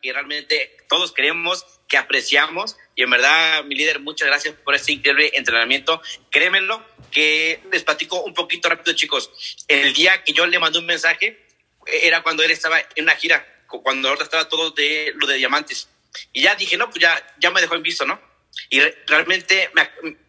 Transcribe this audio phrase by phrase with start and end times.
[0.00, 2.76] que realmente todos queremos, que apreciamos.
[2.94, 6.00] Y en verdad, mi líder, muchas gracias por este increíble entrenamiento.
[6.30, 9.30] Créemenlo, que les platico un poquito rápido, chicos.
[9.68, 11.46] El día que yo le mandé un mensaje,
[11.86, 15.88] era cuando él estaba en una gira, cuando ahorita estaba todo de lo de diamantes.
[16.32, 18.20] Y ya dije, no, pues ya, ya me dejó en visto, ¿no?
[18.70, 19.70] Y realmente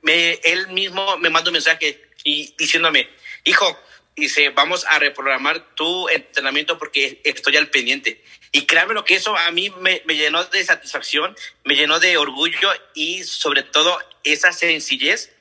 [0.02, 3.10] me, él mismo me mandó un mensaje y diciéndome,
[3.44, 3.80] hijo,
[4.20, 8.24] dice, vamos a reprogramar tu entrenamiento porque estoy al pendiente.
[8.52, 12.18] Y créanme lo que eso a mí me, me, llenó de satisfacción, me llenó de
[12.18, 15.32] orgullo y sobre todo esa sencillez,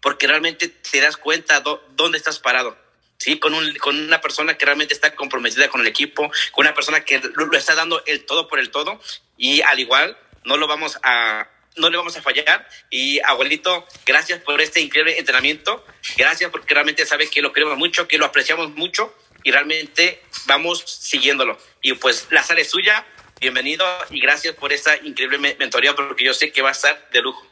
[0.00, 2.76] porque realmente te das cuenta dónde estás parado.
[3.18, 3.38] ¿sí?
[3.38, 7.04] Con, un, con una persona que realmente está comprometida con el equipo, con una persona
[7.04, 9.00] que lo, lo está dando el todo por el todo
[9.36, 12.68] y al igual no lo vamos a, no le vamos a fallar.
[12.90, 15.84] Y abuelito, gracias por este increíble entrenamiento.
[16.16, 20.82] Gracias porque realmente sabe que lo queremos mucho, que lo apreciamos mucho y realmente vamos
[20.86, 21.58] siguiéndolo.
[21.80, 23.06] Y pues la sala es suya.
[23.40, 27.22] Bienvenido y gracias por esta increíble mentoría porque yo sé que va a estar de
[27.22, 27.44] lujo.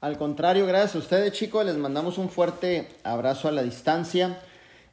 [0.00, 4.40] Al contrario, gracias a ustedes chicos, les mandamos un fuerte abrazo a la distancia.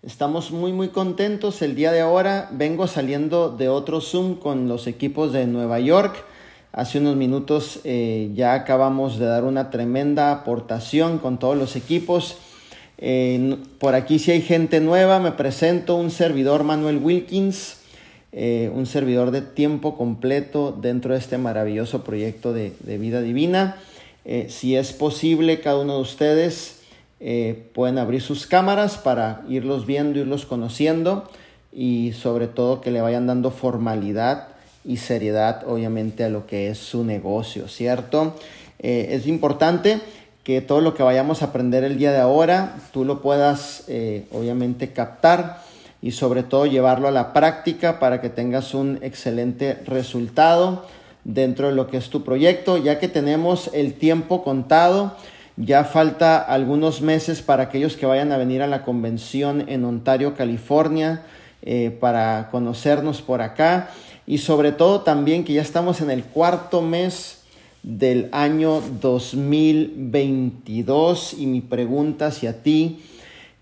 [0.01, 1.61] Estamos muy muy contentos.
[1.61, 6.25] El día de ahora vengo saliendo de otro Zoom con los equipos de Nueva York.
[6.75, 12.37] Hace unos minutos eh, ya acabamos de dar una tremenda aportación con todos los equipos.
[12.97, 17.77] Eh, por aquí si hay gente nueva, me presento un servidor Manuel Wilkins,
[18.31, 23.77] eh, un servidor de tiempo completo dentro de este maravilloso proyecto de, de vida divina.
[24.47, 26.79] si es posible, cada uno de ustedes
[27.73, 31.29] pueden abrir sus cámaras para irlos viendo, irlos conociendo
[31.71, 34.52] y sobre todo que le vayan dando formalidad
[34.85, 38.35] y seriedad obviamente a lo que es su negocio, ¿cierto?
[38.79, 40.01] Eh, es importante
[40.43, 44.25] que todo lo que vayamos a aprender el día de ahora, tú lo puedas eh,
[44.31, 45.61] obviamente captar
[46.01, 50.85] y sobre todo llevarlo a la práctica para que tengas un excelente resultado
[51.23, 55.15] dentro de lo que es tu proyecto, ya que tenemos el tiempo contado.
[55.55, 60.33] Ya falta algunos meses para aquellos que vayan a venir a la convención en Ontario,
[60.35, 61.21] California,
[61.61, 63.89] eh, para conocernos por acá
[64.25, 67.41] y sobre todo también que ya estamos en el cuarto mes
[67.83, 73.03] del año 2022 y mi pregunta hacia ti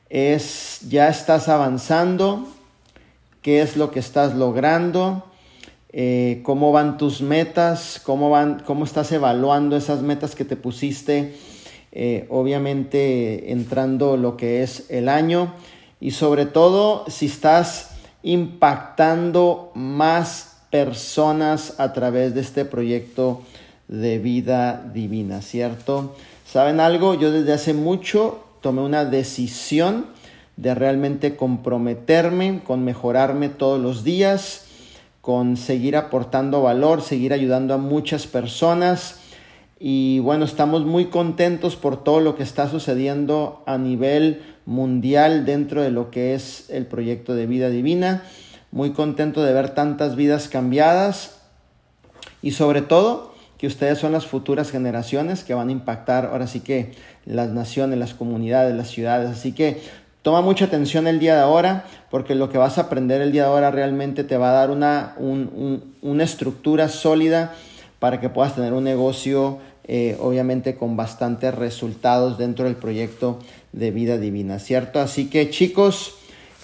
[0.09, 2.47] es, ¿ya estás avanzando?
[3.41, 5.25] ¿Qué es lo que estás logrando?
[5.93, 7.99] Eh, ¿Cómo van tus metas?
[8.03, 11.35] ¿Cómo, van, ¿Cómo estás evaluando esas metas que te pusiste?
[11.91, 15.53] Eh, obviamente entrando lo que es el año
[15.99, 17.89] y sobre todo si estás
[18.23, 23.41] impactando más personas a través de este proyecto
[23.87, 26.15] de vida divina, ¿cierto?
[26.45, 27.13] ¿Saben algo?
[27.13, 30.05] Yo desde hace mucho tomé una decisión
[30.55, 34.65] de realmente comprometerme con mejorarme todos los días,
[35.19, 39.19] con seguir aportando valor, seguir ayudando a muchas personas.
[39.77, 45.81] Y bueno, estamos muy contentos por todo lo que está sucediendo a nivel mundial dentro
[45.81, 48.23] de lo que es el proyecto de vida divina
[48.71, 51.37] muy contento de ver tantas vidas cambiadas
[52.41, 56.61] y sobre todo que ustedes son las futuras generaciones que van a impactar ahora sí
[56.61, 56.93] que
[57.25, 59.29] las naciones, las comunidades, las ciudades.
[59.29, 59.81] Así que
[60.23, 63.43] toma mucha atención el día de ahora porque lo que vas a aprender el día
[63.43, 67.53] de ahora realmente te va a dar una, una estructura sólida
[67.99, 73.39] para que puedas tener un negocio eh, obviamente con bastantes resultados dentro del proyecto
[73.73, 74.99] de vida divina, ¿cierto?
[74.99, 76.15] Así que chicos,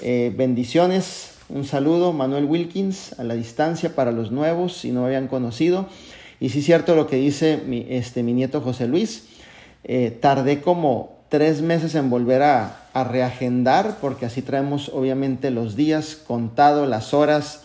[0.02, 5.28] eh, bendiciones un saludo, Manuel Wilkins, a la distancia para los nuevos, si no habían
[5.28, 5.88] conocido.
[6.40, 9.28] Y sí cierto lo que dice mi, este, mi nieto José Luis.
[9.84, 15.76] Eh, tardé como tres meses en volver a, a, reagendar, porque así traemos obviamente los
[15.76, 17.62] días contados, las horas,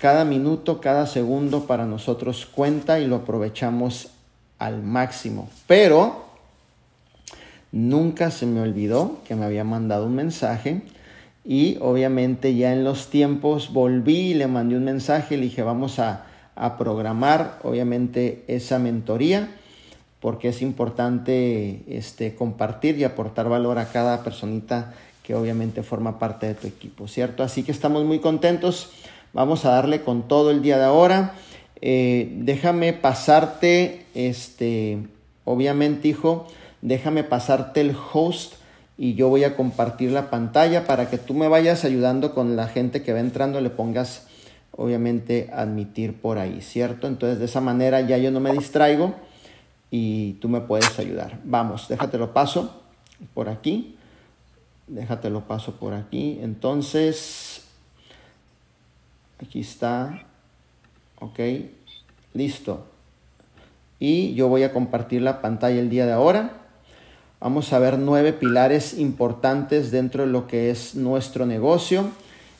[0.00, 4.08] cada minuto, cada segundo para nosotros cuenta y lo aprovechamos
[4.58, 5.48] al máximo.
[5.66, 6.24] Pero
[7.70, 10.82] nunca se me olvidó que me había mandado un mensaje
[11.44, 15.98] y obviamente ya en los tiempos volví y le mandé un mensaje, le dije vamos
[15.98, 16.26] a,
[16.78, 19.48] programar obviamente esa mentoría
[20.20, 24.94] porque es importante este, compartir y aportar valor a cada personita
[25.24, 27.42] que obviamente forma parte de tu equipo, ¿cierto?
[27.42, 28.90] Así que estamos muy contentos,
[29.32, 31.34] vamos a darle con todo el día de ahora.
[31.80, 34.98] Eh, déjame pasarte, este,
[35.44, 36.46] obviamente hijo,
[36.82, 38.54] déjame pasarte el host
[39.02, 42.68] y yo voy a compartir la pantalla para que tú me vayas ayudando con la
[42.68, 44.28] gente que va entrando, le pongas
[44.70, 47.08] obviamente admitir por ahí, ¿cierto?
[47.08, 49.16] Entonces de esa manera ya yo no me distraigo
[49.90, 51.40] y tú me puedes ayudar.
[51.42, 52.80] Vamos, déjatelo paso
[53.34, 53.96] por aquí.
[54.86, 56.38] Déjatelo paso por aquí.
[56.40, 57.64] Entonces,
[59.44, 60.26] aquí está.
[61.18, 61.40] Ok,
[62.34, 62.86] listo.
[63.98, 66.61] Y yo voy a compartir la pantalla el día de ahora.
[67.42, 72.04] Vamos a ver nueve pilares importantes dentro de lo que es nuestro negocio.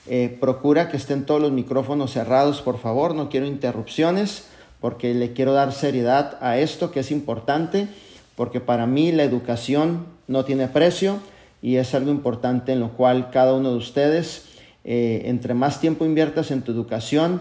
[0.09, 3.15] Eh, procura que estén todos los micrófonos cerrados, por favor.
[3.15, 4.49] No quiero interrupciones
[4.81, 7.87] porque le quiero dar seriedad a esto que es importante,
[8.35, 11.21] porque para mí la educación no tiene precio
[11.63, 14.47] y es algo importante en lo cual cada uno de ustedes,
[14.83, 17.41] eh, entre más tiempo inviertas en tu educación,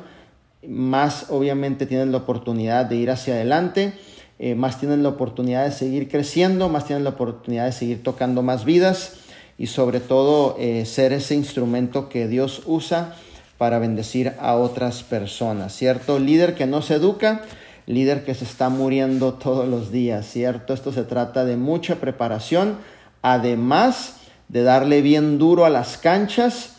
[0.67, 3.93] más obviamente tienes la oportunidad de ir hacia adelante,
[4.43, 8.41] eh, más tienes la oportunidad de seguir creciendo, más tienes la oportunidad de seguir tocando
[8.41, 9.17] más vidas
[9.59, 13.13] y sobre todo eh, ser ese instrumento que Dios usa
[13.59, 16.17] para bendecir a otras personas, ¿cierto?
[16.17, 17.43] Líder que no se educa,
[17.85, 20.73] líder que se está muriendo todos los días, ¿cierto?
[20.73, 22.77] Esto se trata de mucha preparación,
[23.21, 24.15] además
[24.47, 26.77] de darle bien duro a las canchas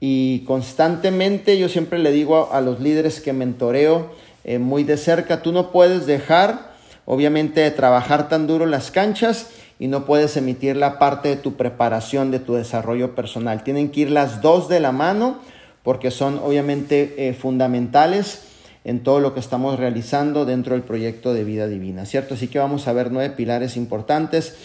[0.00, 4.10] y constantemente yo siempre le digo a, los líderes que mentoreo
[4.42, 6.73] eh, muy de cerca, tú no puedes dejar
[7.06, 12.30] obviamente trabajar tan duro las canchas y no puedes emitir la parte de tu preparación,
[12.30, 13.64] de tu desarrollo personal.
[13.64, 15.38] Tienen que ir las dos de la mano
[15.82, 18.42] porque son obviamente eh, fundamentales
[18.84, 22.34] en todo lo que estamos realizando dentro del proyecto de vida divina, ¿cierto?
[22.34, 24.56] Así que vamos a ver nueve pilares importantes.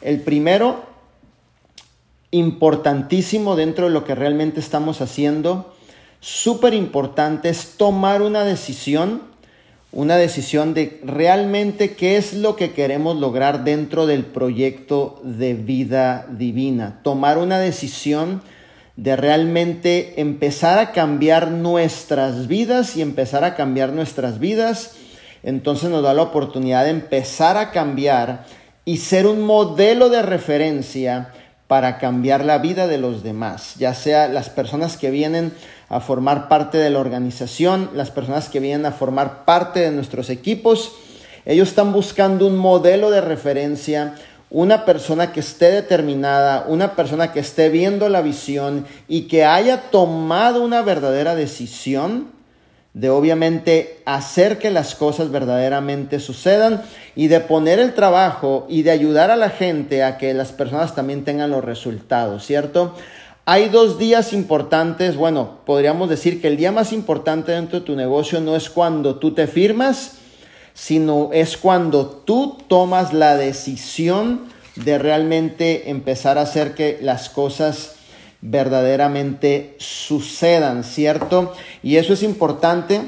[0.00, 0.82] El primero,
[2.30, 5.74] importantísimo dentro de lo que realmente estamos haciendo,
[6.20, 9.22] súper importante, es tomar una decisión,
[9.96, 16.26] una decisión de realmente qué es lo que queremos lograr dentro del proyecto de vida
[16.28, 17.00] divina.
[17.02, 18.42] Tomar una decisión
[18.96, 24.96] de realmente empezar a cambiar nuestras vidas y empezar a cambiar nuestras vidas,
[25.42, 28.44] entonces nos da la oportunidad de empezar a cambiar
[28.84, 31.32] y ser un modelo de referencia
[31.68, 35.54] para cambiar la vida de los demás, ya sea las personas que vienen
[35.88, 40.30] a formar parte de la organización, las personas que vienen a formar parte de nuestros
[40.30, 40.92] equipos,
[41.44, 44.14] ellos están buscando un modelo de referencia,
[44.50, 49.90] una persona que esté determinada, una persona que esté viendo la visión y que haya
[49.90, 52.36] tomado una verdadera decisión
[52.96, 56.82] de obviamente hacer que las cosas verdaderamente sucedan
[57.14, 60.94] y de poner el trabajo y de ayudar a la gente a que las personas
[60.94, 62.94] también tengan los resultados, ¿cierto?
[63.48, 67.94] Hay dos días importantes, bueno, podríamos decir que el día más importante dentro de tu
[67.94, 70.14] negocio no es cuando tú te firmas,
[70.74, 77.94] sino es cuando tú tomas la decisión de realmente empezar a hacer que las cosas
[78.40, 81.52] verdaderamente sucedan, ¿cierto?
[81.84, 83.02] Y eso es importante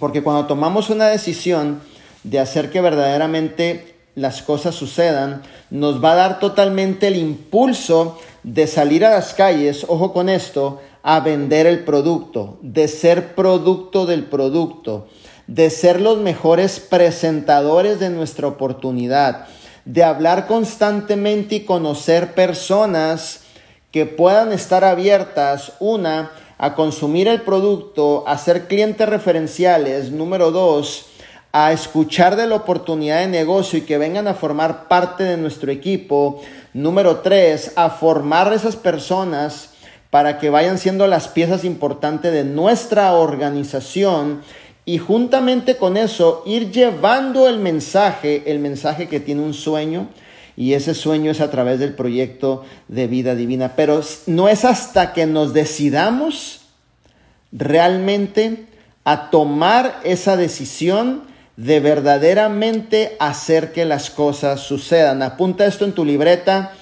[0.00, 1.82] porque cuando tomamos una decisión
[2.24, 8.66] de hacer que verdaderamente las cosas sucedan, nos va a dar totalmente el impulso de
[8.66, 14.24] salir a las calles, ojo con esto, a vender el producto, de ser producto del
[14.24, 15.06] producto
[15.46, 19.46] de ser los mejores presentadores de nuestra oportunidad,
[19.84, 23.42] de hablar constantemente y conocer personas
[23.92, 31.06] que puedan estar abiertas, una, a consumir el producto, a ser clientes referenciales, número dos,
[31.52, 35.70] a escuchar de la oportunidad de negocio y que vengan a formar parte de nuestro
[35.70, 36.42] equipo,
[36.76, 39.70] número tres, a formar esas personas
[40.10, 44.42] para que vayan siendo las piezas importantes de nuestra organización
[44.84, 50.08] y juntamente con eso ir llevando el mensaje, el mensaje que tiene un sueño,
[50.54, 53.72] y ese sueño es a través del proyecto de vida divina.
[53.74, 56.60] Pero no es hasta que nos decidamos
[57.52, 58.66] realmente
[59.04, 61.22] a tomar esa decisión
[61.56, 65.22] de verdaderamente hacer que las cosas sucedan.
[65.22, 66.72] Apunta esto en tu libreta.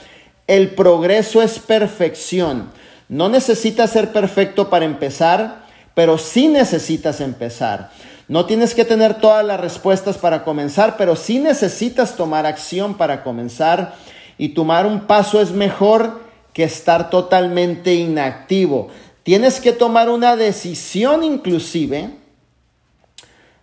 [0.46, 2.70] El progreso es perfección.
[3.08, 5.64] No necesitas ser perfecto para empezar,
[5.94, 7.90] pero sí necesitas empezar.
[8.26, 13.22] No tienes que tener todas las respuestas para comenzar, pero sí necesitas tomar acción para
[13.22, 13.94] comenzar
[14.38, 18.88] y tomar un paso es mejor que estar totalmente inactivo.
[19.22, 22.10] Tienes que tomar una decisión inclusive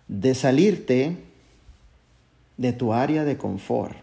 [0.08, 1.16] de salirte
[2.56, 3.96] de tu área de confort.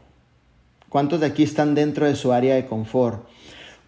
[0.89, 3.27] ¿Cuántos de aquí están dentro de su área de confort?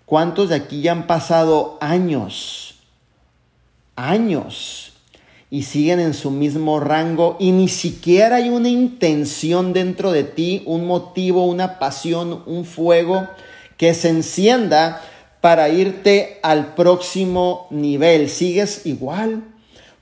[0.05, 2.71] ¿Cuántos de aquí ya han pasado años
[3.95, 4.93] años
[5.49, 10.63] y siguen en su mismo rango y ni siquiera hay una intención dentro de ti,
[10.65, 13.27] un motivo, una pasión, un fuego
[13.77, 15.01] que se encienda
[15.41, 18.29] para irte al próximo nivel.
[18.29, 19.43] Sigues igual,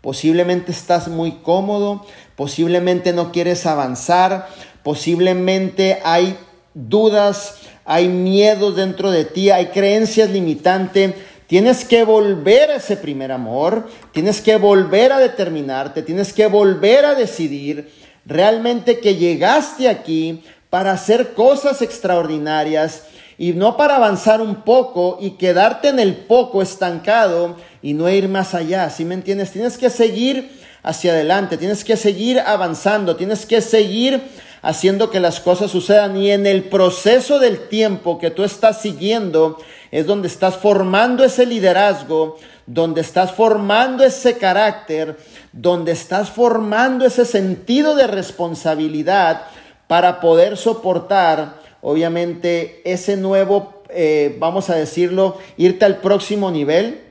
[0.02, 4.48] posiblemente estás muy cómodo, posiblemente no quieres avanzar,
[4.84, 6.38] posiblemente hay
[6.74, 11.16] dudas, hay miedos dentro de ti, hay creencias limitantes.
[11.48, 17.06] Tienes que volver a ese primer amor, tienes que volver a determinarte, tienes que volver
[17.06, 17.92] a decidir
[18.26, 23.06] realmente que llegaste aquí para hacer cosas extraordinarias
[23.40, 28.28] y no para avanzar un poco y quedarte en el poco estancado y no ir
[28.28, 28.90] más allá.
[28.90, 29.52] ¿Sí me entiendes?
[29.52, 30.52] Tienes que seguir
[30.84, 34.22] hacia adelante, tienes que seguir avanzando, tienes que seguir
[34.62, 39.58] haciendo que las cosas sucedan y en el proceso del tiempo que tú estás siguiendo
[39.92, 45.18] es donde estás formando ese liderazgo, donde estás formando ese carácter,
[45.52, 49.44] donde estás formando ese sentido de responsabilidad
[49.88, 57.09] para poder soportar, obviamente, ese nuevo, eh, vamos a decirlo, irte al próximo nivel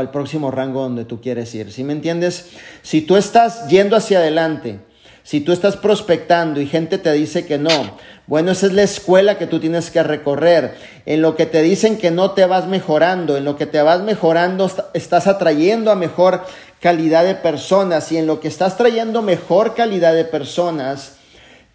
[0.00, 1.72] al próximo rango donde tú quieres ir.
[1.72, 2.50] ¿Sí me entiendes?
[2.82, 4.80] Si tú estás yendo hacia adelante,
[5.22, 9.38] si tú estás prospectando y gente te dice que no, bueno, esa es la escuela
[9.38, 10.74] que tú tienes que recorrer.
[11.06, 14.02] En lo que te dicen que no te vas mejorando, en lo que te vas
[14.02, 16.44] mejorando, estás atrayendo a mejor
[16.80, 21.16] calidad de personas y en lo que estás trayendo mejor calidad de personas,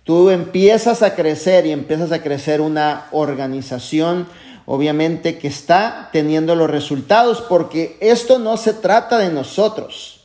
[0.03, 4.27] tú empiezas a crecer y empiezas a crecer una organización,
[4.65, 10.21] obviamente, que está teniendo los resultados, porque esto no se trata de nosotros.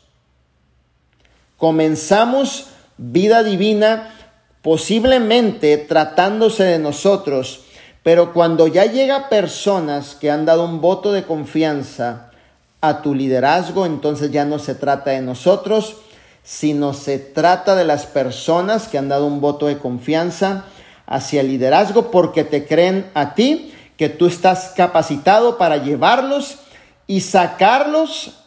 [1.57, 4.15] Comenzamos vida divina,
[4.63, 7.65] posiblemente tratándose de nosotros,
[8.03, 12.31] pero cuando ya llega personas que han dado un voto de confianza
[12.81, 15.97] a tu liderazgo, entonces ya no se trata de nosotros,
[16.43, 20.65] sino se trata de las personas que han dado un voto de confianza
[21.07, 26.59] hacia el liderazgo porque te creen a ti que tú estás capacitado para llevarlos
[27.07, 28.39] y sacarlos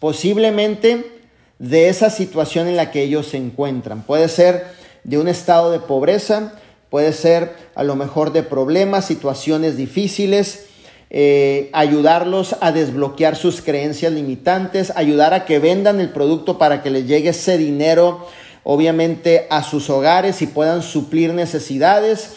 [0.00, 1.18] posiblemente
[1.58, 4.02] de esa situación en la que ellos se encuentran.
[4.02, 4.66] Puede ser
[5.04, 6.52] de un estado de pobreza,
[6.90, 10.66] puede ser a lo mejor de problemas, situaciones difíciles,
[11.10, 16.90] eh, ayudarlos a desbloquear sus creencias limitantes, ayudar a que vendan el producto para que
[16.90, 18.26] les llegue ese dinero,
[18.64, 22.34] obviamente, a sus hogares y puedan suplir necesidades.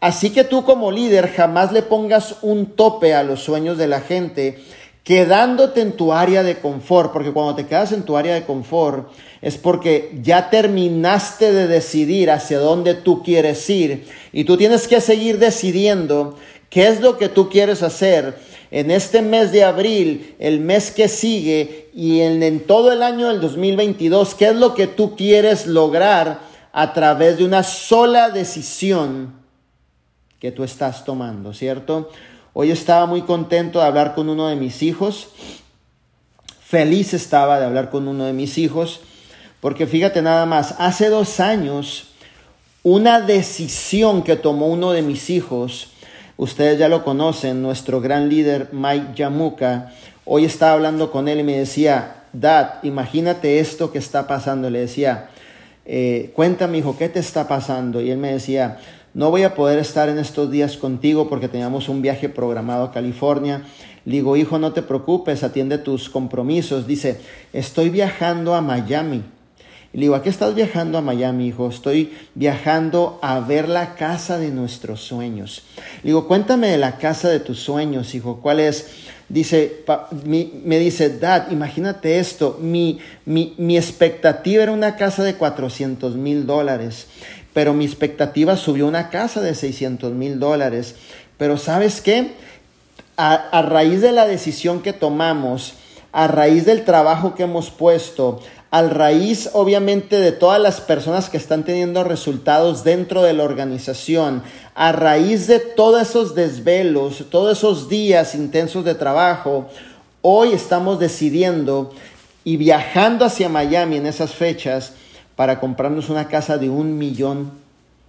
[0.00, 4.00] Así que tú como líder jamás le pongas un tope a los sueños de la
[4.00, 4.58] gente,
[5.04, 9.10] quedándote en tu área de confort, porque cuando te quedas en tu área de confort
[9.42, 15.00] es porque ya terminaste de decidir hacia dónde tú quieres ir y tú tienes que
[15.00, 16.36] seguir decidiendo
[16.70, 18.38] qué es lo que tú quieres hacer
[18.70, 23.28] en este mes de abril, el mes que sigue y en, en todo el año
[23.28, 26.40] del 2022, qué es lo que tú quieres lograr
[26.72, 29.39] a través de una sola decisión
[30.40, 32.10] que tú estás tomando, ¿cierto?
[32.54, 35.28] Hoy estaba muy contento de hablar con uno de mis hijos.
[36.60, 39.00] Feliz estaba de hablar con uno de mis hijos.
[39.60, 42.08] Porque fíjate nada más, hace dos años,
[42.82, 45.88] una decisión que tomó uno de mis hijos,
[46.38, 49.92] ustedes ya lo conocen, nuestro gran líder Mike Yamuka,
[50.24, 54.70] hoy estaba hablando con él y me decía, Dad, imagínate esto que está pasando.
[54.70, 55.28] Le decía,
[55.84, 58.00] eh, cuéntame hijo, ¿qué te está pasando?
[58.00, 58.78] Y él me decía,
[59.12, 62.92] no voy a poder estar en estos días contigo porque teníamos un viaje programado a
[62.92, 63.64] California.
[64.04, 66.86] Le digo, hijo, no te preocupes, atiende tus compromisos.
[66.86, 67.20] Dice,
[67.52, 69.22] estoy viajando a Miami.
[69.92, 71.68] Le digo, ¿a qué estás viajando a Miami, hijo?
[71.68, 75.64] Estoy viajando a ver la casa de nuestros sueños.
[76.04, 78.38] Le digo, cuéntame de la casa de tus sueños, hijo.
[78.40, 78.86] ¿Cuál es?
[79.28, 79.84] Dice,
[80.24, 86.46] me dice, Dad, imagínate esto, mi, mi, mi expectativa era una casa de 400 mil
[86.46, 87.06] dólares
[87.52, 90.94] pero mi expectativa subió una casa de 600 mil dólares.
[91.36, 92.32] Pero sabes qué?
[93.16, 95.74] A, raíz de la decisión que tomamos,
[96.12, 98.40] a raíz del trabajo que hemos puesto,
[98.70, 104.42] a raíz obviamente de todas las personas que están teniendo resultados dentro de la organización,
[104.74, 109.68] a raíz de todos esos desvelos, todos esos días intensos de trabajo,
[110.22, 111.92] hoy estamos decidiendo
[112.44, 114.92] y viajando hacia Miami en esas fechas,
[115.40, 117.52] para comprarnos una casa de un millón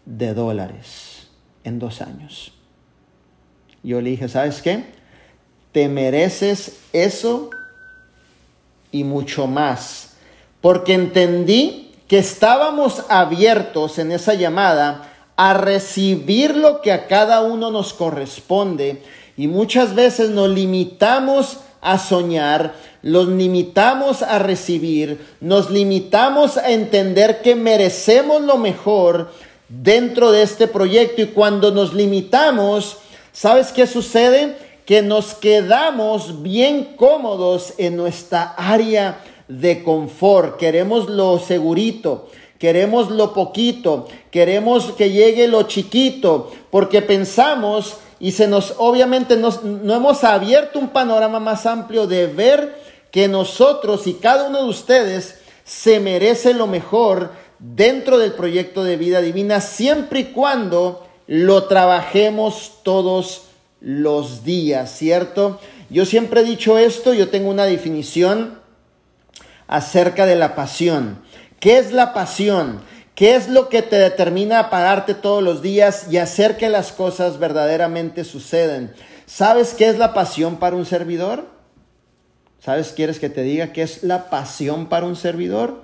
[0.05, 1.29] de dólares
[1.63, 2.51] en dos años.
[3.83, 4.83] Yo le dije, ¿sabes qué?
[5.71, 7.49] Te mereces eso
[8.91, 10.15] y mucho más.
[10.59, 17.71] Porque entendí que estábamos abiertos en esa llamada a recibir lo que a cada uno
[17.71, 19.03] nos corresponde
[19.37, 27.41] y muchas veces nos limitamos a soñar, los limitamos a recibir, nos limitamos a entender
[27.41, 29.31] que merecemos lo mejor
[29.67, 32.97] dentro de este proyecto y cuando nos limitamos,
[33.31, 34.55] ¿sabes qué sucede?
[34.85, 43.33] Que nos quedamos bien cómodos en nuestra área de confort, queremos lo segurito, queremos lo
[43.33, 50.77] poquito, queremos que llegue lo chiquito, porque pensamos y se nos, obviamente, no hemos abierto
[50.77, 56.53] un panorama más amplio de ver que nosotros y cada uno de ustedes se merece
[56.53, 63.45] lo mejor dentro del proyecto de vida divina, siempre y cuando lo trabajemos todos
[63.79, 65.59] los días, ¿cierto?
[65.89, 68.59] Yo siempre he dicho esto, yo tengo una definición
[69.67, 71.23] acerca de la pasión.
[71.59, 72.81] ¿Qué es la pasión?
[73.15, 76.91] ¿Qué es lo que te determina a pararte todos los días y hacer que las
[76.91, 78.93] cosas verdaderamente suceden?
[79.25, 81.45] ¿Sabes qué es la pasión para un servidor?
[82.59, 82.93] ¿Sabes?
[82.95, 85.83] ¿Quieres que te diga qué es la pasión para un servidor?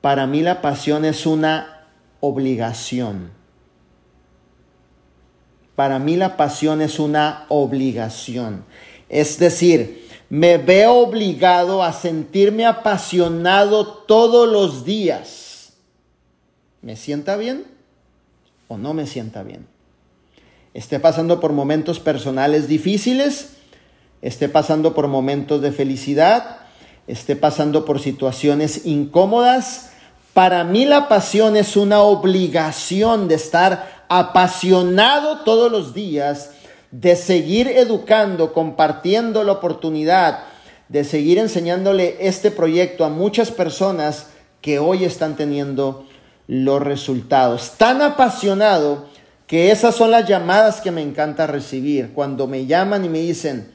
[0.00, 1.86] Para mí la pasión es una
[2.20, 3.30] obligación.
[5.76, 8.64] Para mí la pasión es una obligación.
[9.08, 15.41] Es decir, me veo obligado a sentirme apasionado todos los días
[16.82, 17.64] ¿Me sienta bien
[18.66, 19.66] o no me sienta bien?
[20.74, 23.50] Esté pasando por momentos personales difíciles,
[24.20, 26.58] esté pasando por momentos de felicidad,
[27.06, 29.90] esté pasando por situaciones incómodas.
[30.34, 36.50] Para mí la pasión es una obligación de estar apasionado todos los días,
[36.90, 40.40] de seguir educando, compartiendo la oportunidad,
[40.88, 46.06] de seguir enseñándole este proyecto a muchas personas que hoy están teniendo
[46.46, 47.74] los resultados.
[47.76, 49.06] Tan apasionado
[49.46, 52.12] que esas son las llamadas que me encanta recibir.
[52.14, 53.72] Cuando me llaman y me dicen,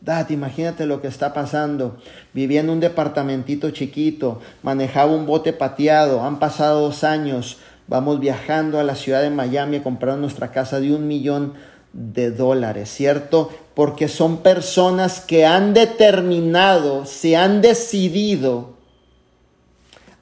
[0.00, 1.98] Dad, imagínate lo que está pasando.
[2.32, 8.80] Vivía en un departamentito chiquito, manejaba un bote pateado, han pasado dos años, vamos viajando
[8.80, 11.52] a la ciudad de Miami a comprar nuestra casa de un millón
[11.92, 13.50] de dólares, ¿cierto?
[13.74, 18.79] Porque son personas que han determinado, se han decidido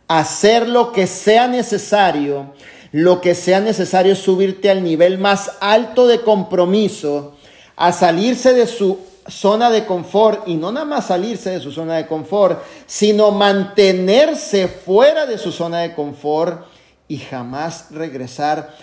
[0.08, 2.54] hacer lo que sea necesario,
[2.90, 7.36] lo que sea necesario es subirte al nivel más alto de compromiso,
[7.76, 8.98] a salirse de su
[9.28, 14.68] zona de confort y no nada más salirse de su zona de confort, sino mantenerse
[14.68, 16.64] fuera de su zona de confort
[17.06, 18.74] y jamás regresar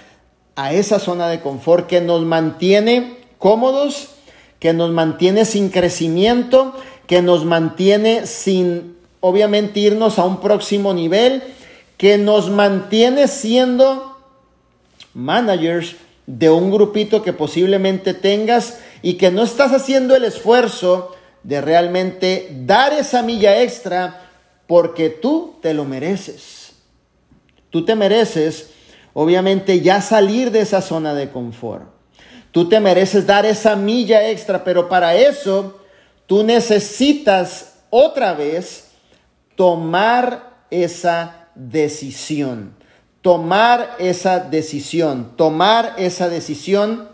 [0.55, 4.09] a esa zona de confort que nos mantiene cómodos,
[4.59, 6.75] que nos mantiene sin crecimiento,
[7.07, 8.95] que nos mantiene sin
[9.27, 11.41] obviamente irnos a un próximo nivel
[11.97, 14.19] que nos mantiene siendo
[15.15, 15.95] managers
[16.27, 22.49] de un grupito que posiblemente tengas y que no estás haciendo el esfuerzo de realmente
[22.67, 24.29] dar esa milla extra
[24.67, 26.73] porque tú te lo mereces.
[27.71, 28.69] Tú te mereces,
[29.13, 31.85] obviamente, ya salir de esa zona de confort.
[32.51, 35.79] Tú te mereces dar esa milla extra, pero para eso
[36.27, 38.84] tú necesitas otra vez
[39.55, 42.75] tomar esa decisión,
[43.21, 47.07] tomar esa decisión, tomar esa decisión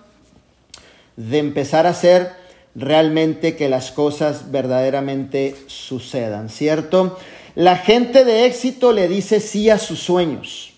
[1.15, 2.31] de empezar a hacer
[2.75, 7.17] realmente que las cosas verdaderamente sucedan, ¿cierto?
[7.55, 10.73] La gente de éxito le dice sí a sus sueños.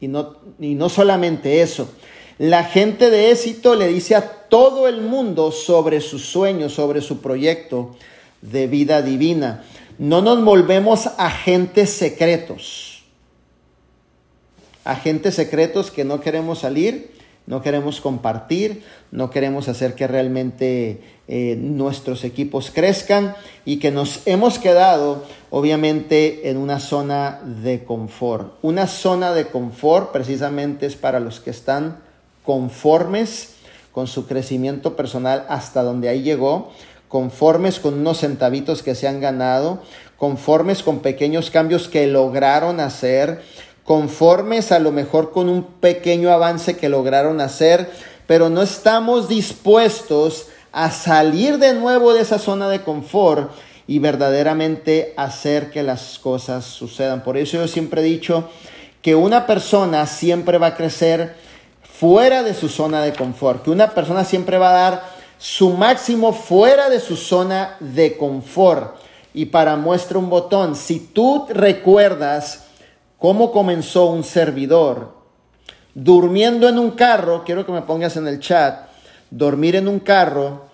[0.00, 1.90] Y no, y no solamente eso,
[2.38, 7.20] la gente de éxito le dice a todo el mundo sobre sus sueños, sobre su
[7.20, 7.96] proyecto
[8.42, 9.64] de vida divina.
[9.98, 13.04] No nos volvemos agentes secretos.
[14.84, 17.10] Agentes secretos que no queremos salir,
[17.46, 24.20] no queremos compartir, no queremos hacer que realmente eh, nuestros equipos crezcan y que nos
[24.26, 28.54] hemos quedado obviamente en una zona de confort.
[28.62, 31.98] Una zona de confort precisamente es para los que están
[32.44, 33.54] conformes
[33.92, 36.70] con su crecimiento personal hasta donde ahí llegó,
[37.08, 39.82] conformes con unos centavitos que se han ganado,
[40.16, 43.42] conformes con pequeños cambios que lograron hacer,
[43.84, 47.90] conformes a lo mejor con un pequeño avance que lograron hacer,
[48.26, 53.50] pero no estamos dispuestos a salir de nuevo de esa zona de confort
[53.86, 57.22] y verdaderamente hacer que las cosas sucedan.
[57.22, 58.50] Por eso yo siempre he dicho
[59.00, 61.36] que una persona siempre va a crecer
[61.82, 66.32] fuera de su zona de confort, que una persona siempre va a dar su máximo
[66.32, 68.96] fuera de su zona de confort.
[69.32, 72.66] Y para muestra un botón, si tú recuerdas
[73.18, 75.14] cómo comenzó un servidor,
[75.94, 78.88] durmiendo en un carro, quiero que me pongas en el chat,
[79.30, 80.68] dormir en un carro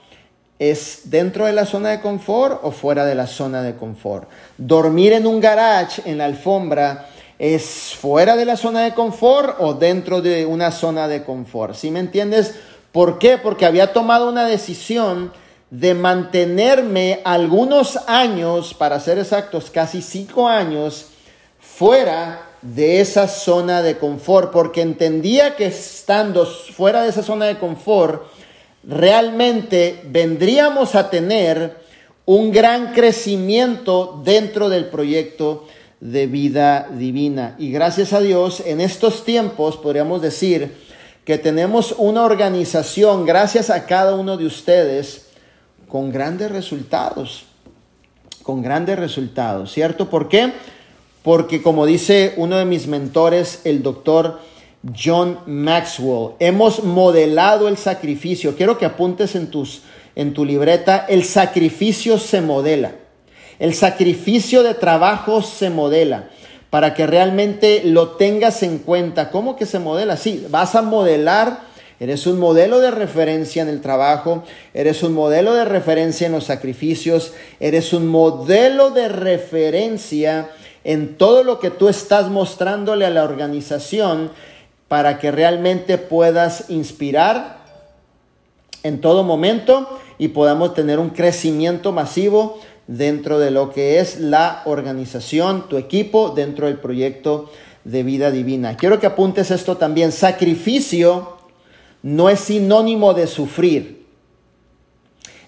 [0.58, 4.28] es dentro de la zona de confort o fuera de la zona de confort.
[4.56, 9.74] Dormir en un garage, en la alfombra, es fuera de la zona de confort o
[9.74, 11.74] dentro de una zona de confort.
[11.74, 12.54] ¿Sí me entiendes?
[12.94, 13.38] ¿Por qué?
[13.38, 15.32] Porque había tomado una decisión
[15.68, 21.06] de mantenerme algunos años, para ser exactos, casi cinco años,
[21.58, 27.58] fuera de esa zona de confort, porque entendía que estando fuera de esa zona de
[27.58, 28.22] confort,
[28.84, 31.76] realmente vendríamos a tener
[32.26, 35.66] un gran crecimiento dentro del proyecto
[35.98, 37.56] de vida divina.
[37.58, 40.83] Y gracias a Dios, en estos tiempos podríamos decir
[41.24, 45.26] que tenemos una organización, gracias a cada uno de ustedes,
[45.88, 47.46] con grandes resultados,
[48.42, 50.10] con grandes resultados, ¿cierto?
[50.10, 50.52] ¿Por qué?
[51.22, 54.40] Porque como dice uno de mis mentores, el doctor
[54.94, 58.54] John Maxwell, hemos modelado el sacrificio.
[58.54, 59.82] Quiero que apuntes en, tus,
[60.14, 62.96] en tu libreta, el sacrificio se modela.
[63.58, 66.28] El sacrificio de trabajo se modela
[66.74, 69.30] para que realmente lo tengas en cuenta.
[69.30, 70.16] ¿Cómo que se modela?
[70.16, 71.60] Sí, vas a modelar,
[72.00, 74.42] eres un modelo de referencia en el trabajo,
[74.74, 80.50] eres un modelo de referencia en los sacrificios, eres un modelo de referencia
[80.82, 84.32] en todo lo que tú estás mostrándole a la organización
[84.88, 87.58] para que realmente puedas inspirar
[88.82, 94.62] en todo momento y podamos tener un crecimiento masivo dentro de lo que es la
[94.64, 97.50] organización, tu equipo, dentro del proyecto
[97.84, 98.76] de vida divina.
[98.76, 100.12] Quiero que apuntes esto también.
[100.12, 101.36] Sacrificio
[102.02, 104.04] no es sinónimo de sufrir.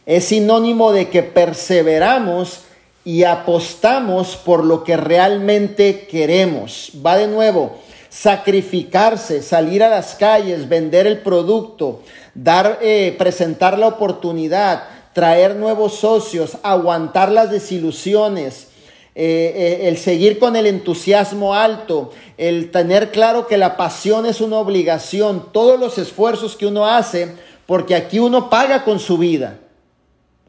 [0.07, 2.63] Es sinónimo de que perseveramos
[3.05, 6.93] y apostamos por lo que realmente queremos.
[7.05, 12.03] Va de nuevo, sacrificarse, salir a las calles, vender el producto,
[12.35, 14.85] dar, eh, presentar la oportunidad,
[15.17, 18.67] traer nuevos socios, aguantar las desilusiones,
[19.15, 24.43] eh, eh, el seguir con el entusiasmo alto, el tener claro que la pasión es
[24.43, 29.59] una obligación, todos los esfuerzos que uno hace, porque aquí uno paga con su vida.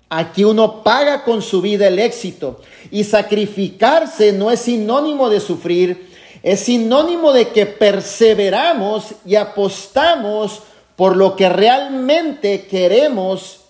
[0.09, 2.59] Aquí uno paga con su vida el éxito.
[2.91, 6.09] Y sacrificarse no es sinónimo de sufrir,
[6.43, 10.63] es sinónimo de que perseveramos y apostamos
[10.97, 13.61] por lo que realmente queremos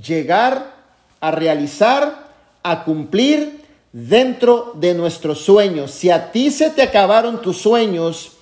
[0.00, 0.74] llegar
[1.20, 2.28] a realizar,
[2.62, 5.92] a cumplir dentro de nuestros sueños.
[5.92, 8.32] Si a ti se te acabaron tus sueños,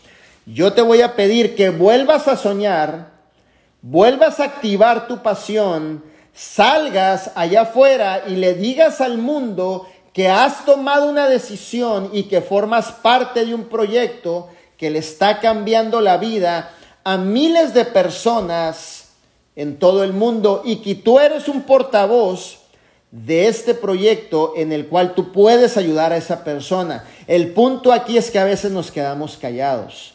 [0.47, 3.11] yo te voy a pedir que vuelvas a soñar,
[3.83, 10.65] vuelvas a activar tu pasión, salgas allá afuera y le digas al mundo que has
[10.65, 16.17] tomado una decisión y que formas parte de un proyecto que le está cambiando la
[16.17, 16.71] vida
[17.05, 19.02] a miles de personas
[19.57, 22.59] en todo el mundo y que tú eres un portavoz
[23.11, 27.05] de este proyecto en el cual tú puedes ayudar a esa persona.
[27.27, 30.15] El punto aquí es que a veces nos quedamos callados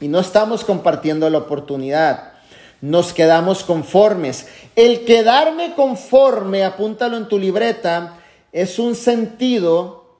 [0.00, 2.34] y no estamos compartiendo la oportunidad.
[2.82, 4.46] Nos quedamos conformes.
[4.76, 8.18] El quedarme conforme, apúntalo en tu libreta,
[8.52, 10.18] es un sentido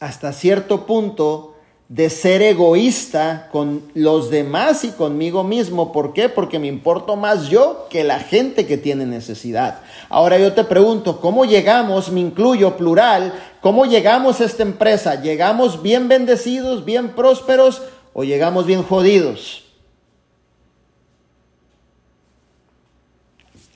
[0.00, 1.55] hasta cierto punto
[1.88, 5.92] de ser egoísta con los demás y conmigo mismo.
[5.92, 6.28] ¿Por qué?
[6.28, 9.80] Porque me importo más yo que la gente que tiene necesidad.
[10.08, 15.20] Ahora yo te pregunto, ¿cómo llegamos, me incluyo plural, cómo llegamos a esta empresa?
[15.22, 19.62] ¿Llegamos bien bendecidos, bien prósperos o llegamos bien jodidos?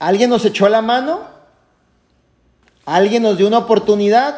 [0.00, 1.20] ¿Alguien nos echó la mano?
[2.86, 4.36] ¿Alguien nos dio una oportunidad?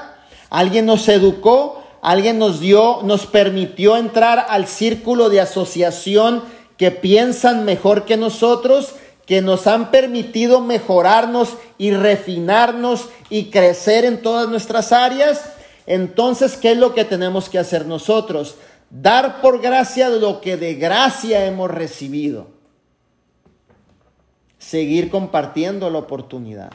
[0.51, 1.82] ¿Alguien nos educó?
[2.03, 6.43] Alguien nos dio, nos permitió entrar al círculo de asociación
[6.77, 14.21] que piensan mejor que nosotros, que nos han permitido mejorarnos y refinarnos y crecer en
[14.21, 15.53] todas nuestras áreas.
[15.87, 18.57] Entonces, ¿qué es lo que tenemos que hacer nosotros?
[18.91, 22.49] Dar por gracia lo que de gracia hemos recibido.
[24.59, 26.73] Seguir compartiendo la oportunidad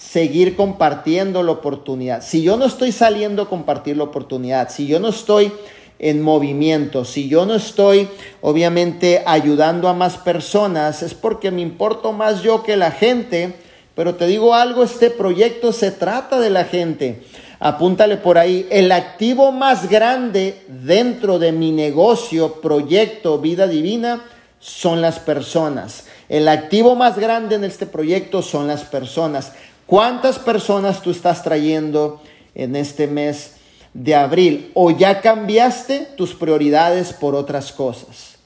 [0.00, 2.22] seguir compartiendo la oportunidad.
[2.22, 5.52] Si yo no estoy saliendo a compartir la oportunidad, si yo no estoy
[5.98, 8.08] en movimiento, si yo no estoy
[8.40, 13.54] obviamente ayudando a más personas, es porque me importo más yo que la gente.
[13.94, 17.22] Pero te digo algo, este proyecto se trata de la gente.
[17.58, 24.24] Apúntale por ahí, el activo más grande dentro de mi negocio, proyecto, vida divina,
[24.60, 26.04] son las personas.
[26.30, 29.52] El activo más grande en este proyecto son las personas.
[29.90, 32.22] ¿Cuántas personas tú estás trayendo
[32.54, 33.56] en este mes
[33.92, 34.70] de abril?
[34.72, 38.36] ¿O ya cambiaste tus prioridades por otras cosas?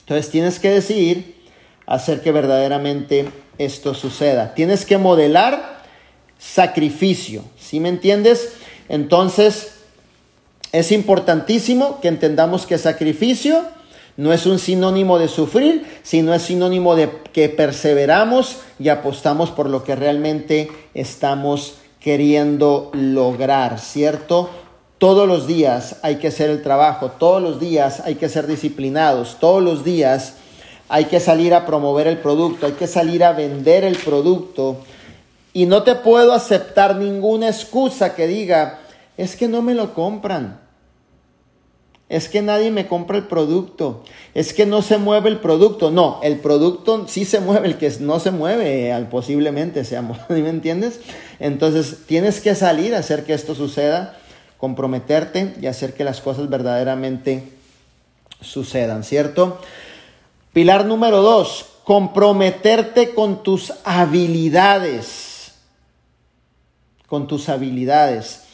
[0.00, 1.36] Entonces tienes que decidir
[1.86, 4.54] hacer que verdaderamente esto suceda.
[4.54, 5.84] Tienes que modelar
[6.36, 7.44] sacrificio.
[7.56, 8.54] ¿Sí me entiendes?
[8.88, 9.74] Entonces
[10.72, 13.62] es importantísimo que entendamos que sacrificio
[14.16, 19.68] no es un sinónimo de sufrir, sino es sinónimo de que perseveramos y apostamos por
[19.68, 24.50] lo que realmente estamos queriendo lograr, ¿cierto?
[24.98, 29.38] Todos los días hay que hacer el trabajo, todos los días hay que ser disciplinados,
[29.40, 30.34] todos los días
[30.90, 34.76] hay que salir a promover el producto, hay que salir a vender el producto.
[35.52, 38.80] Y no te puedo aceptar ninguna excusa que diga,
[39.16, 40.59] es que no me lo compran.
[42.10, 44.02] Es que nadie me compra el producto.
[44.34, 45.92] Es que no se mueve el producto.
[45.92, 50.48] No, el producto sí se mueve, el que no se mueve al posiblemente sea, ¿me
[50.48, 51.00] entiendes?
[51.38, 54.18] Entonces tienes que salir a hacer que esto suceda
[54.58, 57.44] comprometerte y hacer que las cosas verdaderamente
[58.40, 59.60] sucedan, ¿cierto?
[60.52, 65.52] Pilar número dos, comprometerte con tus habilidades,
[67.06, 68.49] con tus habilidades.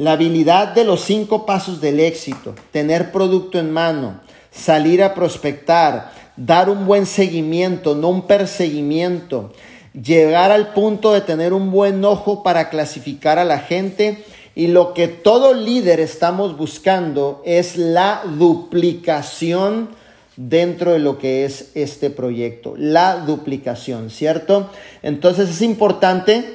[0.00, 4.18] La habilidad de los cinco pasos del éxito, tener producto en mano,
[4.50, 9.52] salir a prospectar, dar un buen seguimiento, no un perseguimiento,
[9.92, 14.94] llegar al punto de tener un buen ojo para clasificar a la gente y lo
[14.94, 19.90] que todo líder estamos buscando es la duplicación
[20.34, 24.70] dentro de lo que es este proyecto, la duplicación, ¿cierto?
[25.02, 26.54] Entonces es importante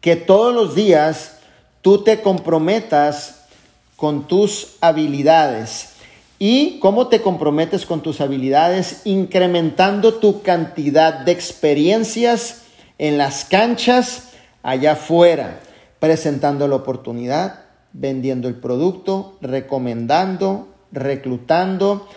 [0.00, 1.40] que todos los días
[1.82, 3.42] tú te comprometas
[3.96, 5.90] con tus habilidades.
[6.38, 9.02] ¿Y cómo te comprometes con tus habilidades?
[9.04, 12.62] Incrementando tu cantidad de experiencias
[12.98, 14.30] en las canchas
[14.62, 15.60] allá afuera
[16.02, 17.60] presentando la oportunidad,
[17.92, 22.08] vendiendo el producto, recomendando, reclutando,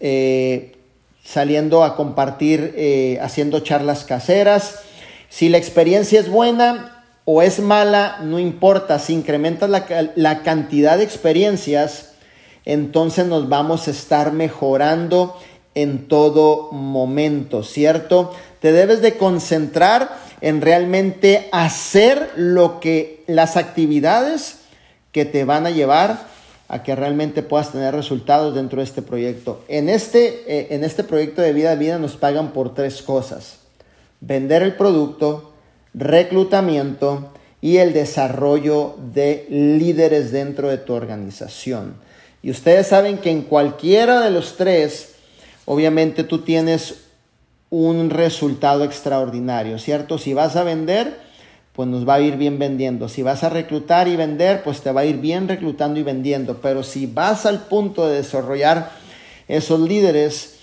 [0.00, 0.76] eh,
[1.22, 4.80] saliendo a compartir, eh, haciendo charlas caseras.
[5.28, 6.99] Si la experiencia es buena
[7.32, 8.98] o es mala, no importa.
[8.98, 12.14] Si incrementas la, la cantidad de experiencias,
[12.64, 15.38] entonces nos vamos a estar mejorando
[15.76, 18.34] en todo momento, ¿cierto?
[18.58, 24.62] Te debes de concentrar en realmente hacer lo que las actividades
[25.12, 26.26] que te van a llevar
[26.66, 29.62] a que realmente puedas tener resultados dentro de este proyecto.
[29.68, 33.58] En este, eh, en este proyecto de vida a vida nos pagan por tres cosas.
[34.20, 35.49] Vender el producto,
[35.94, 41.94] reclutamiento y el desarrollo de líderes dentro de tu organización.
[42.42, 45.14] Y ustedes saben que en cualquiera de los tres,
[45.66, 47.02] obviamente tú tienes
[47.68, 50.18] un resultado extraordinario, ¿cierto?
[50.18, 51.18] Si vas a vender,
[51.74, 53.08] pues nos va a ir bien vendiendo.
[53.08, 56.60] Si vas a reclutar y vender, pues te va a ir bien reclutando y vendiendo.
[56.60, 58.90] Pero si vas al punto de desarrollar
[59.48, 60.59] esos líderes,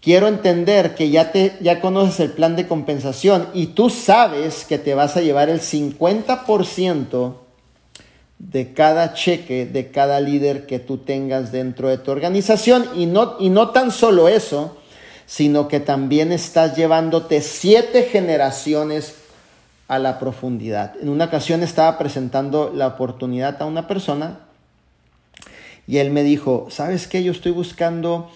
[0.00, 4.78] quiero entender que ya, te, ya conoces el plan de compensación y tú sabes que
[4.78, 7.34] te vas a llevar el 50%
[8.38, 12.86] de cada cheque, de cada líder que tú tengas dentro de tu organización.
[12.96, 14.78] Y no, y no tan solo eso,
[15.26, 19.14] sino que también estás llevándote siete generaciones
[19.88, 20.94] a la profundidad.
[21.02, 24.40] En una ocasión estaba presentando la oportunidad a una persona
[25.86, 27.22] y él me dijo, ¿sabes qué?
[27.22, 28.30] Yo estoy buscando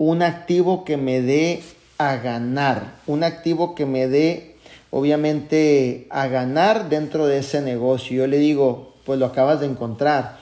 [0.00, 1.62] un activo que me dé
[1.98, 4.56] a ganar, un activo que me dé,
[4.88, 8.16] obviamente, a ganar dentro de ese negocio.
[8.16, 10.38] Yo le digo, pues lo acabas de encontrar.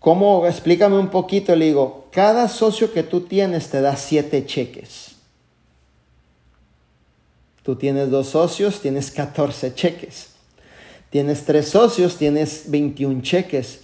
[0.00, 0.44] ¿Cómo?
[0.44, 1.54] Explícame un poquito.
[1.54, 5.12] Le digo, cada socio que tú tienes te da siete cheques.
[7.62, 10.30] Tú tienes dos socios, tienes 14 cheques.
[11.10, 13.82] Tienes tres socios, tienes 21 cheques.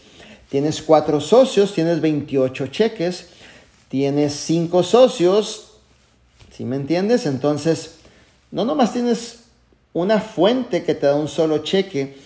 [0.49, 3.36] Tienes cuatro socios, tienes 28 cheques.
[3.89, 5.73] Tienes cinco socios,
[6.53, 7.27] ¿sí me entiendes?
[7.27, 7.97] Entonces,
[8.51, 9.41] no nomás tienes
[9.93, 12.17] una fuente que te da un solo cheque,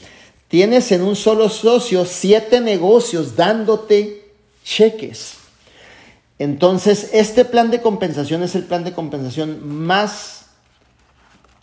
[0.48, 4.28] tienes en un solo socio siete negocios dándote
[4.64, 5.34] cheques.
[6.38, 10.46] Entonces, este plan de compensación es el plan de compensación más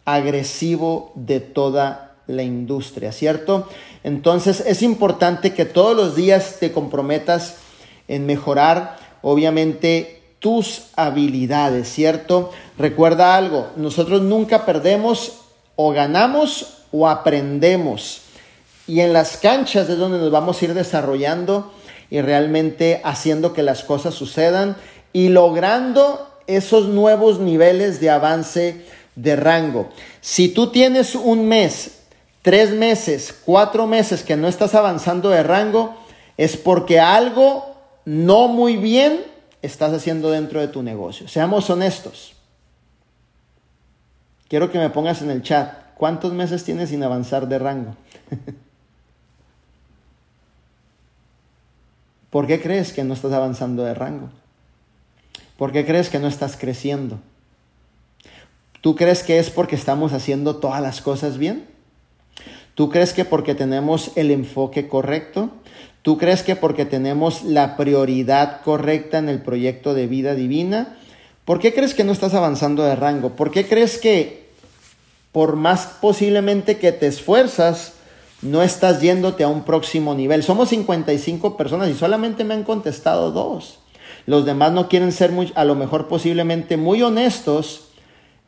[0.05, 3.67] agresivo de toda la industria, ¿cierto?
[4.03, 7.55] Entonces es importante que todos los días te comprometas
[8.07, 8.97] en mejorar,
[9.29, 12.51] obviamente, tus habilidades, ¿cierto?
[12.77, 15.39] Recuerda algo, nosotros nunca perdemos
[15.75, 18.21] o ganamos o aprendemos.
[18.87, 21.73] Y en las canchas es donde nos vamos a ir desarrollando
[22.09, 24.77] y realmente haciendo que las cosas sucedan
[25.11, 28.85] y logrando esos nuevos niveles de avance
[29.15, 29.89] de rango.
[30.21, 31.99] Si tú tienes un mes,
[32.43, 35.97] tres meses, cuatro meses que no estás avanzando de rango,
[36.37, 37.76] es porque algo
[38.07, 39.25] no muy bien
[39.61, 41.27] estás haciendo dentro de tu negocio.
[41.27, 42.35] Seamos honestos.
[44.47, 47.97] Quiero que me pongas en el chat, ¿cuántos meses tienes sin avanzar de rango?
[52.29, 54.29] ¿Por qué crees que no estás avanzando de rango?
[55.57, 57.19] ¿Por qué crees que no estás creciendo?
[58.79, 61.67] ¿Tú crees que es porque estamos haciendo todas las cosas bien?
[62.73, 65.51] ¿Tú crees que porque tenemos el enfoque correcto?
[66.07, 70.95] ¿Tú crees que porque tenemos la prioridad correcta en el proyecto de vida divina?
[71.43, 73.31] ¿Por qué crees que no estás avanzando de rango?
[73.31, 74.47] ¿Por qué crees que
[75.33, 77.91] por más posiblemente que te esfuerzas,
[78.41, 80.43] no estás yéndote a un próximo nivel?
[80.43, 83.79] Somos 55 personas y solamente me han contestado dos.
[84.25, 87.89] Los demás no quieren ser muy, a lo mejor posiblemente muy honestos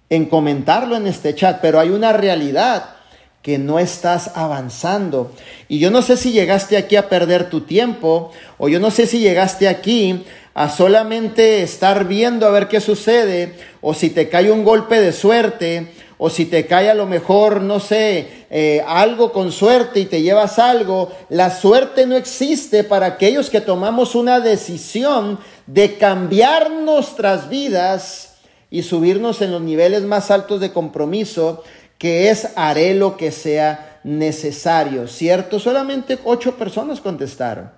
[0.10, 2.99] en comentarlo en este chat, pero hay una realidad
[3.42, 5.32] que no estás avanzando.
[5.68, 9.08] Y yo no sé si llegaste aquí a perder tu tiempo o yo no sé
[9.08, 14.52] si llegaste aquí a solamente estar viendo a ver qué sucede o si te cae
[14.52, 19.32] un golpe de suerte o si te cae a lo mejor, no sé, eh, algo
[19.32, 21.14] con suerte y te llevas algo.
[21.30, 28.36] La suerte no existe para aquellos que tomamos una decisión de cambiar nuestras vidas
[28.70, 31.64] y subirnos en los niveles más altos de compromiso
[32.00, 35.60] que es haré lo que sea necesario, ¿cierto?
[35.60, 37.70] Solamente ocho personas contestaron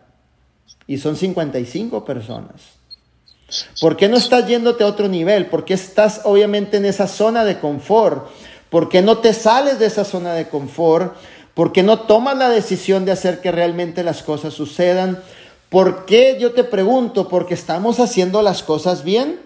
[0.88, 2.62] y son 55 personas.
[3.82, 5.48] ¿Por qué no estás yéndote a otro nivel?
[5.48, 8.30] ¿Por qué estás obviamente en esa zona de confort?
[8.70, 11.16] ¿Por qué no te sales de esa zona de confort?
[11.54, 15.22] ¿Por qué no tomas la decisión de hacer que realmente las cosas sucedan?
[15.70, 17.28] ¿Por qué yo te pregunto?
[17.28, 19.40] Porque estamos haciendo las cosas bien.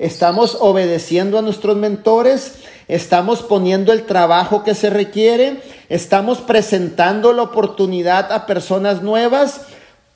[0.00, 2.54] Estamos obedeciendo a nuestros mentores,
[2.88, 9.62] estamos poniendo el trabajo que se requiere, estamos presentando la oportunidad a personas nuevas,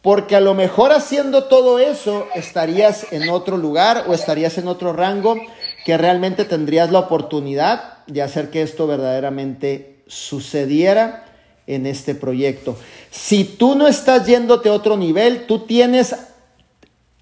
[0.02, 4.92] porque a lo mejor haciendo todo eso estarías en otro lugar o estarías en otro
[4.92, 5.36] rango
[5.84, 11.24] que realmente tendrías la oportunidad de hacer que esto verdaderamente sucediera
[11.66, 12.76] en este proyecto.
[13.10, 16.14] Si tú no estás yéndote a otro nivel, tú tienes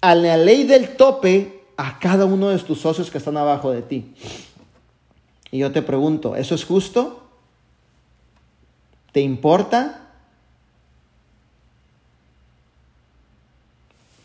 [0.01, 3.81] a la ley del tope a cada uno de tus socios que están abajo de
[3.81, 4.13] ti.
[5.51, 7.23] Y yo te pregunto, ¿eso es justo?
[9.11, 10.01] ¿Te importa?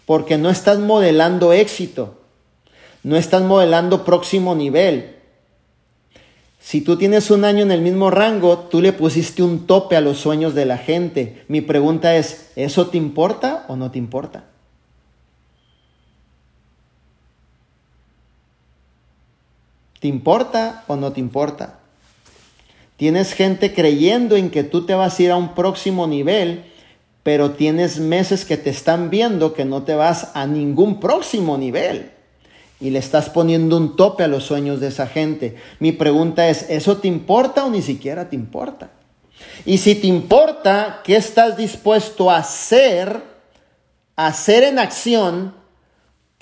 [0.04, 2.18] Porque no estás modelando éxito,
[3.02, 5.16] no estás modelando próximo nivel.
[6.61, 10.00] Si tú tienes un año en el mismo rango, tú le pusiste un tope a
[10.00, 11.44] los sueños de la gente.
[11.48, 14.44] Mi pregunta es, ¿eso te importa o no te importa?
[20.02, 21.78] ¿Te importa o no te importa?
[22.96, 26.64] Tienes gente creyendo en que tú te vas a ir a un próximo nivel,
[27.22, 32.10] pero tienes meses que te están viendo que no te vas a ningún próximo nivel.
[32.80, 35.54] Y le estás poniendo un tope a los sueños de esa gente.
[35.78, 38.90] Mi pregunta es, ¿eso te importa o ni siquiera te importa?
[39.64, 43.22] Y si te importa, ¿qué estás dispuesto a hacer,
[44.16, 45.62] a hacer en acción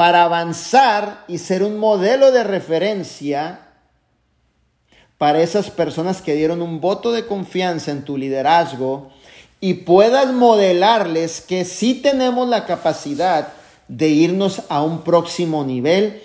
[0.00, 3.66] para avanzar y ser un modelo de referencia
[5.18, 9.10] para esas personas que dieron un voto de confianza en tu liderazgo
[9.60, 13.48] y puedas modelarles que sí tenemos la capacidad
[13.88, 16.22] de irnos a un próximo nivel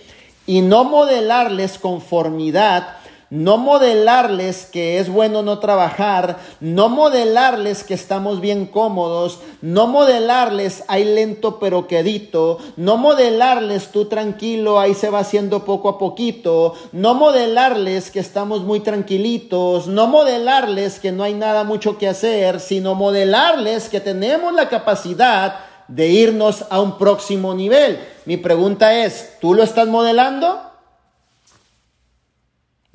[0.47, 2.95] y no modelarles conformidad
[3.29, 10.83] no modelarles que es bueno no trabajar, no modelarles que estamos bien cómodos, no modelarles
[10.87, 16.73] hay lento pero quedito, no modelarles tú tranquilo, ahí se va haciendo poco a poquito,
[16.91, 22.59] no modelarles que estamos muy tranquilitos, no modelarles que no hay nada mucho que hacer,
[22.59, 25.55] sino modelarles que tenemos la capacidad
[25.87, 27.99] de irnos a un próximo nivel.
[28.25, 30.74] Mi pregunta es, ¿tú lo estás modelando?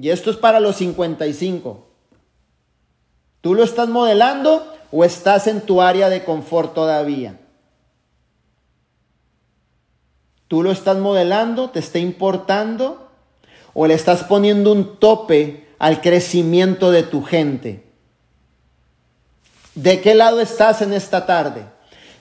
[0.01, 1.87] Y esto es para los 55.
[3.43, 7.39] ¿Tú lo estás modelando o estás en tu área de confort todavía?
[10.49, 11.69] ¿Tú lo estás modelando?
[11.69, 13.11] ¿Te está importando?
[13.75, 17.85] ¿O le estás poniendo un tope al crecimiento de tu gente?
[19.75, 21.67] ¿De qué lado estás en esta tarde?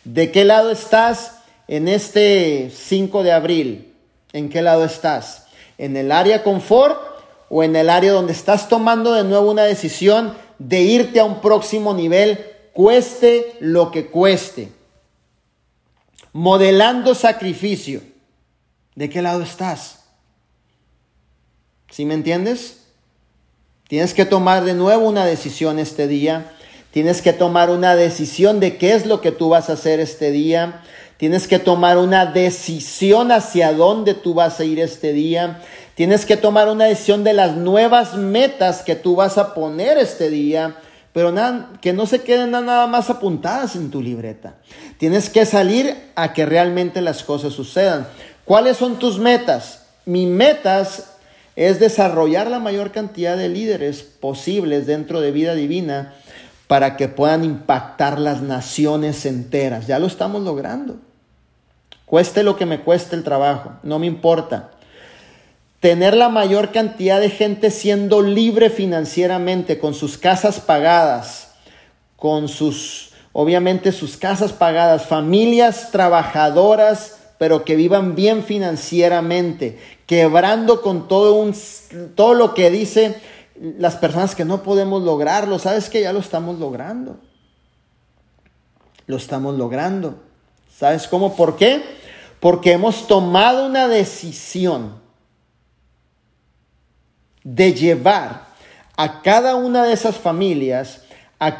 [0.03, 1.37] ¿De qué lado estás
[1.69, 3.93] en este 5 de abril?
[4.33, 5.45] ¿En qué lado estás?
[5.77, 7.08] ¿En el área confort
[7.49, 11.41] o en el área donde estás tomando de nuevo una decisión de irte a un
[11.41, 14.71] próximo nivel, cueste lo que cueste.
[16.31, 18.01] Modelando sacrificio.
[18.95, 20.03] ¿De qué lado estás?
[21.89, 22.79] ¿Sí me entiendes?
[23.87, 26.51] Tienes que tomar de nuevo una decisión este día.
[26.91, 30.31] Tienes que tomar una decisión de qué es lo que tú vas a hacer este
[30.31, 30.83] día.
[31.17, 35.61] Tienes que tomar una decisión hacia dónde tú vas a ir este día.
[35.99, 40.29] Tienes que tomar una decisión de las nuevas metas que tú vas a poner este
[40.29, 40.77] día,
[41.11, 44.55] pero nada, que no se queden nada más apuntadas en tu libreta.
[44.97, 48.07] Tienes que salir a que realmente las cosas sucedan.
[48.45, 49.87] ¿Cuáles son tus metas?
[50.05, 51.15] Mi metas
[51.57, 56.13] es desarrollar la mayor cantidad de líderes posibles dentro de vida divina
[56.67, 59.85] para que puedan impactar las naciones enteras.
[59.87, 60.95] Ya lo estamos logrando.
[62.05, 64.71] Cueste lo que me cueste el trabajo, no me importa.
[65.79, 71.51] Tener la mayor cantidad de gente siendo libre financieramente, con sus casas pagadas,
[72.17, 81.07] con sus, obviamente sus casas pagadas, familias trabajadoras, pero que vivan bien financieramente, quebrando con
[81.07, 81.55] todo, un,
[82.15, 83.15] todo lo que dice
[83.77, 85.59] las personas que no podemos lograrlo.
[85.59, 87.17] ¿Sabes que ya lo estamos logrando?
[89.07, 90.15] Lo estamos logrando.
[90.77, 91.35] ¿Sabes cómo?
[91.35, 91.81] ¿Por qué?
[92.41, 94.98] Porque hemos tomado una decisión
[97.43, 98.47] de llevar
[98.97, 101.01] a cada una de esas familias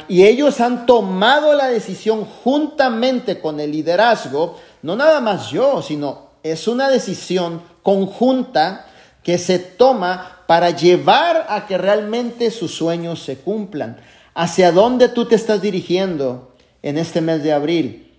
[0.08, 6.30] y ellos han tomado la decisión juntamente con el liderazgo, no nada más yo, sino
[6.42, 8.86] es una decisión conjunta
[9.22, 13.96] que se toma para llevar a que realmente sus sueños se cumplan.
[14.34, 18.12] ¿Hacia dónde tú te estás dirigiendo en este mes de abril?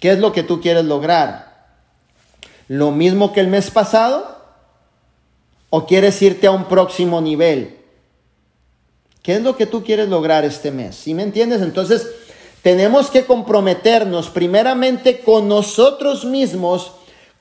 [0.00, 1.66] ¿Qué es lo que tú quieres lograr?
[2.68, 4.37] ¿Lo mismo que el mes pasado?
[5.70, 7.76] ¿O quieres irte a un próximo nivel?
[9.22, 10.96] ¿Qué es lo que tú quieres lograr este mes?
[10.96, 11.60] ¿Sí me entiendes?
[11.60, 12.08] Entonces,
[12.62, 16.92] tenemos que comprometernos primeramente con nosotros mismos,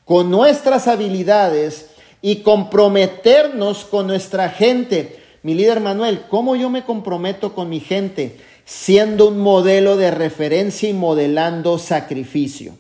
[0.04, 1.88] con nuestras habilidades
[2.22, 5.24] y comprometernos con nuestra gente.
[5.44, 8.38] Mi líder Manuel, ¿cómo yo me comprometo con mi gente?
[8.66, 12.74] Siendo un modelo de referencia y modelando sacrificio.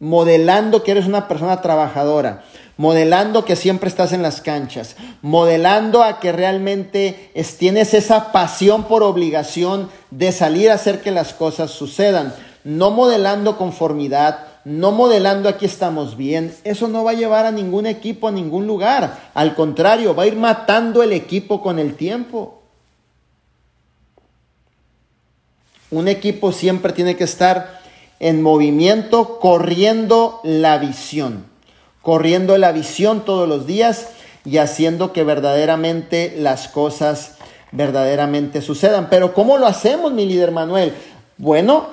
[0.00, 2.44] Modelando que eres una persona trabajadora,
[2.76, 9.02] modelando que siempre estás en las canchas, modelando a que realmente tienes esa pasión por
[9.02, 15.64] obligación de salir a hacer que las cosas sucedan, no modelando conformidad, no modelando aquí
[15.64, 20.14] estamos bien, eso no va a llevar a ningún equipo a ningún lugar, al contrario,
[20.14, 22.54] va a ir matando el equipo con el tiempo.
[25.90, 27.77] Un equipo siempre tiene que estar
[28.20, 31.44] en movimiento, corriendo la visión,
[32.02, 34.08] corriendo la visión todos los días
[34.44, 37.36] y haciendo que verdaderamente las cosas
[37.70, 39.08] verdaderamente sucedan.
[39.10, 40.94] Pero ¿cómo lo hacemos, mi líder Manuel?
[41.36, 41.86] Bueno,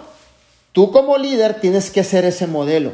[0.72, 2.94] tú como líder tienes que ser ese modelo,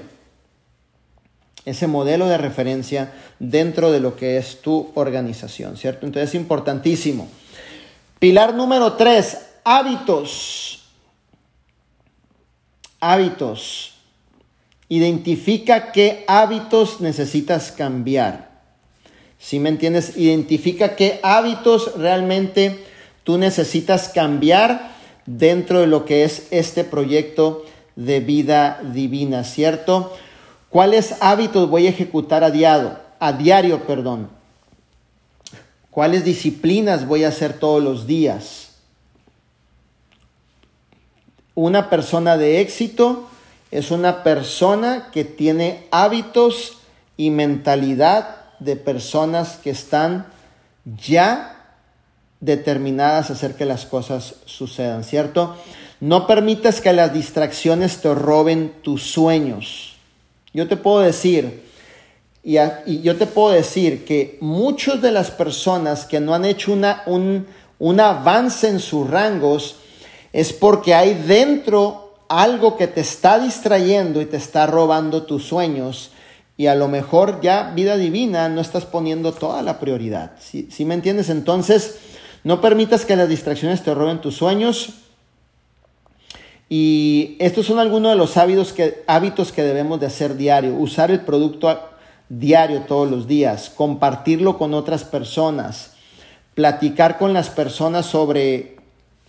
[1.63, 6.05] ese modelo de referencia dentro de lo que es tu organización, ¿cierto?
[6.05, 7.27] Entonces es importantísimo.
[8.19, 10.80] Pilar número tres, hábitos
[13.01, 13.95] hábitos.
[14.87, 18.51] Identifica qué hábitos necesitas cambiar.
[19.39, 22.85] Si me entiendes, identifica qué hábitos realmente
[23.23, 24.91] tú necesitas cambiar
[25.25, 30.15] dentro de lo que es este proyecto de vida divina, ¿cierto?
[30.69, 32.97] ¿Cuáles hábitos voy a ejecutar a diario?
[33.19, 34.29] A diario, perdón.
[35.89, 38.70] ¿Cuáles disciplinas voy a hacer todos los días?
[41.61, 43.29] Una persona de éxito
[43.69, 46.79] es una persona que tiene hábitos
[47.17, 50.25] y mentalidad de personas que están
[50.85, 51.75] ya
[52.39, 55.55] determinadas a hacer que las cosas sucedan, ¿cierto?
[55.99, 59.97] No permitas que las distracciones te roben tus sueños.
[60.55, 61.63] Yo te puedo decir,
[62.43, 62.55] y,
[63.03, 67.45] yo te puedo decir que muchas de las personas que no han hecho una, un,
[67.77, 69.75] un avance en sus rangos,
[70.33, 76.11] es porque hay dentro algo que te está distrayendo y te está robando tus sueños
[76.61, 80.33] y a lo mejor ya vida divina no estás poniendo toda la prioridad.
[80.39, 81.29] ¿Sí, me entiendes?
[81.29, 81.97] Entonces,
[82.43, 84.89] no permitas que las distracciones te roben tus sueños.
[86.69, 90.75] Y estos son algunos de los hábitos que, hábitos que debemos de hacer diario.
[90.75, 91.79] Usar el producto
[92.29, 95.93] diario todos los días, compartirlo con otras personas,
[96.53, 98.77] platicar con las personas sobre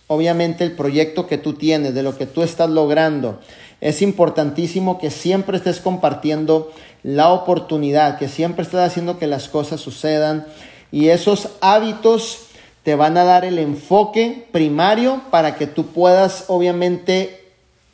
[0.07, 3.39] obviamente el proyecto que tú tienes, de lo que tú estás logrando.
[3.81, 6.71] Es importantísimo que siempre estés compartiendo
[7.03, 10.45] la oportunidad, que siempre estés haciendo que las cosas sucedan
[10.91, 12.47] y esos hábitos
[12.83, 17.43] te van a dar el enfoque primario para que tú puedas obviamente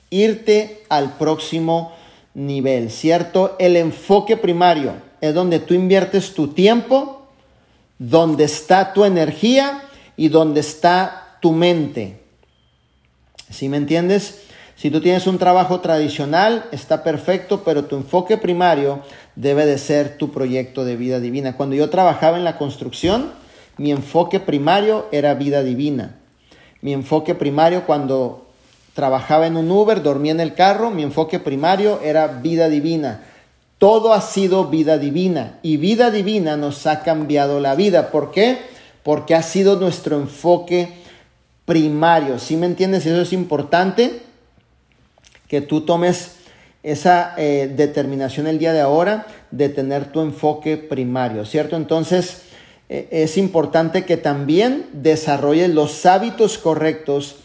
[0.10, 1.94] irte al próximo
[2.34, 3.56] nivel, ¿cierto?
[3.60, 7.28] El enfoque primario es donde tú inviertes tu tiempo,
[7.98, 9.84] donde está tu energía
[10.18, 12.20] y donde está tu mente.
[13.50, 14.42] ¿Sí me entiendes?
[14.76, 19.02] Si tú tienes un trabajo tradicional, está perfecto, pero tu enfoque primario
[19.36, 21.58] debe de ser tu proyecto de vida divina.
[21.58, 23.32] Cuando yo trabajaba en la construcción,
[23.78, 26.16] mi enfoque primario era vida divina.
[26.82, 28.46] Mi enfoque primario cuando
[28.94, 33.24] trabajaba en un Uber, dormía en el carro, mi enfoque primario era vida divina.
[33.80, 38.12] todo ha sido vida divina y vida divina nos ha cambiado la vida.
[38.12, 38.58] ¿Por qué?
[39.04, 40.99] Porque ha sido nuestro enfoque
[41.70, 42.40] primario.
[42.40, 43.06] ¿Sí me entiendes?
[43.06, 44.24] Eso es importante
[45.48, 46.32] que tú tomes
[46.82, 51.76] esa eh, determinación el día de ahora de tener tu enfoque primario, ¿cierto?
[51.76, 52.42] Entonces
[52.90, 57.36] eh, es importante que también desarrolles los hábitos correctos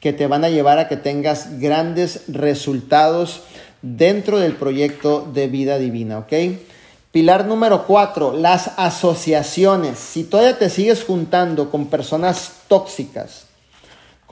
[0.00, 3.44] que te van a llevar a que tengas grandes resultados
[3.80, 6.32] dentro del proyecto de vida divina, ¿ok?
[7.10, 9.98] Pilar número cuatro, las asociaciones.
[9.98, 13.46] Si todavía te sigues juntando con personas tóxicas,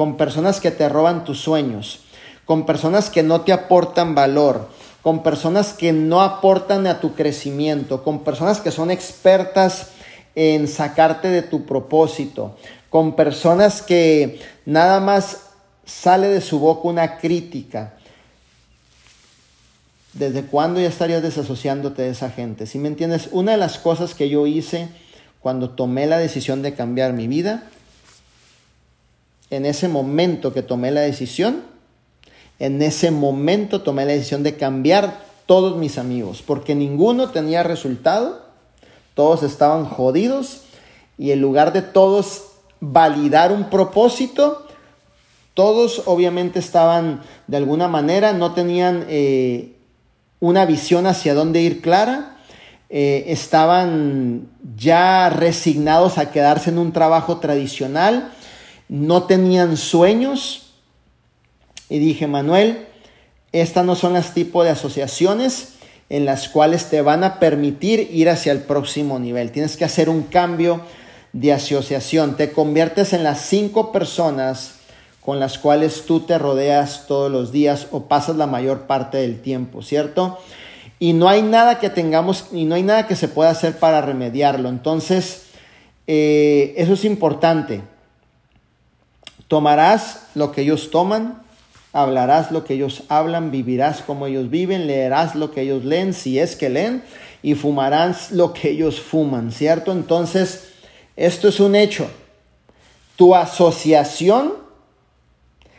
[0.01, 2.01] con personas que te roban tus sueños,
[2.47, 4.71] con personas que no te aportan valor,
[5.03, 9.89] con personas que no aportan a tu crecimiento, con personas que son expertas
[10.35, 12.57] en sacarte de tu propósito,
[12.89, 15.51] con personas que nada más
[15.85, 17.93] sale de su boca una crítica.
[20.15, 22.65] ¿Desde cuándo ya estarías desasociándote de esa gente?
[22.65, 24.89] Si me entiendes, una de las cosas que yo hice
[25.41, 27.65] cuando tomé la decisión de cambiar mi vida,
[29.51, 31.63] en ese momento que tomé la decisión,
[32.59, 38.43] en ese momento tomé la decisión de cambiar todos mis amigos, porque ninguno tenía resultado,
[39.15, 40.63] todos estaban jodidos
[41.19, 42.45] y en lugar de todos
[42.81, 44.67] validar un propósito,
[45.55, 49.75] todos obviamente estaban de alguna manera, no tenían eh,
[50.39, 52.39] una visión hacia dónde ir clara,
[52.89, 58.33] eh, estaban ya resignados a quedarse en un trabajo tradicional,
[58.91, 60.73] no tenían sueños,
[61.89, 62.87] y dije, Manuel,
[63.53, 65.75] estas no son las tipos de asociaciones
[66.09, 69.53] en las cuales te van a permitir ir hacia el próximo nivel.
[69.53, 70.81] Tienes que hacer un cambio
[71.33, 72.37] de asociación.
[72.37, 74.75] Te conviertes en las cinco personas
[75.21, 79.41] con las cuales tú te rodeas todos los días o pasas la mayor parte del
[79.41, 80.39] tiempo, ¿cierto?
[80.99, 84.01] Y no hay nada que tengamos y no hay nada que se pueda hacer para
[84.01, 84.69] remediarlo.
[84.69, 85.47] Entonces,
[86.09, 87.83] eh, eso es importante.
[89.51, 91.43] Tomarás lo que ellos toman,
[91.93, 96.39] hablarás lo que ellos hablan, vivirás como ellos viven, leerás lo que ellos leen, si
[96.39, 97.03] es que leen,
[97.43, 99.91] y fumarás lo que ellos fuman, ¿cierto?
[99.91, 100.69] Entonces,
[101.17, 102.09] esto es un hecho.
[103.17, 104.53] Tu asociación,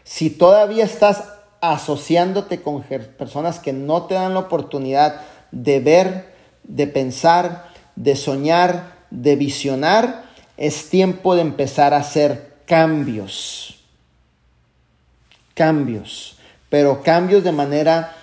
[0.03, 1.23] si todavía estás
[1.61, 5.21] asociándote con personas que no te dan la oportunidad
[5.53, 10.25] de ver, de pensar, de soñar, de visionar,
[10.57, 13.81] es tiempo de empezar a hacer cambios
[15.61, 16.37] cambios,
[16.69, 18.15] pero cambios de manera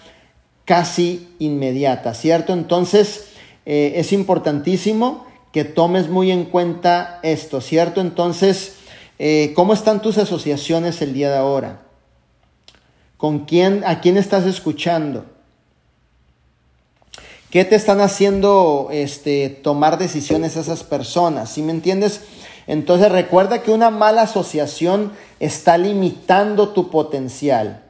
[0.65, 2.53] casi inmediata, ¿cierto?
[2.53, 3.29] Entonces,
[3.65, 8.01] eh, es importantísimo que tomes muy en cuenta esto, ¿cierto?
[8.01, 8.77] Entonces,
[9.19, 11.83] eh, ¿cómo están tus asociaciones el día de ahora?
[13.17, 15.27] ¿Con quién, a quién estás escuchando?
[17.51, 21.51] ¿Qué te están haciendo este, tomar decisiones esas personas?
[21.51, 22.23] ¿Sí me entiendes?
[22.69, 27.83] Entonces recuerda que una mala asociación está limitando tu potencial,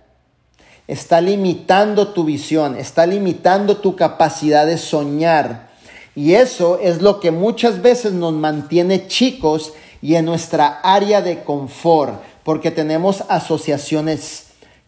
[0.86, 5.70] está limitando tu visión, está limitando tu capacidad de soñar.
[6.14, 11.42] Y eso es lo que muchas veces nos mantiene chicos y en nuestra área de
[11.42, 14.44] confort, porque tenemos asociaciones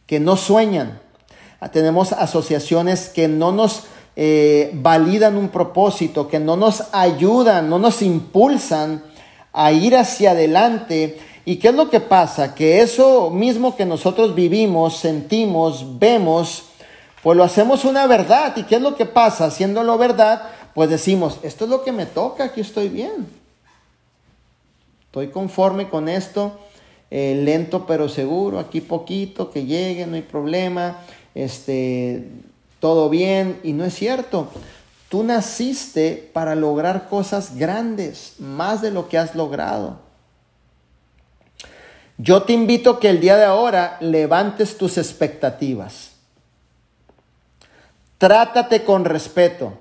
[0.06, 1.00] que no sueñan,
[1.72, 8.02] tenemos asociaciones que no nos eh, validan un propósito, que no nos ayudan, no nos
[8.02, 9.09] impulsan
[9.52, 11.18] a ir hacia adelante.
[11.44, 12.54] ¿Y qué es lo que pasa?
[12.54, 16.64] Que eso mismo que nosotros vivimos, sentimos, vemos,
[17.22, 18.56] pues lo hacemos una verdad.
[18.56, 19.46] ¿Y qué es lo que pasa?
[19.46, 20.42] Haciéndolo verdad,
[20.74, 23.26] pues decimos, esto es lo que me toca, aquí estoy bien.
[25.06, 26.60] Estoy conforme con esto,
[27.10, 30.98] eh, lento pero seguro, aquí poquito, que llegue, no hay problema,
[31.34, 32.28] este,
[32.78, 33.58] todo bien.
[33.64, 34.48] Y no es cierto.
[35.10, 39.98] Tú naciste para lograr cosas grandes, más de lo que has logrado.
[42.16, 46.12] Yo te invito que el día de ahora levantes tus expectativas.
[48.18, 49.80] Trátate con respeto.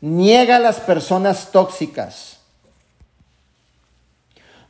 [0.00, 2.38] Niega a las personas tóxicas.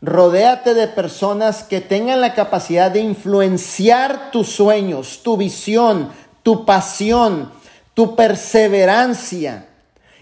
[0.03, 7.62] Rodéate de personas que tengan la capacidad de influenciar tus sueños, tu visión, tu pasión,
[7.95, 9.69] tu perseverancia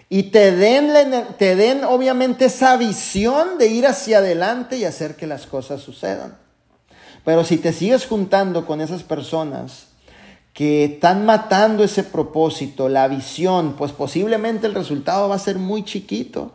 [0.09, 0.93] y te den,
[1.39, 6.37] te den obviamente esa visión de ir hacia adelante y hacer que las cosas sucedan.
[7.25, 9.87] Pero si te sigues juntando con esas personas
[10.53, 15.85] que están matando ese propósito, la visión, pues posiblemente el resultado va a ser muy
[15.85, 16.53] chiquito.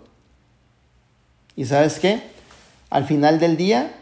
[1.55, 2.23] ¿Y sabes qué?
[2.89, 3.95] Al final del día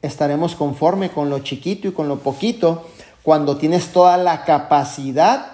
[0.00, 2.88] estaremos conforme con lo chiquito y con lo poquito
[3.24, 5.53] cuando tienes toda la capacidad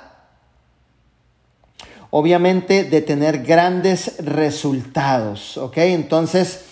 [2.11, 5.79] obviamente de tener grandes resultados, ¿ok?
[5.79, 6.67] Entonces,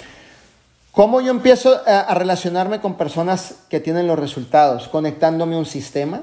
[0.92, 4.88] ¿cómo yo empiezo a, relacionarme con personas que tienen los resultados?
[4.88, 6.22] Conectándome a un sistema.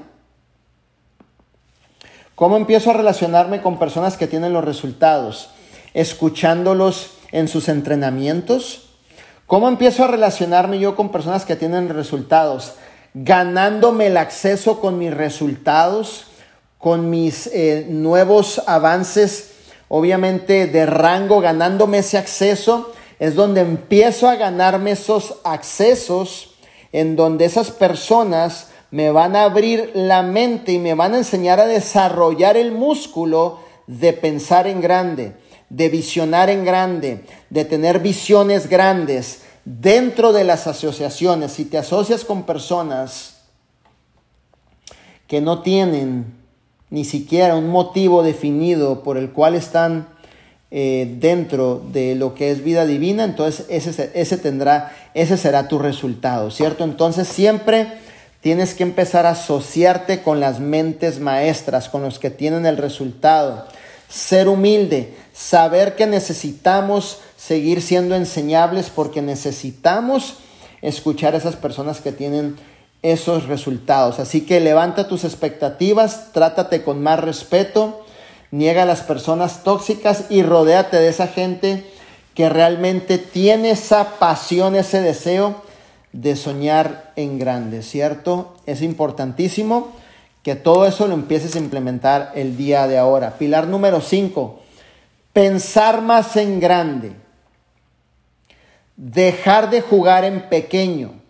[2.34, 5.50] ¿Cómo empiezo a relacionarme con personas que tienen los resultados?
[5.94, 8.90] Escuchándolos en sus entrenamientos.
[9.46, 12.74] ¿Cómo empiezo a relacionarme yo con personas que tienen resultados?
[13.14, 16.26] Ganándome el acceso con mis resultados
[16.86, 19.54] con mis eh, nuevos avances,
[19.88, 26.54] obviamente de rango, ganándome ese acceso, es donde empiezo a ganarme esos accesos
[26.92, 31.58] en donde esas personas me van a abrir la mente y me van a enseñar
[31.58, 33.58] a desarrollar el músculo
[33.88, 35.34] de pensar en grande,
[35.68, 41.50] de visionar en grande, de tener visiones grandes dentro de las asociaciones.
[41.50, 43.38] Si te asocias con personas
[45.26, 46.45] que no tienen
[46.90, 50.08] ni siquiera un motivo definido por el cual están
[50.70, 55.78] eh, dentro de lo que es vida divina, entonces ese, ese tendrá, ese será tu
[55.78, 56.84] resultado, ¿cierto?
[56.84, 57.86] Entonces siempre
[58.40, 63.66] tienes que empezar a asociarte con las mentes maestras, con los que tienen el resultado.
[64.08, 70.36] Ser humilde, saber que necesitamos seguir siendo enseñables porque necesitamos
[70.82, 72.56] escuchar a esas personas que tienen
[73.02, 74.18] esos resultados.
[74.18, 78.04] Así que levanta tus expectativas, trátate con más respeto,
[78.50, 81.84] niega a las personas tóxicas y rodéate de esa gente
[82.34, 85.62] que realmente tiene esa pasión, ese deseo
[86.12, 88.54] de soñar en grande, ¿cierto?
[88.66, 89.92] Es importantísimo
[90.42, 93.36] que todo eso lo empieces a implementar el día de ahora.
[93.38, 94.60] Pilar número 5,
[95.32, 97.12] pensar más en grande,
[98.96, 101.25] dejar de jugar en pequeño.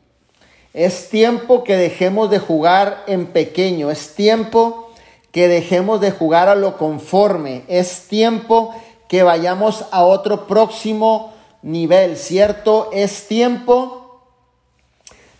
[0.76, 4.92] Es tiempo que dejemos de jugar en pequeño, es tiempo
[5.32, 8.74] que dejemos de jugar a lo conforme, es tiempo
[9.08, 12.90] que vayamos a otro próximo nivel, ¿cierto?
[12.92, 14.20] Es tiempo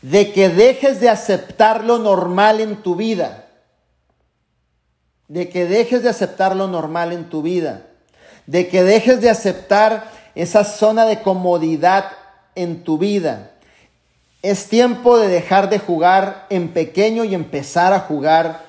[0.00, 3.46] de que dejes de aceptar lo normal en tu vida,
[5.28, 7.88] de que dejes de aceptar lo normal en tu vida,
[8.46, 12.06] de que dejes de aceptar esa zona de comodidad
[12.54, 13.52] en tu vida
[14.50, 18.60] es tiempo de dejar de jugar en pequeño y empezar a jugar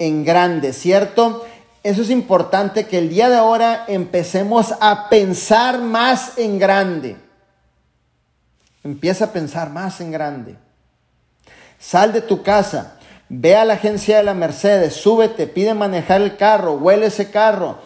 [0.00, 1.46] en grande, ¿cierto?
[1.84, 7.16] Eso es importante que el día de ahora empecemos a pensar más en grande.
[8.82, 10.56] Empieza a pensar más en grande.
[11.78, 12.96] Sal de tu casa,
[13.28, 17.78] ve a la agencia de la Mercedes, súbete, pide manejar el carro, huele ese carro,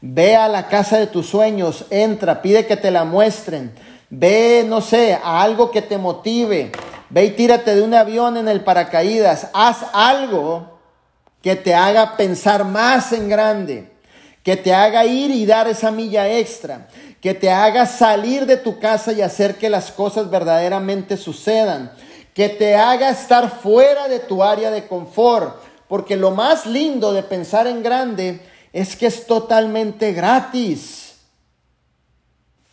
[0.00, 3.72] ve a la casa de tus sueños, entra, pide que te la muestren
[4.08, 6.70] Ve, no sé, a algo que te motive.
[7.10, 9.48] Ve y tírate de un avión en el paracaídas.
[9.52, 10.78] Haz algo
[11.42, 13.92] que te haga pensar más en grande.
[14.42, 16.88] Que te haga ir y dar esa milla extra.
[17.20, 21.92] Que te haga salir de tu casa y hacer que las cosas verdaderamente sucedan.
[22.32, 25.56] Que te haga estar fuera de tu área de confort.
[25.88, 28.40] Porque lo más lindo de pensar en grande
[28.72, 31.05] es que es totalmente gratis.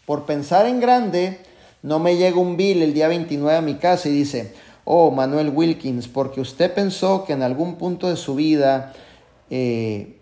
[0.05, 1.39] Por pensar en grande,
[1.81, 4.53] no me llega un bill el día 29 a mi casa y dice,
[4.85, 8.93] oh Manuel Wilkins, porque usted pensó que en algún punto de su vida
[9.49, 10.17] eh,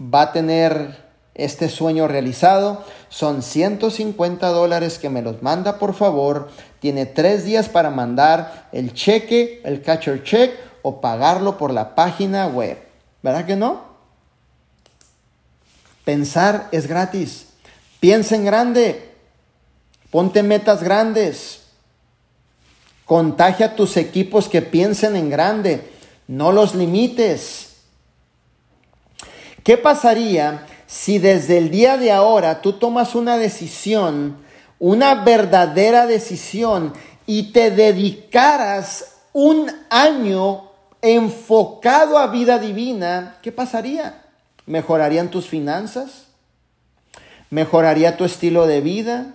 [0.00, 2.84] va a tener este sueño realizado.
[3.08, 6.50] Son 150 dólares que me los manda por favor.
[6.80, 10.52] Tiene tres días para mandar el cheque, el catcher check
[10.82, 12.78] o pagarlo por la página web.
[13.22, 13.82] ¿Verdad que no?
[16.04, 17.47] Pensar es gratis.
[18.00, 19.14] Piensa en grande.
[20.10, 21.62] Ponte metas grandes.
[23.04, 25.90] Contagia a tus equipos que piensen en grande.
[26.26, 27.76] No los limites.
[29.64, 34.38] ¿Qué pasaría si desde el día de ahora tú tomas una decisión,
[34.78, 36.94] una verdadera decisión,
[37.26, 40.70] y te dedicaras un año
[41.02, 43.36] enfocado a vida divina?
[43.42, 44.22] ¿Qué pasaría?
[44.64, 46.27] ¿Mejorarían tus finanzas?
[47.50, 49.34] Mejoraría tu estilo de vida,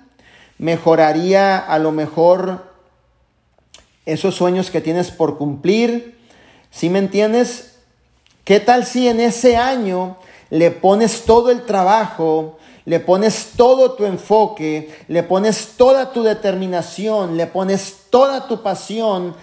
[0.57, 2.71] mejoraría a lo mejor
[4.05, 6.17] esos sueños que tienes por cumplir.
[6.71, 7.75] ¿Sí me entiendes?
[8.43, 10.17] ¿Qué tal si en ese año
[10.49, 17.37] le pones todo el trabajo, le pones todo tu enfoque, le pones toda tu determinación,
[17.37, 19.35] le pones toda tu pasión,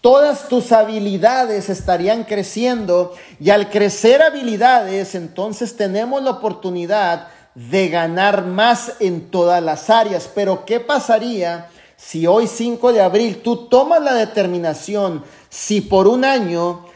[0.00, 8.46] todas tus habilidades estarían creciendo y al crecer habilidades entonces tenemos la oportunidad de ganar
[8.46, 10.30] más en todas las áreas.
[10.34, 16.24] Pero ¿qué pasaría si hoy 5 de abril tú tomas la determinación, si por un
[16.24, 16.86] año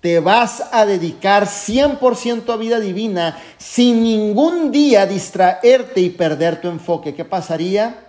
[0.00, 6.68] te vas a dedicar 100% a vida divina sin ningún día distraerte y perder tu
[6.68, 7.14] enfoque.
[7.14, 8.04] ¿Qué pasaría?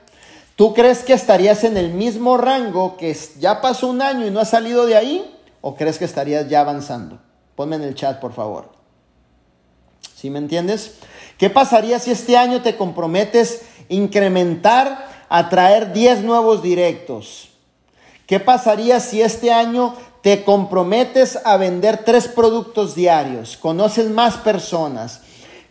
[0.57, 4.41] ¿Tú crees que estarías en el mismo rango que ya pasó un año y no
[4.41, 5.37] has salido de ahí?
[5.61, 7.19] ¿O crees que estarías ya avanzando?
[7.55, 8.71] Ponme en el chat, por favor.
[10.15, 10.95] ¿Sí me entiendes?
[11.37, 17.49] ¿Qué pasaría si este año te comprometes incrementar a traer 10 nuevos directos?
[18.27, 25.21] ¿Qué pasaría si este año te comprometes a vender tres productos diarios, conoces más personas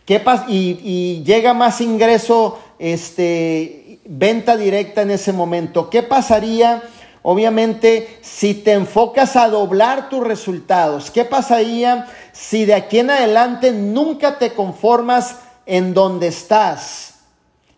[0.05, 5.89] ¿qué y, y, llega más ingreso, este, venta directa en ese momento.
[5.89, 6.83] ¿Qué pasaría?
[7.23, 13.71] Obviamente, si te enfocas a doblar tus resultados, ¿qué pasaría si de aquí en adelante
[13.71, 17.15] nunca te conformas en donde estás?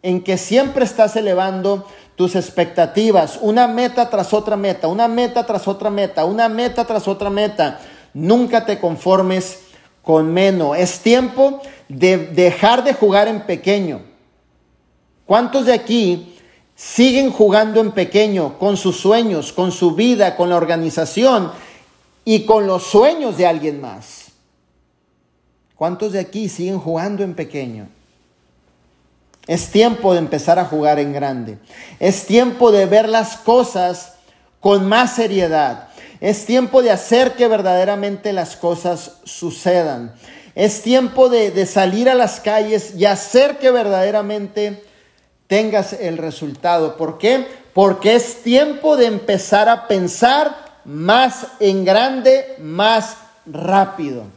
[0.01, 5.67] En que siempre estás elevando tus expectativas, una meta tras otra meta, una meta tras
[5.67, 7.79] otra meta, una meta tras otra meta.
[8.13, 9.59] Nunca te conformes
[10.01, 10.77] con menos.
[10.77, 14.01] Es tiempo de dejar de jugar en pequeño.
[15.25, 16.37] ¿Cuántos de aquí
[16.75, 21.51] siguen jugando en pequeño con sus sueños, con su vida, con la organización
[22.23, 24.26] y con los sueños de alguien más?
[25.77, 27.87] ¿Cuántos de aquí siguen jugando en pequeño?
[29.45, 31.57] Es tiempo de empezar a jugar en grande.
[31.99, 34.15] Es tiempo de ver las cosas
[34.59, 35.87] con más seriedad.
[36.19, 40.13] Es tiempo de hacer que verdaderamente las cosas sucedan.
[40.55, 44.83] Es tiempo de, salir a las calles y hacer que verdaderamente
[45.45, 46.97] tengas el resultado.
[46.97, 47.45] ¿Por qué?
[47.73, 54.36] Porque es tiempo de empezar a pensar más en grande, más rápido.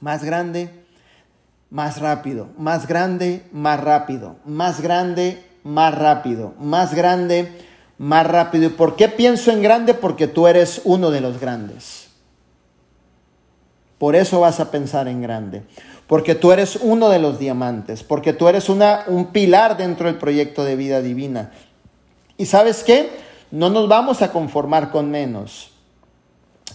[0.00, 0.70] Más grande,
[1.70, 7.52] más rápido, más grande, más rápido, más grande, más rápido, más grande,
[7.98, 8.66] más rápido.
[8.66, 9.94] ¿Y por qué pienso en grande?
[9.94, 12.08] Porque tú eres uno de los grandes.
[13.98, 15.64] Por eso vas a pensar en grande.
[16.06, 18.02] Porque tú eres uno de los diamantes.
[18.02, 21.50] Porque tú eres una, un pilar dentro del proyecto de vida divina.
[22.38, 23.10] ¿Y sabes qué?
[23.50, 25.72] No nos vamos a conformar con menos.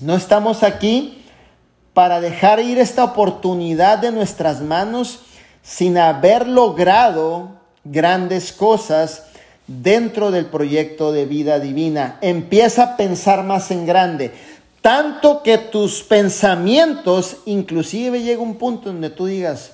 [0.02, 1.23] No estamos aquí
[1.94, 5.22] para dejar ir esta oportunidad de nuestras manos
[5.62, 7.52] sin haber logrado
[7.84, 9.28] grandes cosas
[9.68, 12.18] dentro del proyecto de vida divina.
[12.22, 14.32] Empieza a pensar más en grande,
[14.82, 19.74] tanto que tus pensamientos, inclusive llega un punto donde tú digas,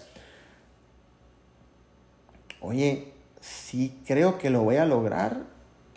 [2.59, 5.37] oye, sí creo que lo voy a lograr,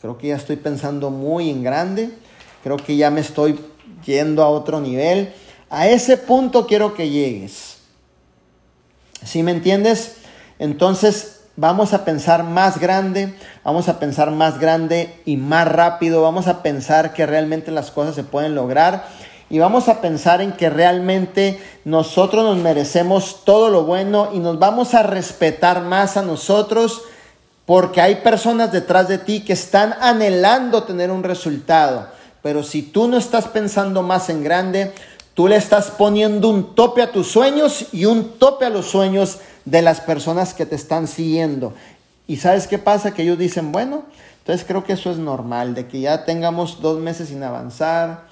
[0.01, 2.11] creo que ya estoy pensando muy en grande,
[2.63, 3.59] creo que ya me estoy
[4.05, 5.35] yendo a otro nivel
[5.73, 7.79] a ese punto quiero que llegues.
[9.25, 10.17] ¿Sí me entiendes?
[10.59, 16.47] Entonces vamos a pensar más grande, vamos a pensar más grande y más rápido, vamos
[16.47, 19.07] a pensar que realmente las cosas se pueden lograr
[19.49, 24.59] y vamos a pensar en que realmente nosotros nos merecemos todo lo bueno y nos
[24.59, 27.01] vamos a respetar más a nosotros
[27.65, 32.09] porque hay personas detrás de ti que están anhelando tener un resultado.
[32.43, 34.93] Pero si tú no estás pensando más en grande,
[35.35, 39.39] Tú le estás poniendo un tope a tus sueños y un tope a los sueños
[39.65, 41.73] de las personas que te están siguiendo.
[42.27, 43.15] ¿Y sabes qué pasa?
[43.15, 44.05] Que ellos dicen, bueno,
[44.39, 48.25] entonces creo que eso es normal, de que ya tengamos dos meses sin avanzar,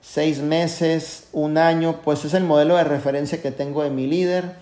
[0.00, 4.56] seis meses, un año, pues es el modelo de referencia que tengo de mi líder.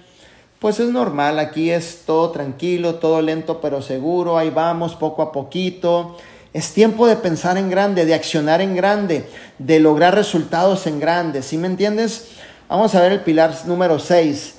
[0.59, 5.31] Pues es normal, aquí es todo tranquilo, todo lento pero seguro, ahí vamos poco a
[5.31, 6.17] poquito.
[6.55, 9.29] Es tiempo de pensar en grande, de accionar en grande,
[9.59, 11.43] de lograr resultados en grande.
[11.43, 12.29] ¿Sí me entiendes?
[12.69, 14.55] Vamos a ver el pilar número 6.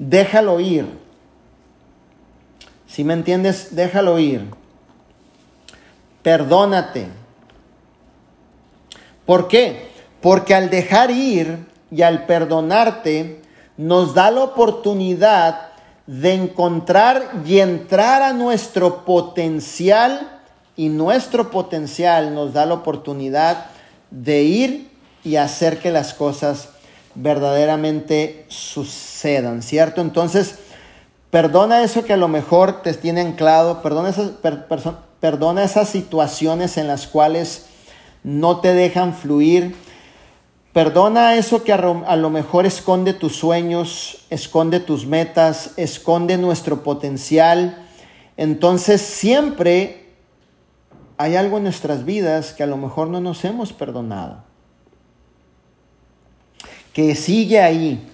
[0.00, 0.86] Déjalo ir.
[2.88, 3.76] ¿Sí me entiendes?
[3.76, 4.44] Déjalo ir.
[6.22, 7.06] Perdónate.
[9.24, 9.92] ¿Por qué?
[10.20, 13.40] Porque al dejar ir y al perdonarte,
[13.76, 15.68] nos da la oportunidad
[16.08, 20.35] de encontrar y entrar a nuestro potencial
[20.76, 23.66] y nuestro potencial nos da la oportunidad
[24.10, 24.90] de ir
[25.24, 26.68] y hacer que las cosas
[27.14, 30.02] verdaderamente sucedan, ¿cierto?
[30.02, 30.56] Entonces,
[31.30, 34.32] perdona eso que a lo mejor te tiene anclado, perdona esas,
[35.18, 37.66] perdona esas situaciones en las cuales
[38.22, 39.74] no te dejan fluir,
[40.74, 46.82] perdona eso que a, a lo mejor esconde tus sueños, esconde tus metas, esconde nuestro
[46.82, 47.82] potencial.
[48.36, 50.05] Entonces, siempre
[51.18, 54.44] hay algo en nuestras vidas que a lo mejor no nos hemos perdonado,
[56.92, 58.06] que sigue ahí,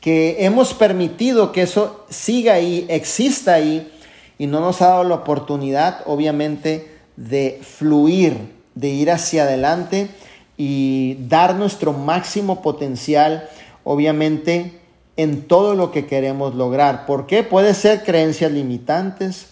[0.00, 3.90] que hemos permitido que eso siga ahí, exista ahí,
[4.38, 8.36] y no nos ha dado la oportunidad, obviamente, de fluir,
[8.74, 10.08] de ir hacia adelante
[10.56, 13.48] y dar nuestro máximo potencial,
[13.84, 14.80] obviamente,
[15.16, 17.06] en todo lo que queremos lograr.
[17.06, 17.42] ¿Por qué?
[17.42, 19.46] Puede ser creencias limitantes,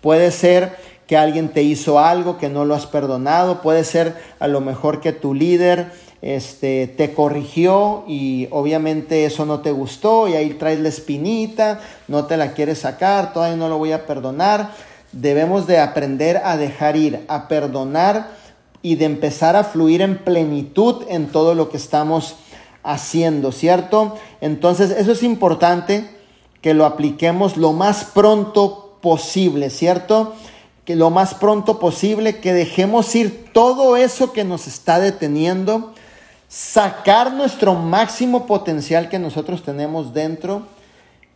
[0.00, 0.76] puede ser
[1.06, 5.00] que alguien te hizo algo que no lo has perdonado, puede ser a lo mejor
[5.00, 5.92] que tu líder
[6.22, 12.24] este, te corrigió y obviamente eso no te gustó y ahí traes la espinita, no
[12.24, 14.70] te la quieres sacar, todavía no lo voy a perdonar.
[15.12, 18.30] Debemos de aprender a dejar ir, a perdonar
[18.80, 22.36] y de empezar a fluir en plenitud en todo lo que estamos
[22.82, 24.16] haciendo, ¿cierto?
[24.40, 26.08] Entonces eso es importante
[26.62, 30.34] que lo apliquemos lo más pronto posible, ¿cierto?
[30.84, 35.94] Que lo más pronto posible, que dejemos ir todo eso que nos está deteniendo,
[36.48, 40.62] sacar nuestro máximo potencial que nosotros tenemos dentro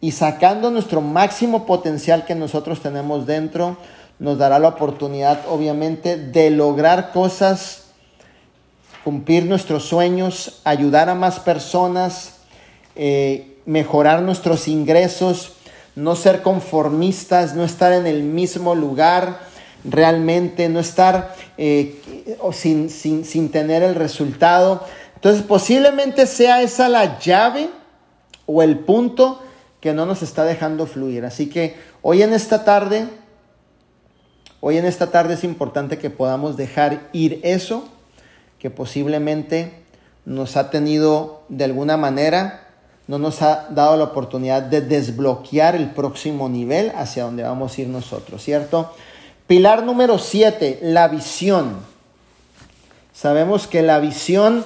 [0.00, 3.76] y sacando nuestro máximo potencial que nosotros tenemos dentro,
[4.18, 7.84] nos dará la oportunidad obviamente de lograr cosas,
[9.04, 12.34] cumplir nuestros sueños, ayudar a más personas,
[12.94, 15.52] eh, mejorar nuestros ingresos,
[15.98, 19.40] no ser conformistas, no estar en el mismo lugar
[19.84, 22.00] realmente, no estar eh,
[22.52, 24.84] sin, sin, sin tener el resultado,
[25.16, 27.68] entonces posiblemente sea esa la llave
[28.46, 29.42] o el punto
[29.80, 31.24] que no nos está dejando fluir.
[31.24, 33.08] Así que hoy en esta tarde,
[34.60, 37.88] hoy en esta tarde es importante que podamos dejar ir eso
[38.60, 39.82] que posiblemente
[40.24, 42.67] nos ha tenido de alguna manera,
[43.08, 47.80] no nos ha dado la oportunidad de desbloquear el próximo nivel hacia donde vamos a
[47.80, 48.94] ir nosotros, ¿cierto?
[49.46, 51.78] Pilar número 7, la visión.
[53.12, 54.64] Sabemos que la visión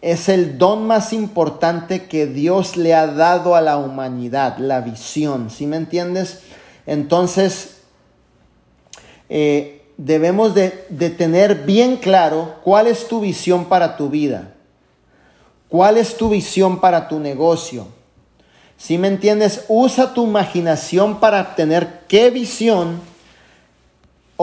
[0.00, 5.50] es el don más importante que Dios le ha dado a la humanidad, la visión,
[5.50, 6.40] ¿sí me entiendes?
[6.86, 7.76] Entonces,
[9.28, 10.70] eh, debemos de,
[11.16, 14.51] tener bien claro cuál es tu visión para tu vida,
[15.72, 17.88] cuál es tu visión para tu negocio.
[18.76, 19.64] ¿Sí me entiendes?
[19.66, 23.00] Usa tu imaginación para tener qué visión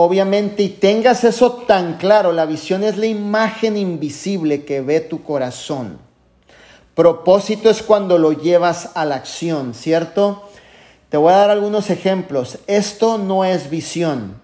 [0.02, 5.22] obviamente, y tengas eso tan claro, la visión es la imagen invisible que ve tu
[5.22, 5.98] corazón.
[6.94, 10.48] Propósito es cuando lo llevas a la acción, ¿cierto?
[11.10, 12.58] Te voy a dar algunos ejemplos.
[12.66, 14.40] Esto no es visión.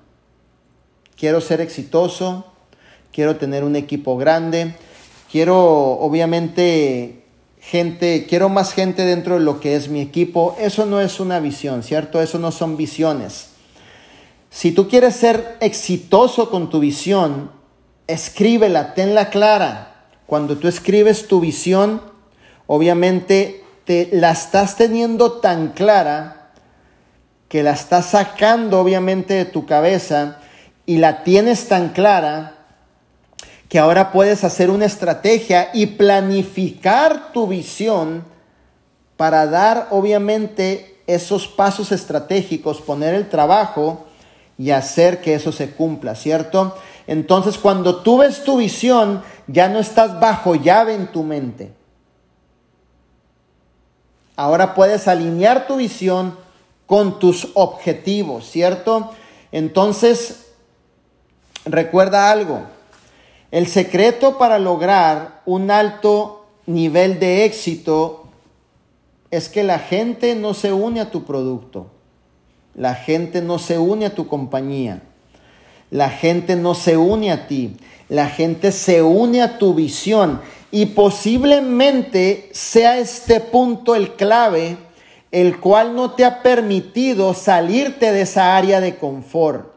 [1.17, 2.45] Quiero ser exitoso,
[3.11, 4.75] quiero tener un equipo grande,
[5.31, 5.59] quiero
[6.01, 7.25] obviamente
[7.61, 10.57] gente, quiero más gente dentro de lo que es mi equipo.
[10.59, 12.21] Eso no es una visión, ¿cierto?
[12.23, 13.51] Eso no son visiones.
[14.51, 17.51] Si tú quieres ser exitoso con tu visión,
[18.07, 20.05] escríbela, tenla clara.
[20.27, 22.01] Cuando tú escribes tu visión,
[22.67, 26.51] obviamente te la estás teniendo tan clara
[27.49, 30.41] que la estás sacando obviamente de tu cabeza
[30.85, 32.56] y la tienes tan clara
[33.69, 38.25] que ahora puedes hacer una estrategia y planificar tu visión
[39.17, 44.07] para dar obviamente esos pasos estratégicos, poner el trabajo
[44.59, 46.77] y hacer que eso se cumpla, ¿cierto?
[47.07, 51.73] Entonces cuando tú ves tu visión, ya no estás bajo llave en tu mente.
[54.37, 56.37] Ahora puedes alinear tu visión
[56.87, 59.11] con tus objetivos, ¿cierto?
[59.51, 60.47] Entonces,
[61.65, 62.63] recuerda algo,
[63.57, 68.27] el secreto para lograr un alto nivel de éxito
[69.31, 71.87] es que la gente no se une a tu producto.
[72.75, 75.05] La gente no se une a tu compañía.
[75.91, 77.79] La gente no se une a ti.
[78.11, 80.43] La gente se une a tu visión.
[80.71, 84.77] Y posiblemente sea este punto el clave,
[85.31, 89.76] el cual no te ha permitido salirte de esa área de confort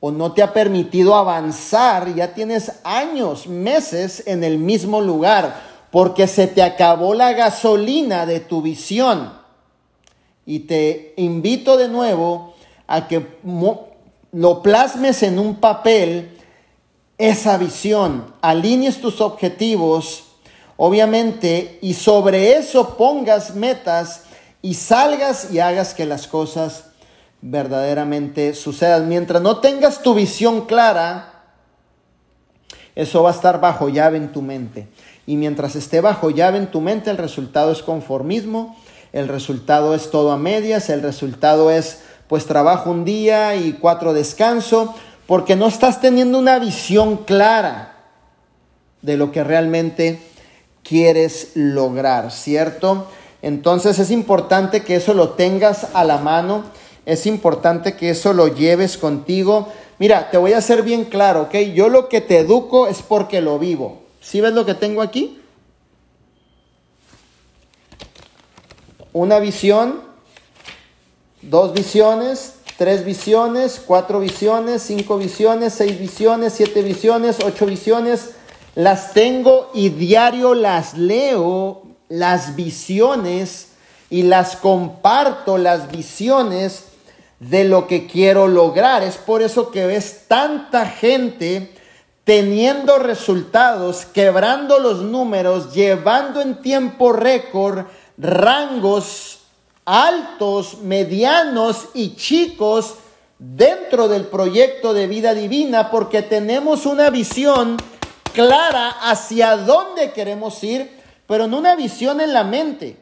[0.00, 2.14] o no te ha permitido avanzar.
[2.14, 8.40] Ya tienes años, meses en el mismo lugar porque se te acabó la gasolina de
[8.40, 9.32] tu visión.
[10.46, 12.54] Y te invito de nuevo
[12.86, 13.24] a que
[14.32, 16.36] lo plasmes en un papel,
[17.18, 20.24] esa visión, alinees tus objetivos,
[20.76, 24.22] obviamente, y sobre eso pongas metas
[24.62, 26.89] y salgas y hagas que las cosas
[27.42, 29.08] verdaderamente sucedan.
[29.08, 31.44] Mientras no tengas tu visión clara,
[32.94, 34.88] eso va a estar bajo llave en tu mente.
[35.26, 38.76] Y mientras esté bajo llave en tu mente, el resultado es conformismo,
[39.12, 44.12] el resultado es todo a medias, el resultado es pues trabajo un día y cuatro
[44.12, 44.94] descanso,
[45.26, 47.96] porque no estás teniendo una visión clara
[49.02, 50.20] de lo que realmente
[50.82, 53.08] quieres lograr, ¿cierto?
[53.42, 56.64] Entonces es importante que eso lo tengas a la mano,
[57.10, 59.66] es importante que eso lo lleves contigo.
[59.98, 61.54] Mira, te voy a ser bien claro, ¿ok?
[61.74, 64.02] Yo lo que te educo es porque lo vivo.
[64.20, 65.40] ¿Sí ves lo que tengo aquí?
[69.12, 70.02] Una visión,
[71.42, 78.36] dos visiones, tres visiones, cuatro visiones, cinco visiones, seis visiones, siete visiones, ocho visiones.
[78.76, 83.66] Las tengo y diario las leo, las visiones,
[84.10, 86.89] y las comparto, las visiones
[87.40, 89.02] de lo que quiero lograr.
[89.02, 91.74] Es por eso que ves tanta gente
[92.22, 97.86] teniendo resultados, quebrando los números, llevando en tiempo récord
[98.16, 99.40] rangos
[99.84, 102.94] altos, medianos y chicos
[103.38, 107.76] dentro del proyecto de vida divina porque tenemos una visión
[108.32, 112.98] clara hacia dónde queremos ir, pero no una visión en la mente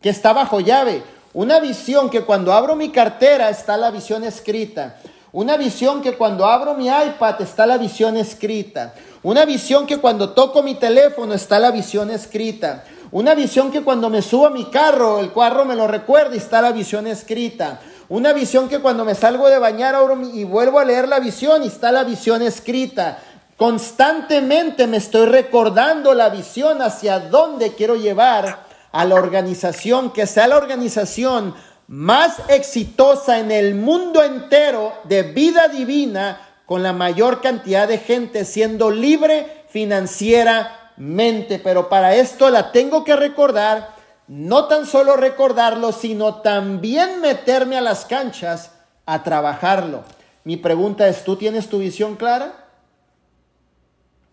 [0.00, 1.02] que está bajo llave,
[1.34, 4.96] una visión que cuando abro mi cartera está la visión escrita.
[5.32, 8.92] Una visión que cuando abro mi iPad está la visión escrita.
[9.22, 12.84] Una visión que cuando toco mi teléfono está la visión escrita.
[13.12, 16.38] Una visión que cuando me subo a mi carro, el carro me lo recuerda y
[16.38, 17.80] está la visión escrita.
[18.10, 19.94] Una visión que cuando me salgo de bañar
[20.34, 23.18] y vuelvo a leer la visión y está la visión escrita.
[23.56, 30.46] Constantemente me estoy recordando la visión hacia dónde quiero llevar a la organización que sea
[30.46, 31.54] la organización
[31.88, 38.44] más exitosa en el mundo entero de vida divina con la mayor cantidad de gente
[38.44, 41.58] siendo libre financieramente.
[41.58, 43.94] Pero para esto la tengo que recordar,
[44.28, 48.70] no tan solo recordarlo, sino también meterme a las canchas
[49.04, 50.04] a trabajarlo.
[50.44, 52.68] Mi pregunta es, ¿tú tienes tu visión clara?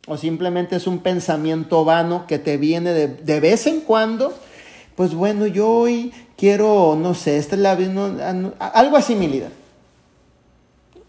[0.07, 4.33] ¿O simplemente es un pensamiento vano que te viene de, de vez en cuando?
[4.99, 9.53] Pues bueno, yo hoy quiero, no sé, esta es la no, algo así mi líder.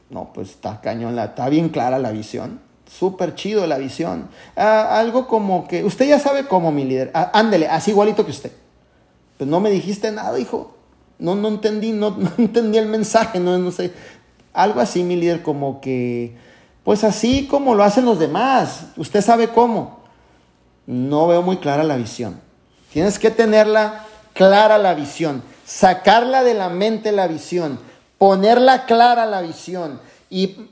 [0.08, 2.60] No, pues está cañón, está bien clara la visión.
[2.86, 4.28] Súper chido la visión.
[4.54, 7.10] Ah, algo como que, usted ya sabe cómo, mi líder.
[7.14, 8.52] Ah, ándele, así igualito que usted.
[9.36, 10.72] Pues no me dijiste nada, hijo.
[11.18, 13.92] No, no entendí, no, no entendí el mensaje, no, no sé.
[14.52, 16.36] Algo así, mi líder, como que,
[16.84, 18.84] pues así como lo hacen los demás.
[18.96, 19.98] Usted sabe cómo.
[20.86, 22.48] No veo muy clara la visión.
[22.92, 27.78] Tienes que tenerla clara la visión, sacarla de la mente la visión,
[28.18, 30.68] ponerla clara la visión y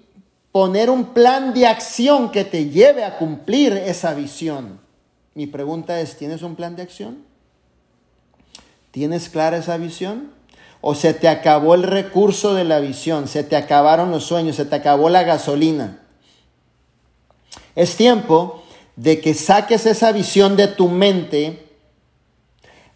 [0.52, 4.80] poner un plan de acción que te lleve a cumplir esa visión.
[5.34, 7.22] Mi pregunta es, ¿tienes un plan de acción?
[8.90, 10.32] ¿Tienes clara esa visión?
[10.80, 13.28] ¿O se te acabó el recurso de la visión?
[13.28, 14.56] ¿Se te acabaron los sueños?
[14.56, 16.00] ¿Se te acabó la gasolina?
[17.76, 18.64] Es tiempo
[18.96, 21.67] de que saques esa visión de tu mente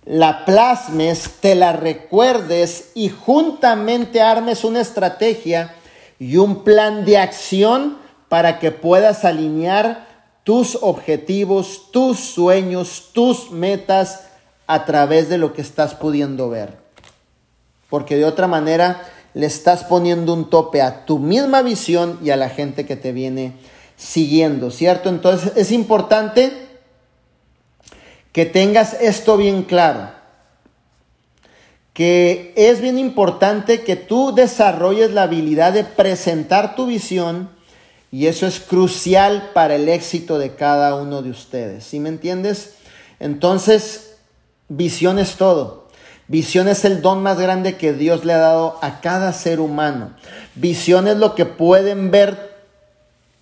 [0.05, 5.75] la plasmes, te la recuerdes y juntamente armes una estrategia
[6.19, 7.99] y un plan de acción
[8.29, 10.09] para que puedas alinear
[10.45, 14.25] tus objetivos, tus sueños, tus metas
[14.67, 16.79] a través de lo que estás pudiendo ver.
[17.89, 19.03] Porque de otra manera
[19.35, 23.13] le estás poniendo un tope a tu misma visión y a la gente que te
[23.13, 23.53] viene
[23.97, 25.09] siguiendo, ¿cierto?
[25.09, 26.72] Entonces es importante
[28.33, 30.11] que tengas esto bien claro,
[31.93, 37.51] que es bien importante que tú desarrolles la habilidad de presentar tu visión
[38.11, 41.85] y eso es crucial para el éxito de cada uno de ustedes.
[41.85, 42.75] ¿Sí me entiendes?
[43.21, 44.17] Entonces,
[44.69, 45.89] visión es todo.
[46.29, 50.13] Visión es el don más grande que Dios le ha dado a cada ser humano.
[50.55, 52.53] Visión es lo que pueden ver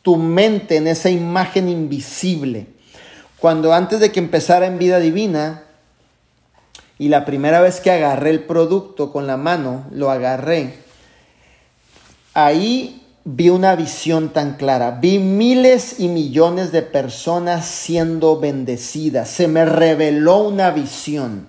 [0.03, 2.67] tu mente en esa imagen invisible.
[3.41, 5.63] Cuando antes de que empezara en vida divina,
[6.99, 10.75] y la primera vez que agarré el producto con la mano, lo agarré,
[12.35, 14.99] ahí vi una visión tan clara.
[15.01, 19.31] Vi miles y millones de personas siendo bendecidas.
[19.31, 21.49] Se me reveló una visión.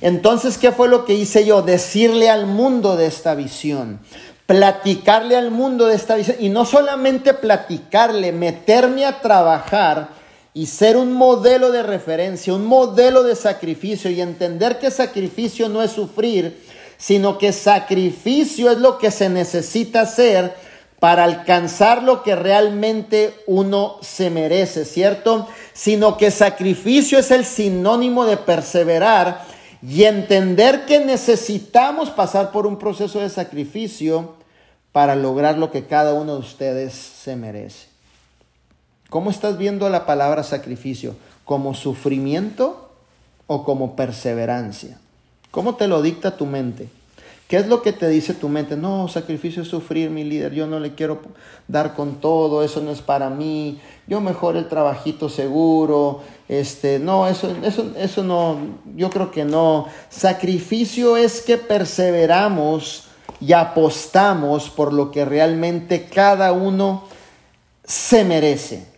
[0.00, 1.62] Entonces, ¿qué fue lo que hice yo?
[1.62, 4.00] Decirle al mundo de esta visión.
[4.46, 6.38] Platicarle al mundo de esta visión.
[6.40, 10.17] Y no solamente platicarle, meterme a trabajar
[10.58, 15.84] y ser un modelo de referencia, un modelo de sacrificio y entender que sacrificio no
[15.84, 16.64] es sufrir,
[16.96, 20.52] sino que sacrificio es lo que se necesita hacer
[20.98, 25.46] para alcanzar lo que realmente uno se merece, ¿cierto?
[25.74, 29.44] Sino que sacrificio es el sinónimo de perseverar
[29.80, 34.34] y entender que necesitamos pasar por un proceso de sacrificio
[34.90, 37.87] para lograr lo que cada uno de ustedes se merece.
[39.10, 41.16] ¿Cómo estás viendo la palabra sacrificio?
[41.44, 42.90] ¿Como sufrimiento
[43.46, 44.98] o como perseverancia?
[45.50, 46.90] ¿Cómo te lo dicta tu mente?
[47.48, 48.76] ¿Qué es lo que te dice tu mente?
[48.76, 50.52] No, sacrificio es sufrir, mi líder.
[50.52, 51.22] Yo no le quiero
[51.66, 53.80] dar con todo, eso no es para mí.
[54.06, 56.20] Yo mejor el trabajito seguro.
[56.46, 58.58] Este, no, eso, eso, eso no,
[58.94, 59.86] yo creo que no.
[60.10, 63.04] Sacrificio es que perseveramos
[63.40, 67.04] y apostamos por lo que realmente cada uno
[67.84, 68.97] se merece.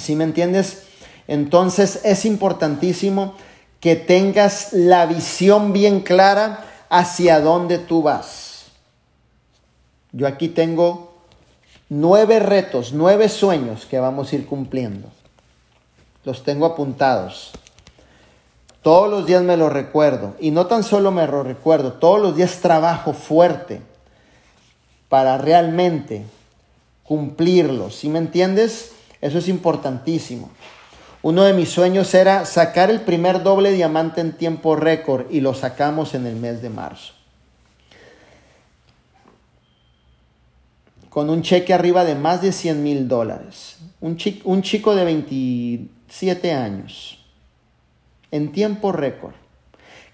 [0.00, 0.84] ¿Sí me entiendes?
[1.28, 3.34] Entonces es importantísimo
[3.78, 8.66] que tengas la visión bien clara hacia dónde tú vas.
[10.12, 11.14] Yo aquí tengo
[11.88, 15.08] nueve retos, nueve sueños que vamos a ir cumpliendo.
[16.24, 17.52] Los tengo apuntados.
[18.82, 20.34] Todos los días me lo recuerdo.
[20.40, 23.82] Y no tan solo me lo recuerdo, todos los días trabajo fuerte
[25.08, 26.24] para realmente
[27.04, 27.96] cumplirlos.
[27.96, 28.92] ¿Sí me entiendes?
[29.20, 30.50] Eso es importantísimo.
[31.22, 35.52] Uno de mis sueños era sacar el primer doble diamante en tiempo récord y lo
[35.52, 37.12] sacamos en el mes de marzo.
[41.10, 43.78] Con un cheque arriba de más de 100 mil dólares.
[44.00, 47.18] Un, chico de 27 años.
[48.30, 49.34] En tiempo récord.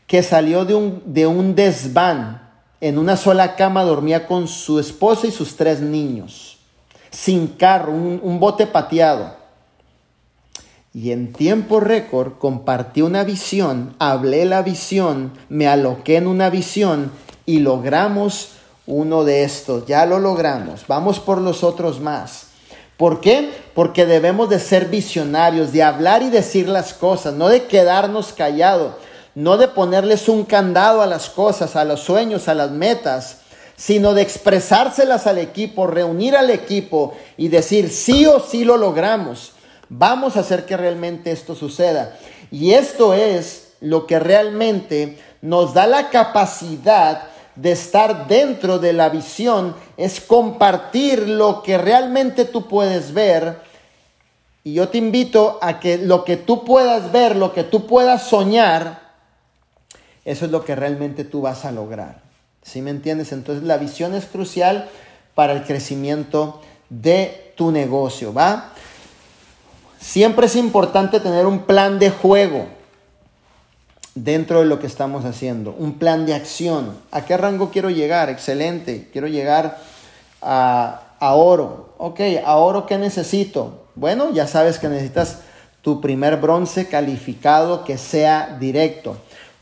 [0.09, 2.51] Que salió de un, de un desván.
[2.81, 6.56] En una sola cama dormía con su esposa y sus tres niños.
[7.17, 9.37] Sin carro, un, bote pateado
[10.93, 17.11] y en tiempo récord compartí una visión, hablé la visión, me aloqué en una visión
[17.47, 18.51] y logramos
[18.87, 19.87] uno de estos.
[19.87, 20.87] Ya lo logramos.
[20.87, 22.49] Vamos por los otros más.
[22.99, 23.51] ¿Por qué?
[23.75, 28.93] Porque debemos de ser visionarios, de hablar y decir las cosas, no de quedarnos callados,
[29.35, 33.39] no de ponerles un candado a las cosas, a los sueños, a las metas,
[33.77, 39.53] sino de expresárselas al equipo, reunir al equipo y decir sí o sí lo logramos.
[39.89, 42.19] Vamos a hacer que realmente esto suceda.
[42.51, 49.09] Y esto es lo que realmente nos da la capacidad de estar dentro de la
[49.09, 53.61] visión, es compartir lo que realmente tú puedes ver.
[54.63, 58.25] Y yo te invito a que lo que tú puedas ver, lo que tú puedas
[58.25, 59.01] soñar,
[60.25, 62.26] eso es lo que realmente tú vas a lograr.
[62.67, 63.31] ¿Sí me entiendes?
[63.31, 64.89] Entonces la visión es crucial
[65.37, 66.61] para el crecimiento
[66.91, 68.73] de tu negocio, ¿va?
[70.01, 72.67] Siempre es importante tener un plan de juego
[74.17, 76.99] dentro de lo que estamos haciendo, un plan de acción.
[77.13, 78.31] ¿A qué rango quiero llegar?
[78.31, 79.79] Excelente, quiero llegar
[80.43, 81.95] a, oro.
[81.99, 83.85] Ok, ¿a oro qué necesito?
[83.95, 85.39] Bueno, ya sabes que necesitas
[85.83, 89.17] tu primer bronce calificado que sea directo.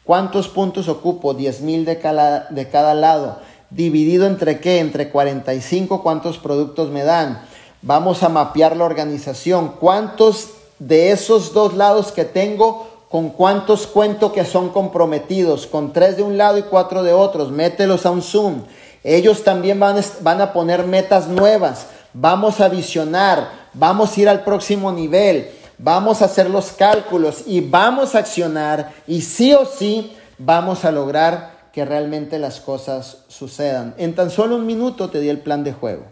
[0.05, 1.33] ¿Cuántos puntos ocupo?
[1.33, 3.39] 10 mil de cada, de cada lado.
[3.71, 4.79] ¿Dividido entre qué?
[4.79, 7.41] Entre 45, ¿cuántos productos me dan?
[7.81, 9.77] Vamos a mapear la organización.
[9.81, 15.67] ¿Cuántos de esos dos lados que tengo, con cuántos cuento que son comprometidos?
[15.67, 17.51] Con tres de un lado y cuatro de otros.
[17.51, 18.63] Mételos a un Zoom.
[19.03, 21.87] Ellos también van, van a poner metas nuevas.
[22.13, 23.51] Vamos a visionar.
[23.73, 25.51] Vamos a ir al próximo nivel.
[25.79, 28.93] Vamos a hacer los cálculos y vamos a accionar.
[29.07, 33.95] Y sí o sí vamos a lograr que realmente las cosas sucedan.
[33.99, 36.05] En tan solo un minuto te di el plan de juego.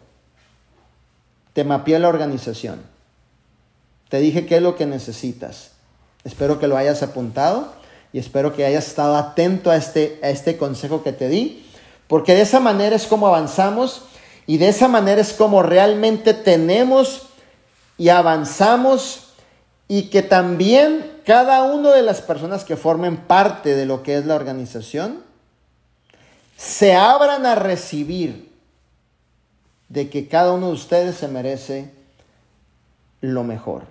[1.52, 2.82] Te mapeé la organización.
[4.08, 5.70] Te dije qué es lo que necesitas.
[6.24, 7.72] Espero que lo hayas apuntado
[8.12, 11.66] y espero que hayas estado atento a este, a este consejo que te di,
[12.08, 14.02] porque de esa manera es como avanzamos
[14.46, 17.28] y de esa manera es como realmente tenemos
[17.96, 19.31] y avanzamos
[19.92, 24.24] y que también cada una de las personas que formen parte de lo que es
[24.24, 25.22] la organización
[26.56, 28.50] se abran a recibir
[29.90, 31.90] de que cada uno de ustedes se merece
[33.20, 33.82] lo mejor.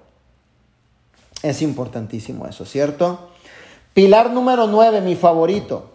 [1.43, 3.29] Es importantísimo eso, ¿cierto?
[3.93, 5.91] Pilar número nueve, mi favorito.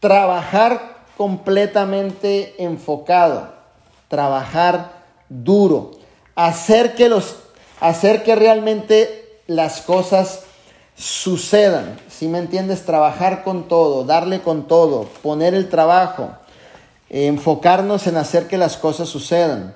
[0.00, 3.54] Trabajar completamente enfocado,
[4.08, 5.92] trabajar duro,
[6.34, 7.43] hacer que los
[7.84, 10.44] hacer que realmente las cosas
[10.96, 12.00] sucedan.
[12.08, 16.30] Si me entiendes, trabajar con todo, darle con todo, poner el trabajo,
[17.10, 19.74] enfocarnos en hacer que las cosas sucedan.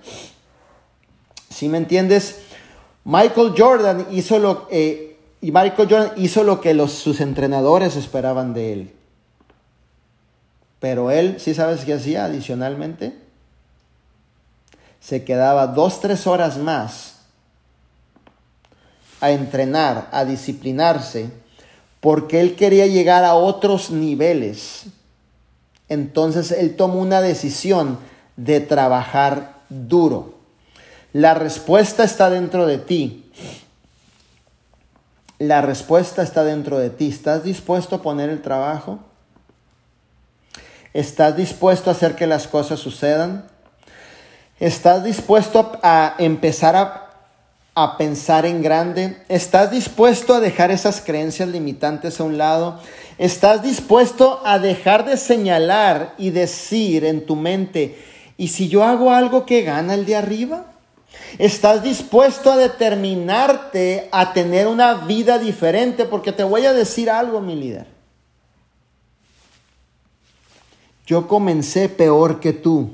[1.51, 2.41] Si me entiendes?
[3.05, 8.55] Michael Jordan hizo lo, eh, y Michael Jordan hizo lo que los, sus entrenadores esperaban
[8.55, 8.95] de él.
[10.81, 13.19] Pero él, ¿sí sabes qué hacía adicionalmente?
[14.99, 17.18] Se quedaba dos, tres horas más
[19.21, 21.31] a entrenar, a disciplinarse,
[22.01, 24.87] porque él quería llegar a otros niveles
[25.89, 27.99] entonces él tomó una decisión
[28.37, 30.35] de trabajar duro.
[31.13, 33.31] La respuesta está dentro de ti.
[35.39, 37.09] La respuesta está dentro de ti.
[37.09, 38.99] ¿Estás dispuesto a poner el trabajo?
[40.93, 43.47] ¿Estás dispuesto a hacer que las cosas sucedan?
[44.61, 47.08] ¿Estás dispuesto a empezar a,
[47.83, 49.17] a, pensar en grande?
[49.29, 52.81] ¿Estás dispuesto a dejar esas creencias limitantes a un lado?
[53.19, 57.99] ¿Estás dispuesto a dejar de señalar y decir en tu mente,
[58.37, 60.67] ¿y si yo hago algo que gana el de arriba?
[61.39, 66.05] ¿Estás dispuesto a determinarte a tener una vida diferente?
[66.05, 67.87] Porque te voy a decir algo, mi líder.
[71.07, 72.91] Yo comencé peor que tú.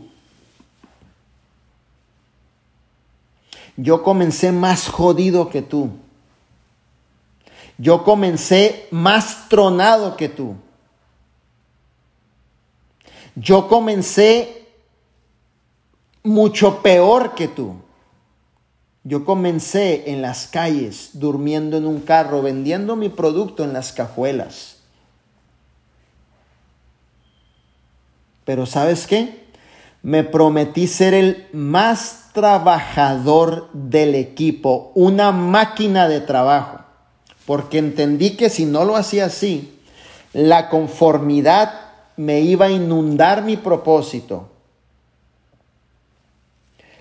[3.77, 5.91] Yo comencé más jodido que tú.
[7.77, 10.55] Yo comencé más tronado que tú.
[13.35, 14.69] Yo comencé
[16.23, 17.77] mucho peor que tú.
[19.03, 24.79] Yo comencé en las calles, durmiendo en un carro, vendiendo mi producto en las cajuelas.
[28.45, 29.44] Pero ¿sabes qué?
[30.05, 36.79] Me prometí ser el más trabajador del equipo, una máquina de trabajo,
[37.45, 39.81] porque entendí que si no lo hacía así,
[40.33, 41.73] la conformidad
[42.17, 44.55] me iba a inundar mi propósito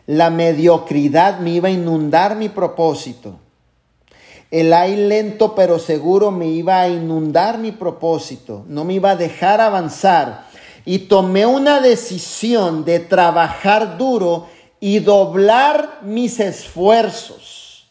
[0.06, 3.36] la mediocridad me iba a inundar mi propósito.
[4.52, 8.66] El aire lento pero seguro me iba a inundar mi propósito.
[8.68, 10.46] No me iba a dejar avanzar.
[10.86, 14.48] Y tomé una decisión de trabajar duro
[14.80, 17.88] y doblar mis esfuerzos.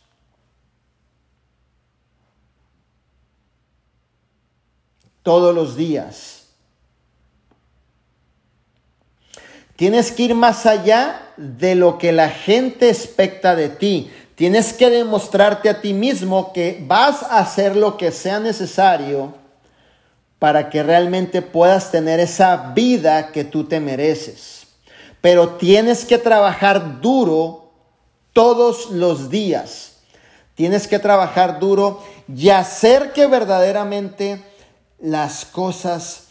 [5.23, 6.43] Todos los días
[9.83, 14.13] Tienes que ir más allá de lo que la gente expecta de ti.
[14.37, 19.35] Tienes que demostrarte a ti mismo que vas a hacer lo que sea necesario
[20.43, 24.67] para que realmente puedas tener esa vida que tú te mereces.
[25.21, 27.71] Pero tienes que trabajar duro
[28.33, 29.99] todos los días.
[30.57, 34.43] Tienes que trabajar duro y hacer que verdaderamente
[34.99, 36.25] las cosas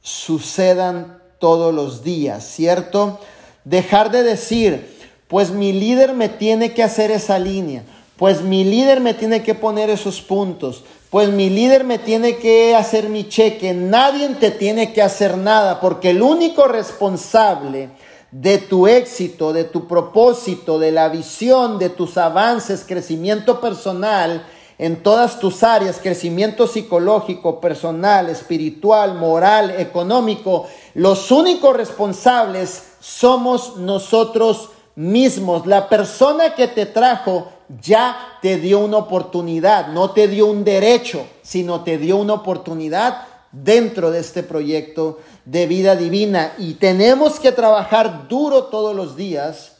[0.00, 3.18] sucedan todos los días, ¿cierto?
[3.64, 7.82] Dejar de decir, pues mi líder me tiene que hacer esa línea,
[8.16, 10.84] pues mi líder me tiene que poner esos puntos,
[11.16, 15.80] pues mi líder me tiene que hacer mi cheque, nadie te tiene que hacer nada,
[15.80, 17.88] porque el único responsable
[18.30, 25.02] de tu éxito, de tu propósito, de la visión, de tus avances, crecimiento personal, en
[25.02, 35.66] todas tus áreas, crecimiento psicológico, personal, espiritual, moral, económico, los únicos responsables somos nosotros mismos.
[35.66, 41.26] La persona que te trajo ya te dio una oportunidad, no te dio un derecho,
[41.42, 46.52] sino te dio una oportunidad dentro de este proyecto de vida divina.
[46.58, 49.76] Y tenemos que trabajar duro todos los días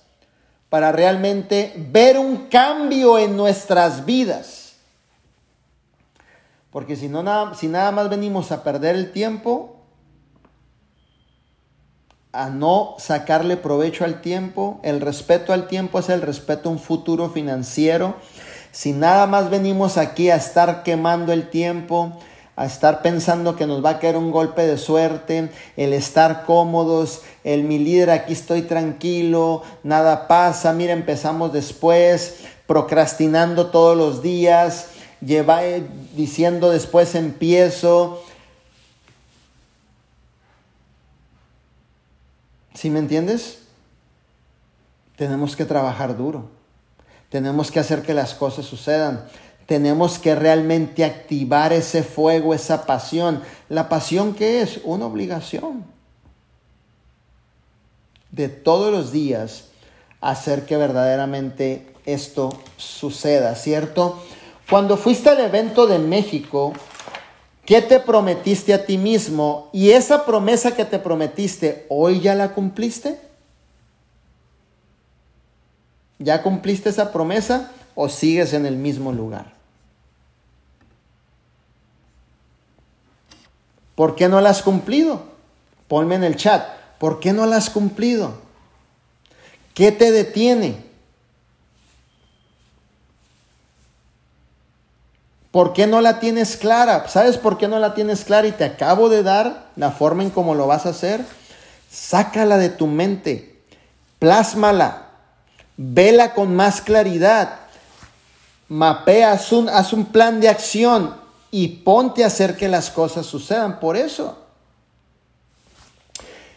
[0.69, 4.75] para realmente ver un cambio en nuestras vidas.
[6.71, 9.66] Porque si, no, nada, si nada más venimos a perder el tiempo,
[12.37, 16.79] a no sacarle provecho al tiempo, el respeto al tiempo es el respeto a un
[16.79, 18.17] futuro financiero.
[18.73, 22.13] Si nada más venimos aquí a estar quemando el tiempo,
[22.57, 27.23] a estar pensando que nos va a caer un golpe de suerte, el estar cómodos,
[27.43, 34.89] el mi líder aquí estoy tranquilo, nada pasa, mira empezamos después, procrastinando todos los días,
[35.21, 38.23] lleva, eh, diciendo después empiezo.
[42.77, 43.61] ¿Sí me entiendes?
[45.17, 46.51] Tenemos que trabajar duro.
[47.31, 49.25] Tenemos que hacer que las cosas sucedan.
[49.65, 53.43] Tenemos que realmente activar ese fuego, esa pasión.
[53.71, 55.85] La pasión que es una obligación
[58.31, 59.69] de todos los días
[60.21, 64.23] hacer que verdaderamente esto suceda, ¿cierto?
[64.69, 66.75] Cuando fuiste al evento de México,
[67.67, 69.69] ¿qué te prometiste a ti mismo?
[69.73, 73.19] Y esa promesa que te prometiste, ¿hoy ya la cumpliste?
[76.19, 79.53] ¿Ya cumpliste esa promesa o sigues en el mismo lugar?
[83.95, 85.25] ¿Por qué no la has cumplido?
[85.89, 86.65] Ponme en el chat.
[86.99, 88.35] ¿Por qué no la has cumplido?
[89.75, 90.86] ¿Qué te detiene?
[95.57, 97.09] ¿Por qué no la tienes clara?
[97.09, 98.47] ¿Sabes por qué no la tienes clara?
[98.47, 101.25] Y te acabo de dar la forma en cómo lo vas a hacer.
[101.91, 103.59] Sácala de tu mente,
[104.19, 105.07] plásmala,
[105.79, 107.61] vela con más claridad,
[108.69, 111.17] mapea, haz un, haz un plan de acción
[111.51, 113.81] y ponte a hacer que las cosas sucedan.
[113.81, 114.37] Por eso,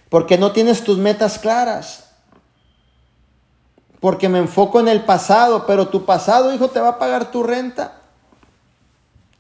[0.10, 2.10] Porque no tienes tus metas claras.
[4.02, 7.44] Porque me enfoco en el pasado, pero tu pasado, hijo, te va a pagar tu
[7.44, 7.99] renta.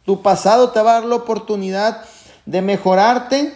[0.09, 2.03] Tu pasado te va a dar la oportunidad
[2.47, 3.53] de mejorarte.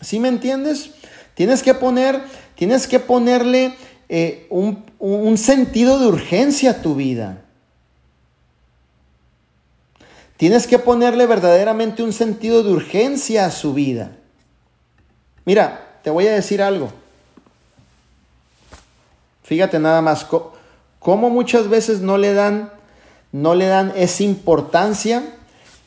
[0.00, 0.92] ¿Sí me entiendes?
[1.34, 2.22] Tienes que poner,
[2.54, 3.76] tienes que ponerle
[4.08, 7.42] eh, un, un sentido de urgencia a tu vida.
[10.38, 14.10] Tienes que ponerle verdaderamente un sentido de urgencia a su vida.
[15.44, 16.90] Mira, te voy a decir algo.
[19.42, 20.24] Fíjate nada más
[21.02, 22.70] cómo muchas veces no le dan
[23.32, 25.24] no le dan esa importancia.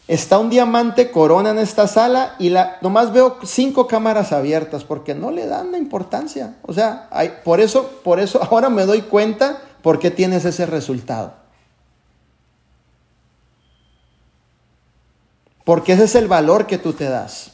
[0.08, 5.16] Está un diamante corona en esta sala y la, nomás veo cinco cámaras abiertas porque
[5.16, 6.58] no le dan la importancia.
[6.64, 7.10] O sea,
[7.44, 11.34] por, eso, por eso ahora me doy cuenta por qué tienes ese resultado.
[15.64, 17.52] Porque ese es el valor que tú te das.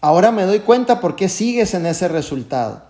[0.00, 2.87] Ahora me doy cuenta por qué sigues en ese resultado.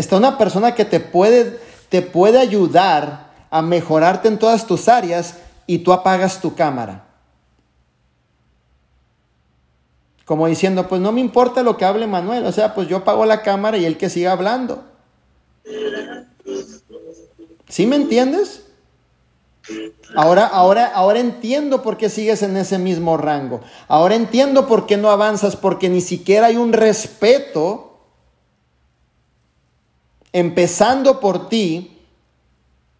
[0.00, 1.60] Está una persona que te puede,
[1.90, 5.36] te puede ayudar a mejorarte en todas tus áreas
[5.66, 7.04] y tú apagas tu cámara.
[10.24, 13.26] Como diciendo, pues no me importa lo que hable Manuel, o sea, pues yo apago
[13.26, 14.82] la cámara y él que siga hablando.
[17.68, 18.62] ¿Sí me entiendes?
[20.16, 23.60] Ahora, ahora, ahora entiendo por qué sigues en ese mismo rango.
[23.86, 27.89] Ahora entiendo por qué no avanzas, porque ni siquiera hay un respeto,
[30.32, 31.98] empezando por ti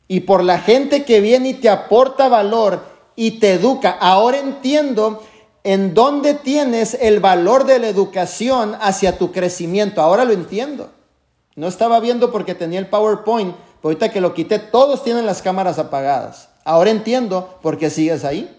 [0.09, 2.85] y por la gente que viene y te aporta valor
[3.15, 3.91] y te educa.
[3.91, 5.23] Ahora entiendo
[5.63, 10.01] en dónde tienes el valor de la educación hacia tu crecimiento.
[10.01, 10.91] Ahora lo entiendo.
[11.55, 15.43] No estaba viendo porque tenía el PowerPoint, pero ahorita que lo quité, todos tienen las
[15.43, 16.49] cámaras apagadas.
[16.65, 18.57] Ahora entiendo por qué sigues ahí.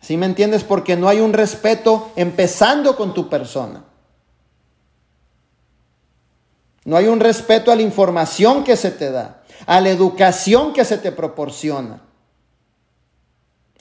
[0.00, 0.62] ¿Sí me entiendes?
[0.62, 3.82] Porque no hay un respeto empezando con tu persona.
[6.86, 10.86] No hay un respeto a la información que se te da, a la educación que
[10.86, 12.00] se te proporciona.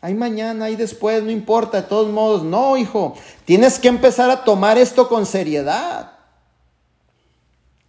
[0.02, 2.44] Hay mañana, hay después, no importa, de todos modos.
[2.44, 3.16] No, hijo,
[3.46, 6.12] tienes que empezar a tomar esto con seriedad.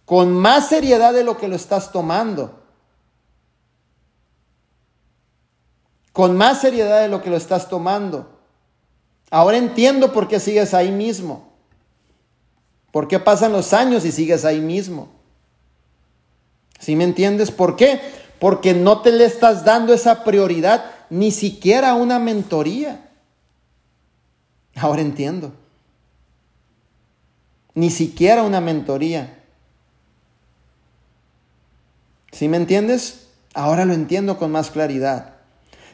[0.05, 2.63] Con más seriedad de lo que lo estás tomando.
[6.17, 8.27] con más seriedad de lo que lo estás tomando.
[9.29, 11.47] Ahora entiendo por qué sigues ahí mismo.
[12.91, 15.09] ¿Por qué pasan los años y sigues ahí mismo?
[16.79, 17.51] ¿Sí me entiendes?
[17.51, 17.99] ¿Por qué?
[18.39, 23.09] Porque no te le estás dando esa prioridad ni siquiera una mentoría.
[24.75, 25.53] Ahora entiendo.
[27.73, 29.43] Ni siquiera una mentoría.
[32.31, 33.27] ¿Sí me entiendes?
[33.53, 35.33] Ahora lo entiendo con más claridad.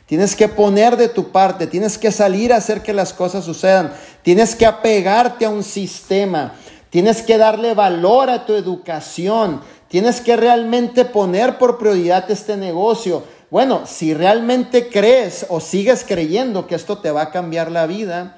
[0.06, 3.94] Tienes que poner de tu parte, tienes que salir a hacer que las cosas sucedan,
[4.22, 6.56] tienes que apegarte a un sistema,
[6.94, 13.24] tienes que darle valor a tu educación, tienes que realmente poner por prioridad este negocio.
[13.50, 18.38] Bueno, si realmente crees o sigues creyendo que esto te va a cambiar la vida,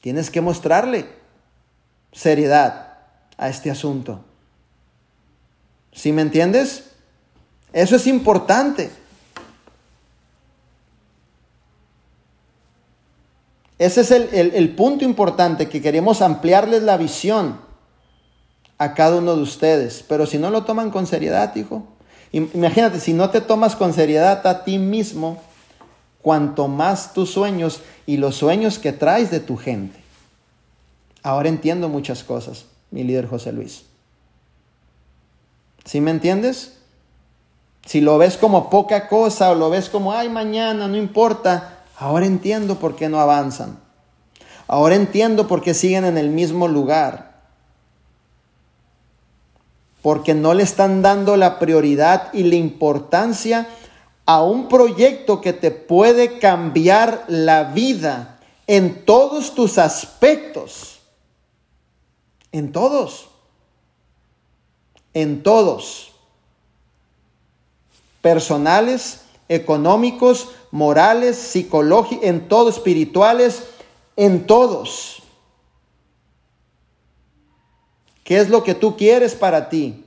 [0.00, 1.04] tienes que mostrarle
[2.10, 2.94] seriedad
[3.36, 4.24] a este asunto.
[5.92, 6.84] ¿Sí me entiendes?
[7.74, 8.90] Eso es importante.
[13.78, 17.58] Ese es el, punto importante, que queremos ampliarles la visión
[18.78, 20.04] a cada uno de ustedes.
[20.08, 21.84] Pero si no lo toman con seriedad, hijo,
[22.32, 25.42] imagínate, si no te tomas con seriedad a ti mismo,
[26.22, 29.98] cuanto más tus sueños y los sueños que traes de tu gente.
[31.22, 33.84] Ahora entiendo muchas cosas, mi líder José Luis.
[35.84, 36.78] ¿Sí me entiendes?
[37.84, 42.26] Si lo ves como poca cosa o lo ves como, ay, mañana, no importa, Ahora
[42.26, 43.78] entiendo por qué no avanzan.
[44.66, 47.34] Ahora entiendo por qué siguen en el mismo lugar.
[50.02, 53.68] Porque no le están dando la prioridad y la importancia
[54.26, 61.00] a un proyecto que te puede cambiar la vida en todos tus aspectos.
[62.52, 63.28] En todos.
[65.12, 66.12] En todos.
[68.22, 73.62] Personales, económicos, morales, psicológicos, en todo, espirituales,
[74.16, 75.22] en todos.
[78.24, 80.04] ¿Qué es lo que tú quieres para ti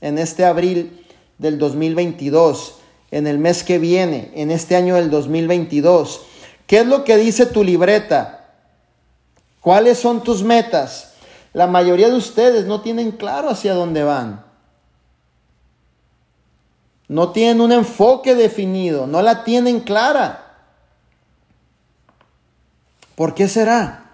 [0.00, 1.06] en este abril
[1.38, 2.78] del 2022,
[3.12, 6.22] en el mes que viene, en este año del 2022?
[6.66, 8.56] ¿Qué es lo que dice tu libreta?
[9.60, 11.12] ¿Cuáles son tus metas?
[11.52, 14.47] La mayoría de ustedes no tienen claro hacia dónde van.
[17.08, 20.44] No tienen un enfoque definido, no la tienen clara.
[23.14, 24.12] ¿Por qué será?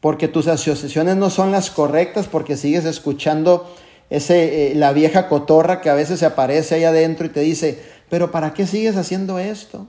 [0.00, 3.74] Porque tus asociaciones no son las correctas, porque sigues escuchando
[4.10, 7.82] ese, eh, la vieja cotorra que a veces se aparece ahí adentro y te dice,
[8.08, 9.86] pero ¿para qué sigues haciendo esto?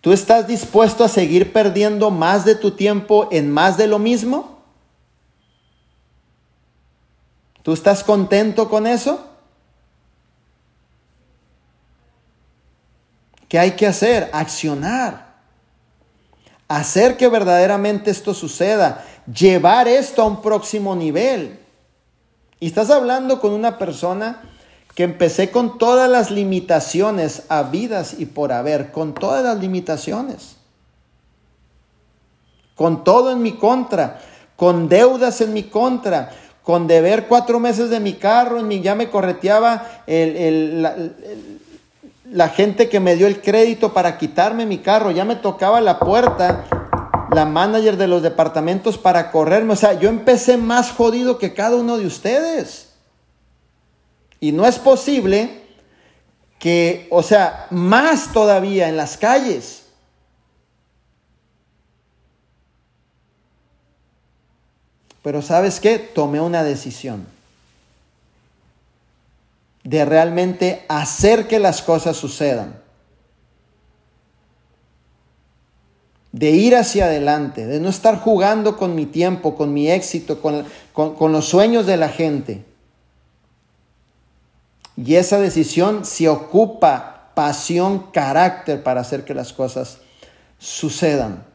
[0.00, 4.57] ¿Tú estás dispuesto a seguir perdiendo más de tu tiempo en más de lo mismo?
[7.68, 9.26] ¿Tú estás contento con eso?
[13.46, 14.30] ¿Qué hay que hacer?
[14.32, 15.34] Accionar.
[16.66, 19.04] Hacer que verdaderamente esto suceda.
[19.26, 21.60] Llevar esto a un próximo nivel.
[22.58, 24.40] Y estás hablando con una persona
[24.94, 30.56] que empecé con todas las limitaciones habidas y por haber, con todas las limitaciones,
[32.74, 34.22] con todo en mi contra,
[34.56, 36.30] con deudas en mi contra,
[36.68, 40.02] con deber cuatro meses de mi carro, ya me correteaba
[42.30, 45.98] la gente que me dio el crédito para quitarme mi carro, ya me tocaba la
[45.98, 46.66] puerta
[47.32, 49.72] la manager de los departamentos para correrme.
[49.72, 52.90] O sea, yo empecé más jodido que cada uno de ustedes.
[54.38, 55.62] Y no es posible
[56.58, 59.84] que, o sea, más todavía en las calles.
[65.28, 65.98] Pero sabes qué?
[65.98, 67.26] Tomé una decisión
[69.84, 72.80] de realmente hacer que las cosas sucedan.
[76.32, 80.64] De ir hacia adelante, de no estar jugando con mi tiempo, con mi éxito, con,
[80.94, 82.64] con los sueños de la gente.
[84.96, 89.98] Y esa decisión se ocupa pasión, carácter para hacer que las cosas
[90.58, 91.47] sucedan.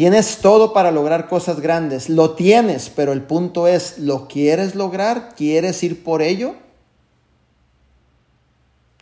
[0.00, 5.34] Tienes todo para lograr cosas grandes, lo tienes, pero el punto es, ¿lo quieres lograr?
[5.36, 6.54] ¿Quieres ir por ello?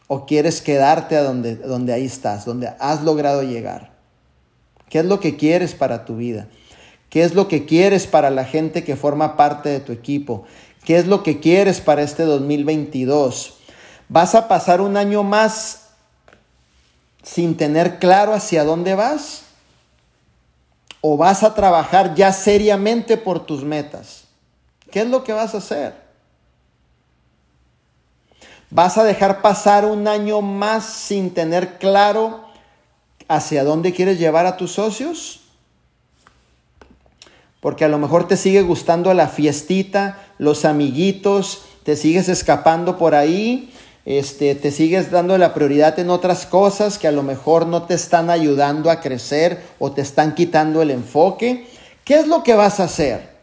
[0.08, 3.92] ¿O quieres quedarte a donde, donde ahí estás, donde has logrado llegar?
[4.88, 6.48] ¿Qué es lo que quieres para tu vida?
[7.10, 10.46] ¿Qué es lo que quieres para la gente que forma parte de tu equipo?
[10.84, 13.56] ¿Qué es lo que quieres para este 2022?
[14.08, 15.90] ¿Vas a pasar un año más
[17.22, 19.44] sin tener claro hacia dónde vas?
[21.00, 24.24] ¿O vas a trabajar ya seriamente por tus metas?
[24.90, 25.94] ¿Qué es lo que vas a hacer?
[28.70, 32.44] ¿Vas a dejar pasar un año más sin tener claro
[33.26, 35.40] hacia dónde quieres llevar a tus socios?
[37.60, 43.14] Porque a lo mejor te sigue gustando la fiestita, los amiguitos, te sigues escapando por
[43.14, 43.72] ahí,
[44.08, 47.92] este, te sigues dando la prioridad en otras cosas que a lo mejor no te
[47.92, 51.66] están ayudando a crecer o te están quitando el enfoque.
[52.06, 53.36] ¿Qué es lo que vas a hacer?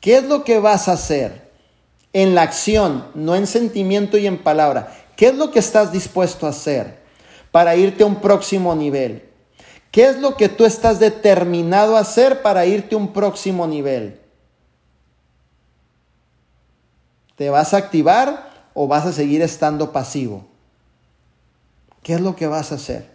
[0.00, 1.50] ¿Qué es lo que vas a hacer?
[2.14, 4.96] En la acción, no en sentimiento y en palabra.
[5.14, 7.00] ¿Qué es lo que estás dispuesto a hacer
[7.50, 9.28] para irte a un próximo nivel?
[9.90, 14.19] ¿Qué es lo que tú estás determinado a hacer para irte a un próximo nivel?
[17.40, 20.44] ¿Te vas a activar o vas a seguir estando pasivo?
[22.02, 23.06] ¿Qué es lo que vas a hacer?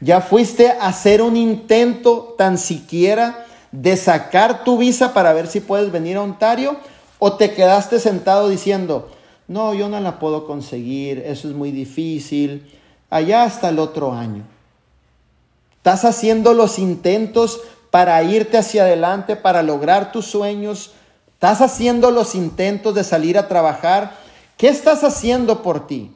[0.00, 5.60] ¿Ya fuiste a hacer un intento tan siquiera de sacar tu visa para ver si
[5.60, 6.76] puedes venir a Ontario?
[7.20, 9.12] ¿O te quedaste sentado diciendo,
[9.46, 12.68] no, yo no la puedo conseguir, eso es muy difícil,
[13.10, 14.42] allá hasta el otro año?
[15.76, 17.60] Estás haciendo los intentos
[17.92, 20.94] para irte hacia adelante, para lograr tus sueños.
[21.38, 24.10] Estás haciendo los intentos de salir a trabajar.
[24.56, 26.12] ¿Qué estás haciendo por ti?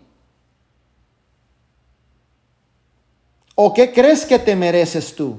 [3.54, 5.38] ¿O qué crees que te mereces tú?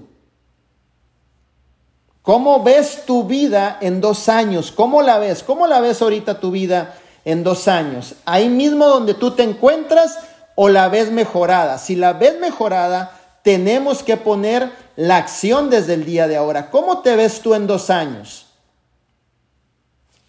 [2.22, 4.72] ¿Cómo ves tu vida en dos años?
[4.72, 5.44] ¿Cómo la ves?
[5.44, 6.96] ¿Cómo la ves ahorita tu vida
[7.26, 8.16] en dos años?
[8.24, 10.18] ¿Ahí mismo donde tú te encuentras
[10.56, 11.78] o la ves mejorada?
[11.78, 16.72] Si la ves mejorada, tenemos que poner la acción desde el día de ahora.
[16.72, 18.46] ¿Cómo te ves tú en dos años?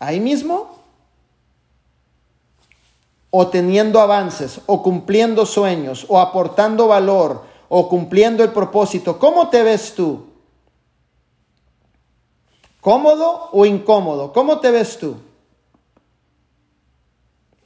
[0.05, 0.76] ¿Ahí mismo?
[3.31, 4.60] ¿O teniendo avances?
[4.66, 6.05] ¿O cumpliendo sueños?
[6.09, 7.44] ¿O aportando valor?
[7.68, 9.18] ¿O cumpliendo el propósito?
[9.18, 10.26] ¿Cómo te ves tú?
[12.81, 14.32] ¿Cómodo o incómodo?
[14.32, 15.16] ¿Cómo te ves tú?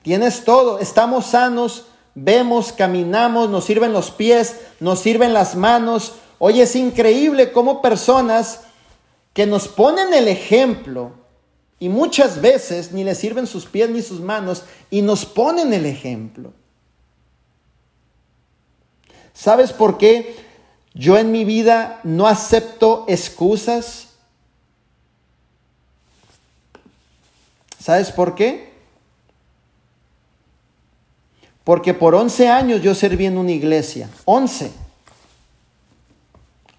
[0.03, 6.15] Tienes todo, estamos sanos, vemos, caminamos, nos sirven los pies, nos sirven las manos.
[6.39, 8.61] Oye, es increíble cómo personas
[9.35, 11.18] que nos ponen el ejemplo
[11.81, 15.87] y muchas veces ni les sirven sus pies ni sus manos y nos ponen el
[15.87, 16.53] ejemplo.
[19.33, 20.49] ¿Sabes por qué
[20.95, 24.09] Yo en mi vida no acepto excusas.
[27.79, 28.73] ¿Sabes por qué?
[31.63, 34.11] Porque por 11 años yo serví en una iglesia.
[34.25, 34.73] 11.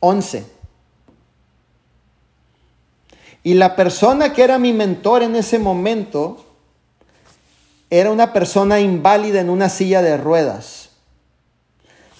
[0.01, 0.58] 11.
[3.43, 6.45] Y la persona que era mi mentor en ese momento
[7.89, 10.89] era una persona inválida en una silla de ruedas.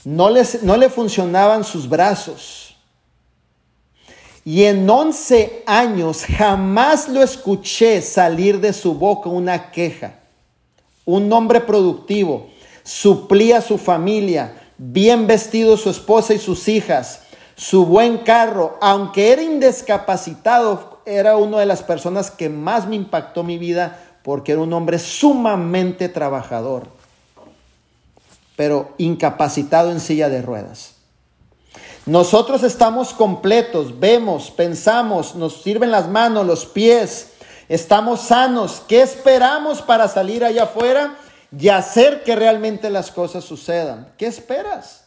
[0.04, 0.30] No,
[0.64, 2.76] no le funcionaban sus brazos.
[4.46, 10.16] Y en 11 años jamás lo escuché salir de su boca una queja.
[11.06, 12.48] Un hombre productivo
[12.84, 17.22] suplía a su familia, bien vestido su esposa y sus hijas,
[17.56, 23.44] su buen carro, aunque era indiscapacitado, era una de las personas que más me impactó
[23.44, 26.88] mi vida porque era un hombre sumamente trabajador,
[28.56, 30.95] pero incapacitado en silla de ruedas.
[32.06, 37.34] Nosotros estamos completos, vemos, pensamos, nos sirven las manos, los pies,
[37.68, 38.81] estamos sanos.
[38.88, 41.15] ¿Qué esperamos para salir allá afuera?
[41.57, 44.11] y hacer que realmente las cosas sucedan.
[44.18, 45.06] ¿Qué esperas?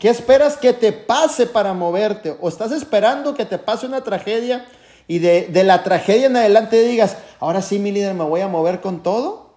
[0.00, 2.34] ¿Qué esperas que te pase para moverte?
[2.40, 4.66] ¿O estás esperando que te pase una tragedia
[5.06, 8.80] y de, la tragedia en adelante digas, ahora sí, mi líder, me voy a mover
[8.80, 9.50] con todo?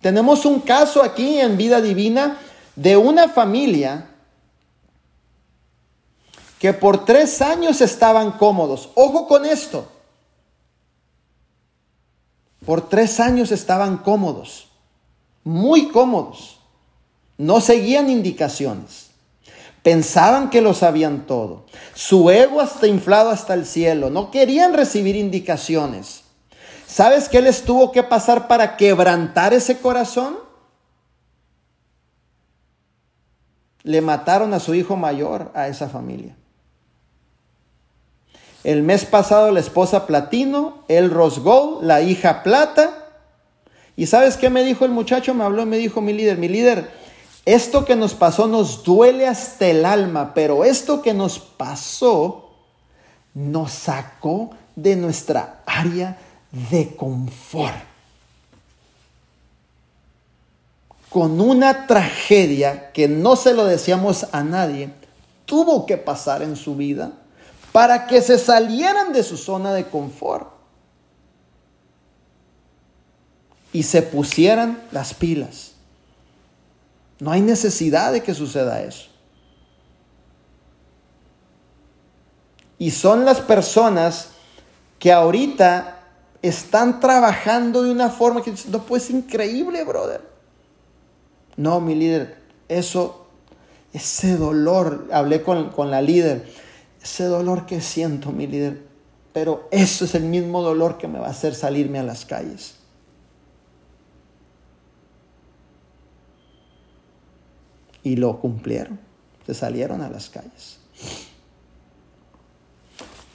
[0.00, 2.38] Tenemos un caso aquí en vida divina
[2.76, 4.06] de una familia
[6.60, 8.90] que por tres años estaban cómodos.
[8.94, 9.90] Ojo con esto.
[12.64, 14.68] Por tres años estaban cómodos,
[15.42, 16.60] muy cómodos.
[17.36, 19.09] No seguían indicaciones.
[19.82, 21.64] Pensaban que lo sabían todo.
[21.94, 24.10] Su ego hasta inflado hasta el cielo.
[24.10, 26.24] No querían recibir indicaciones.
[26.86, 30.36] ¿Sabes qué les tuvo que pasar para quebrantar ese corazón?
[33.82, 36.36] Le mataron a su hijo mayor a esa familia.
[38.62, 43.06] El mes pasado la esposa platino, el rose gold, la hija plata.
[43.96, 45.32] ¿Y sabes qué me dijo el muchacho?
[45.32, 46.90] Me habló y me dijo mi líder, mi líder,
[47.44, 52.50] esto que nos pasó nos duele hasta el alma, pero esto que nos pasó
[53.34, 56.18] nos sacó de nuestra área
[56.50, 57.76] de confort.
[61.08, 64.90] Con una tragedia que no se lo decíamos a nadie,
[65.44, 67.12] tuvo que pasar en su vida
[67.72, 70.48] para que se salieran de su zona de confort
[73.72, 75.69] y se pusieran las pilas.
[77.20, 79.08] No hay necesidad de que suceda eso.
[82.78, 84.30] Y son las personas
[84.98, 85.98] que ahorita
[86.42, 90.22] están trabajando de una forma que no pues increíble, brother.
[91.56, 92.38] No, mi líder,
[92.68, 93.26] eso,
[93.92, 96.46] ese dolor, hablé con, con la líder
[97.02, 98.82] ese dolor que siento, mi líder,
[99.32, 102.76] pero eso es el mismo dolor que me va a hacer salirme a las calles.
[108.02, 108.98] Y lo cumplieron,
[109.46, 110.78] se salieron a las calles.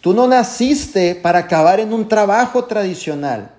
[0.02, 3.52] Tú no naciste para acabar en un trabajo tradicional,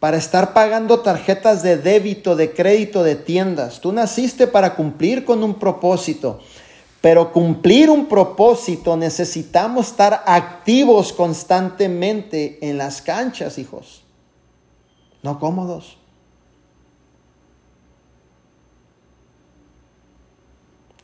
[0.00, 3.80] para estar pagando tarjetas de débito, de crédito, de tiendas.
[3.80, 6.40] Tú naciste para cumplir con un propósito
[7.04, 14.04] pero cumplir un propósito necesitamos estar activos constantemente en las canchas, hijos.
[15.22, 15.98] No cómodos.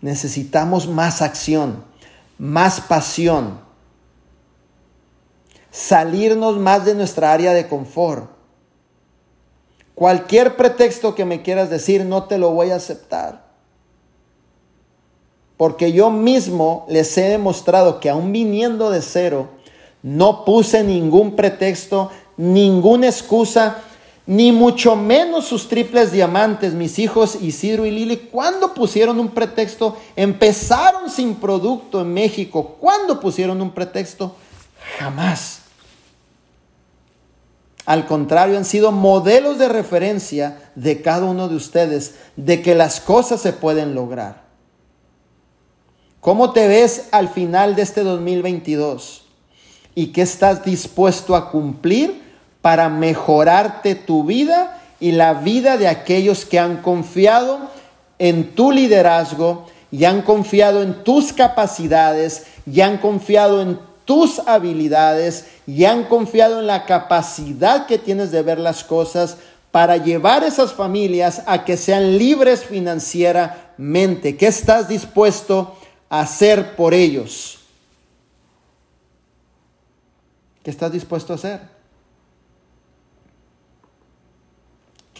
[0.00, 1.84] Necesitamos más acción,
[2.38, 3.60] más pasión,
[5.70, 8.30] salirnos más de nuestra área de confort.
[9.94, 13.50] Cualquier pretexto que me quieras decir, no te lo voy a aceptar
[15.60, 19.50] porque yo mismo les he demostrado que aún viniendo de cero,
[20.02, 23.82] no puse ningún pretexto, ninguna excusa,
[24.30, 28.16] ni mucho menos sus triples diamantes, mis hijos Isidro y Lili.
[28.30, 29.96] ¿Cuándo pusieron un pretexto?
[30.14, 32.76] Empezaron sin producto en México.
[32.78, 34.36] ¿Cuándo pusieron un pretexto?
[35.00, 35.62] Jamás.
[37.86, 43.00] Al contrario, han sido modelos de referencia de cada uno de ustedes de que las
[43.00, 44.44] cosas se pueden lograr.
[46.20, 49.24] ¿Cómo te ves al final de este 2022?
[49.96, 52.29] ¿Y qué estás dispuesto a cumplir
[52.62, 57.58] para mejorarte tu vida y la vida de aquellos que han confiado
[58.18, 65.46] en tu liderazgo y han confiado en tus capacidades y han confiado en tus habilidades
[65.66, 69.36] y han confiado en la capacidad que tienes de ver las cosas
[69.70, 73.70] para llevar esas familias a que sean libres financieramente?
[73.80, 74.36] mente.
[74.36, 75.76] ¿Qué estás dispuesto
[76.08, 77.58] a hacer por ellos?
[80.62, 81.79] ¿Qué estás dispuesto a hacer?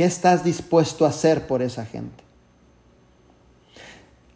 [0.01, 2.24] ¿Qué estás dispuesto a hacer por esa gente?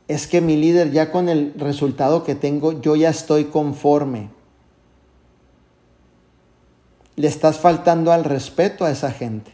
[0.09, 4.28] Es que mi líder, ya con el resultado que tengo, yo ya estoy conforme.
[7.16, 9.53] Le estás faltando al respeto a esa gente.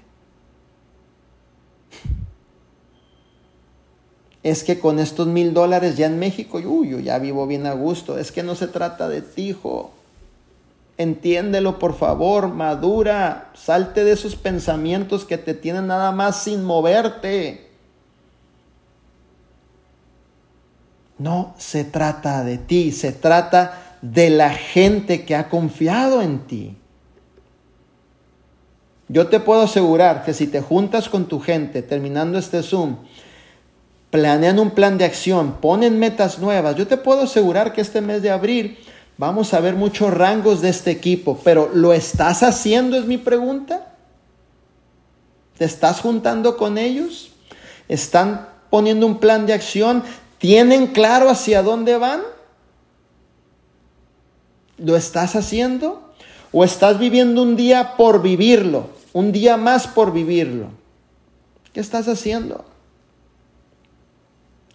[4.42, 7.72] Es que con estos mil dólares ya en México, uy, yo ya vivo bien a
[7.74, 8.18] gusto.
[8.18, 9.92] Es que no se trata de ti, hijo.
[11.00, 13.52] Entiéndelo, por favor, madura.
[13.54, 17.70] Salte de esos pensamientos que te tienen nada más sin moverte.
[21.16, 26.76] No se trata de ti, se trata de la gente que ha confiado en ti.
[29.08, 32.96] Yo te puedo asegurar que si te juntas con tu gente terminando este Zoom,
[34.10, 38.20] planean un plan de acción, ponen metas nuevas, yo te puedo asegurar que este mes
[38.20, 38.76] de abril
[39.20, 42.96] vamos a ver muchos rangos de este equipo, pero ¿lo estás haciendo?
[42.96, 43.94] Es mi pregunta.
[45.58, 47.30] ¿Te estás juntando con ellos?
[47.86, 50.02] ¿Están poniendo un plan de acción?
[50.38, 52.22] ¿Tienen claro hacia dónde van?
[54.78, 56.14] ¿Lo estás haciendo?
[56.50, 58.88] ¿O estás viviendo un día por vivirlo?
[59.12, 60.68] un día más por vivirlo.
[61.72, 62.64] ¿Qué estás haciendo?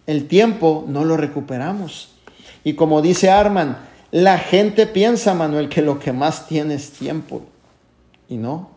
[0.05, 2.09] El tiempo no lo recuperamos.
[2.63, 3.77] Y como dice Arman,
[4.15, 7.41] la gente piensa, Manuel, que lo que más tiene es tiempo.
[8.29, 8.69] Y no.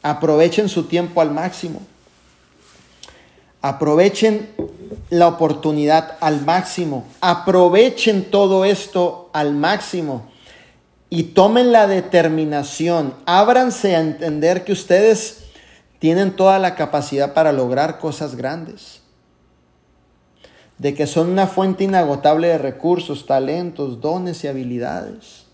[0.00, 1.82] Aprovechen su tiempo al máximo.
[3.62, 4.48] Aprovechen
[5.10, 7.04] la oportunidad al máximo.
[7.20, 10.30] Aprovechen todo esto al máximo
[11.10, 15.46] y tomen la determinación, ábranse a entender que ustedes
[15.98, 19.01] tienen toda la capacidad para lograr cosas grandes,
[20.82, 25.46] de que son una fuente inagotable de recursos, talentos, dones y habilidades.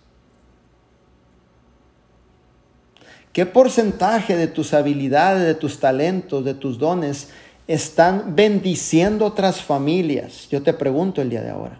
[3.34, 7.28] ¿Qué porcentaje de tus habilidades, de tus talentos, de tus dones
[7.66, 10.48] están bendiciendo otras familias?
[10.50, 11.78] Yo te pregunto el día de ahora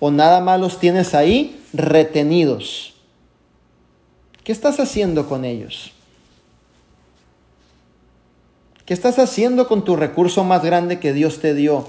[0.00, 2.94] o nada más los tienes ahí retenidos.
[4.44, 5.95] ¿Qué estás haciendo con ellos?
[8.86, 11.88] ¿Qué estás haciendo con tu recurso más grande que Dios te dio?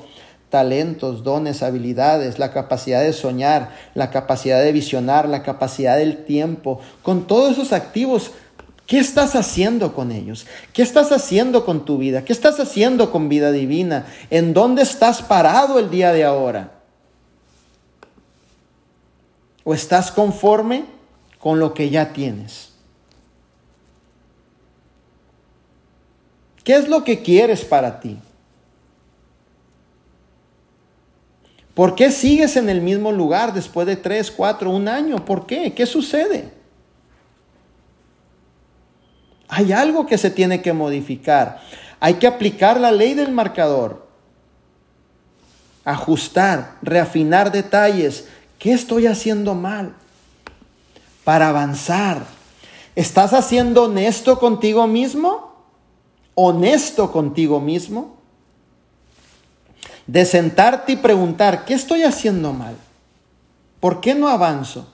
[0.49, 6.79] Talentos, dones, habilidades, la capacidad de soñar, la capacidad de visionar, la capacidad del tiempo.
[7.03, 8.31] Con todos esos activos,
[8.87, 10.47] ¿qué estás haciendo con ellos?
[10.73, 12.25] ¿Qué estás haciendo con tu vida?
[12.25, 14.07] ¿Qué estás haciendo con vida divina?
[14.31, 16.71] ¿En dónde estás parado el día de ahora?
[19.63, 20.85] ¿O estás conforme
[21.37, 22.76] con lo que ya tienes?
[26.67, 28.17] ¿Qué es lo que quieres para ti?
[31.73, 35.23] ¿Por qué sigues en el mismo lugar después de tres, cuatro, un año?
[35.23, 35.73] ¿Por qué?
[35.73, 36.51] ¿Qué sucede?
[39.47, 41.61] Hay algo que se tiene que modificar.
[42.01, 44.05] Hay que aplicar la ley del marcador.
[45.85, 48.27] Ajustar, reafinar detalles,
[48.59, 49.93] ¿Qué estoy haciendo mal?
[51.23, 52.25] Para avanzar.
[52.93, 55.46] ¿Estás haciendo honesto contigo mismo?
[56.39, 58.15] ¿Honesto contigo mismo?
[60.05, 62.75] De sentarte y preguntar, ¿qué estoy haciendo mal?
[63.79, 64.87] ¿Por qué no avanzo?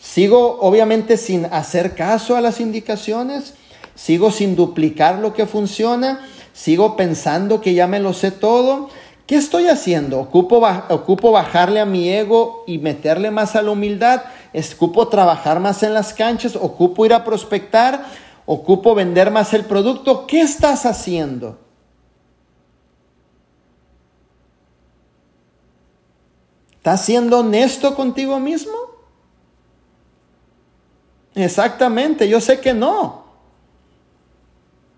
[0.00, 3.54] ¿Sigo obviamente sin hacer caso a las indicaciones?
[3.94, 6.26] ¿Sigo sin duplicar lo que funciona?
[6.52, 8.88] ¿Sigo pensando que ya me lo sé todo?
[9.28, 10.18] ¿Qué estoy haciendo?
[10.18, 14.22] ¿Ocupo, ¿Ocupo bajarle a mi ego y meterle más a la humildad?
[14.74, 16.56] ¿Ocupo trabajar más en las canchas?
[16.56, 18.04] ¿Ocupo ir a prospectar?
[18.46, 20.26] ¿Ocupo vender más el producto?
[20.26, 21.58] ¿Qué estás haciendo?
[26.72, 28.72] ¿Estás siendo honesto contigo mismo?
[31.34, 33.22] Exactamente, yo sé que no.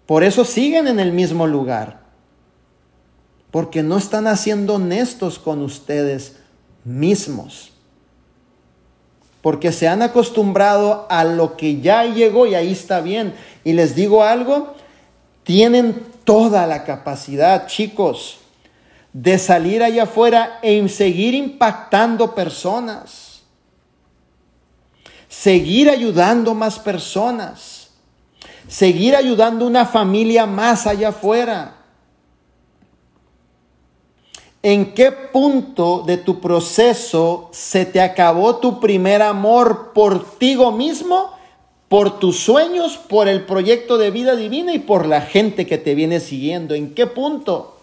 [0.06, 2.04] Por eso siguen en el mismo lugar
[3.54, 6.38] porque no están haciendo honestos con ustedes
[6.82, 7.73] mismos.
[9.44, 13.34] Porque se han acostumbrado a lo que ya llegó y ahí está bien.
[13.62, 14.72] Y les digo algo,
[15.42, 18.38] tienen toda la capacidad, chicos,
[19.12, 23.42] de salir allá afuera e seguir impactando personas.
[25.28, 27.90] Seguir ayudando más personas.
[28.66, 31.83] Seguir ayudando una familia más allá afuera.
[34.64, 41.34] ¿En qué punto de tu proceso se te acabó tu primer amor por ti mismo,
[41.90, 45.94] por tus sueños, por el proyecto de vida divina y por la gente que te
[45.94, 46.74] viene siguiendo?
[46.74, 47.76] ¿En qué punto?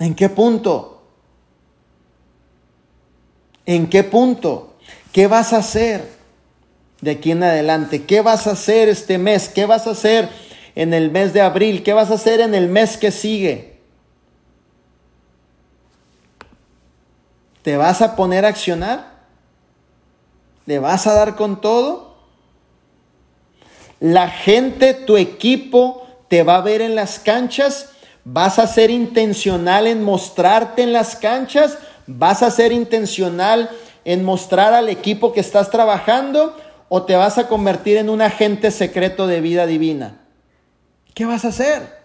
[0.00, 1.02] ¿En qué punto?
[3.64, 4.74] ¿En qué punto?
[5.12, 6.10] ¿Qué vas a hacer
[7.00, 8.06] de aquí en adelante?
[8.06, 9.48] ¿Qué vas a hacer este mes?
[9.48, 10.45] ¿Qué vas a hacer?
[10.76, 11.82] En el mes de abril?
[11.82, 13.80] ¿Qué vas a hacer en el mes que sigue?
[17.62, 19.16] ¿Te vas a poner a accionar?
[20.66, 22.14] ¿Le vas a dar con todo?
[23.98, 27.90] La gente, tu equipo, te va a ver en las canchas.
[28.24, 31.78] ¿Vas a ser intencional en mostrarte en las canchas?
[32.06, 33.70] ¿Vas a ser intencional
[34.04, 36.54] en mostrar al equipo que estás trabajando?
[36.88, 40.25] ¿O te vas a convertir en un agente secreto de vida divina?
[41.16, 41.96] ¿Qué vas a hacer?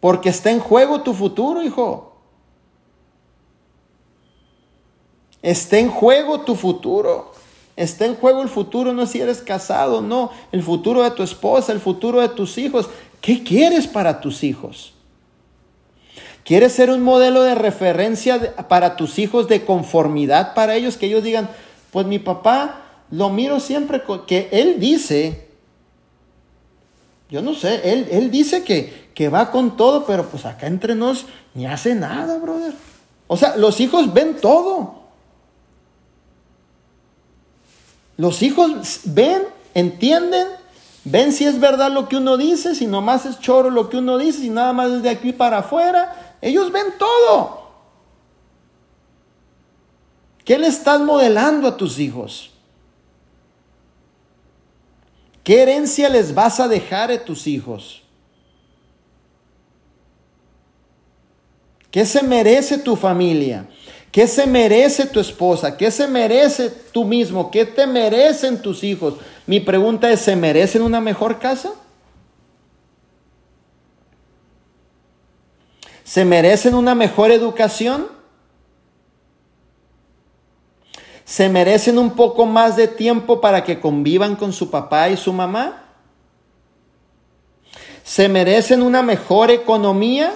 [0.00, 2.16] Porque está en juego tu futuro, hijo.
[5.42, 7.34] Está en juego tu futuro.
[7.76, 10.30] Está en juego el futuro, no si eres casado, no.
[10.50, 12.88] El futuro de tu esposa, el futuro de tus hijos.
[13.20, 14.94] ¿Qué quieres para tus hijos?
[16.42, 20.96] ¿Quieres ser un modelo de referencia para tus hijos de conformidad para ellos?
[20.96, 21.50] Que ellos digan,
[21.90, 22.80] pues mi papá
[23.10, 25.49] lo miro siempre que él dice,
[27.30, 30.94] yo no sé, él, él dice que, que va con todo, pero pues acá entre
[30.94, 32.74] nos ni hace nada, brother.
[33.28, 35.00] O sea, los hijos ven todo.
[38.16, 39.44] Los hijos ven,
[39.74, 40.48] entienden,
[41.04, 44.18] ven si es verdad lo que uno dice, si nomás es choro lo que uno
[44.18, 46.36] dice, si nada más es de aquí para afuera.
[46.42, 47.60] Ellos ven todo.
[50.44, 52.49] ¿Qué le estás modelando a tus hijos?
[55.42, 58.02] ¿Qué herencia les vas a dejar a tus hijos?
[61.90, 63.66] ¿Qué se merece tu familia?
[64.12, 65.76] ¿Qué se merece tu esposa?
[65.76, 67.50] ¿Qué se merece tú mismo?
[67.50, 69.14] ¿Qué te merecen tus hijos?
[69.46, 71.72] Mi pregunta es, ¿se merecen una mejor casa?
[76.04, 78.19] ¿Se merecen una mejor educación?
[81.30, 85.32] ¿Se merecen un poco más de tiempo para que convivan con su papá y su
[85.32, 85.84] mamá?
[88.02, 90.32] ¿Se merecen una mejor economía?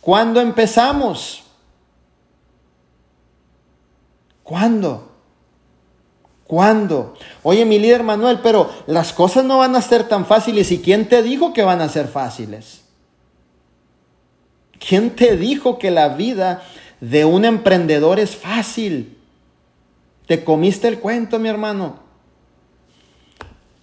[0.00, 1.44] ¿Cuándo empezamos?
[4.42, 5.12] ¿Cuándo?
[6.48, 7.14] ¿Cuándo?
[7.44, 10.72] Oye, mi líder Manuel, pero las cosas no van a ser tan fáciles.
[10.72, 12.82] ¿Y quién te dijo que van a ser fáciles?
[14.80, 16.64] ¿Quién te dijo que la vida
[17.00, 19.16] de un emprendedor es fácil?
[20.26, 21.98] Te comiste el cuento, mi hermano.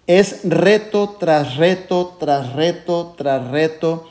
[0.06, 4.08] Es reto tras reto, tras reto, tras reto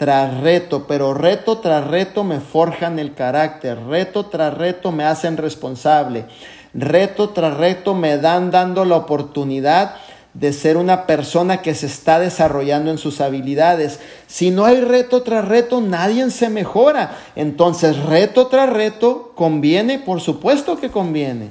[0.00, 5.36] tras reto, pero reto tras reto me forjan el carácter, reto tras reto me hacen
[5.36, 6.24] responsable,
[6.72, 9.96] reto tras reto me dan dando la oportunidad
[10.34, 14.00] de ser una persona que se está desarrollando en sus habilidades.
[14.26, 17.18] Si no hay reto tras reto, nadie se mejora.
[17.34, 19.98] Entonces, reto tras reto, ¿conviene?
[19.98, 21.50] Por supuesto que conviene.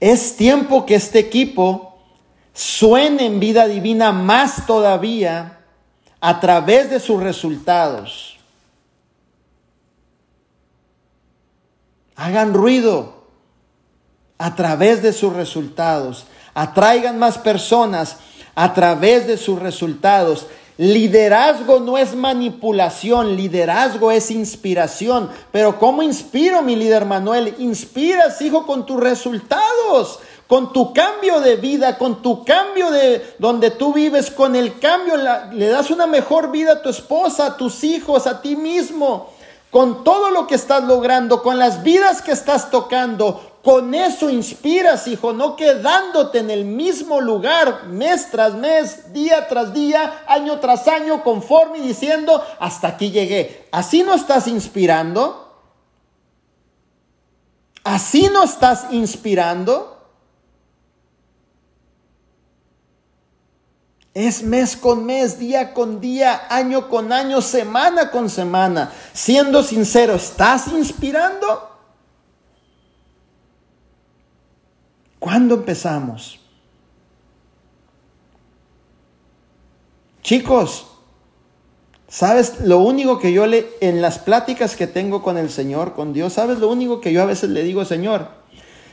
[0.00, 2.00] Es tiempo que este equipo
[2.52, 5.60] suene en vida divina más todavía
[6.20, 8.38] a través de sus resultados.
[12.16, 13.21] Hagan ruido
[14.42, 16.24] a través de sus resultados.
[16.52, 18.16] Atraigan más personas
[18.56, 20.46] a través de sus resultados.
[20.78, 25.30] Liderazgo no es manipulación, liderazgo es inspiración.
[25.52, 27.54] Pero ¿cómo inspiro, mi líder Manuel?
[27.58, 33.70] Inspiras, hijo, con tus resultados con tu cambio de vida, con tu cambio de donde
[33.70, 37.82] tú vives, con el cambio, le das una mejor vida a tu esposa, a tus
[37.84, 39.30] hijos, a ti mismo,
[39.70, 43.51] con todo lo que estás logrando, con las vidas que estás tocando.
[43.62, 49.72] Con eso inspiras, hijo, no quedándote en el mismo lugar mes tras mes, día tras
[49.72, 53.68] día, año tras año, conforme y diciendo, hasta aquí llegué.
[53.70, 55.60] Así no estás inspirando.
[57.84, 59.92] Así no estás inspirando.
[64.12, 68.92] Es mes con mes, día con día, año con año, semana con semana.
[69.12, 71.71] Siendo sincero, ¿estás inspirando?
[75.22, 76.40] ¿Cuándo empezamos?
[80.20, 80.88] Chicos,
[82.08, 86.12] ¿sabes lo único que yo le, en las pláticas que tengo con el Señor, con
[86.12, 88.30] Dios, ¿sabes lo único que yo a veces le digo, Señor?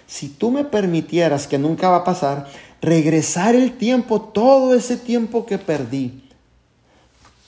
[0.06, 2.46] Si tú me permitieras, que nunca va a pasar,
[2.80, 6.30] regresar el tiempo, todo ese tiempo que perdí.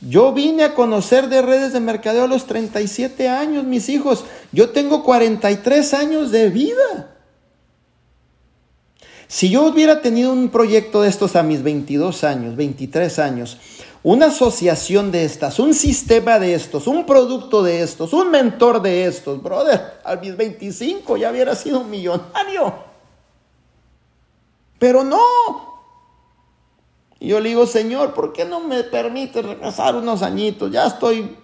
[0.02, 4.26] Yo vine a conocer de redes de mercadeo a los 37 años, mis hijos.
[4.52, 7.12] Yo tengo 43 años de vida.
[9.32, 13.58] Si yo hubiera tenido un proyecto de estos a mis 22 años, 23 años,
[14.04, 19.06] una asociación de estas, un sistema de estos, un producto de estos, un mentor de
[19.06, 22.74] estos, brother, a mis 25 ya hubiera sido un millonario.
[24.78, 25.22] Pero no.
[27.22, 30.70] Yo le digo, Señor, ¿por qué no me permite regresar unos añitos?
[30.74, 31.38] Ya estoy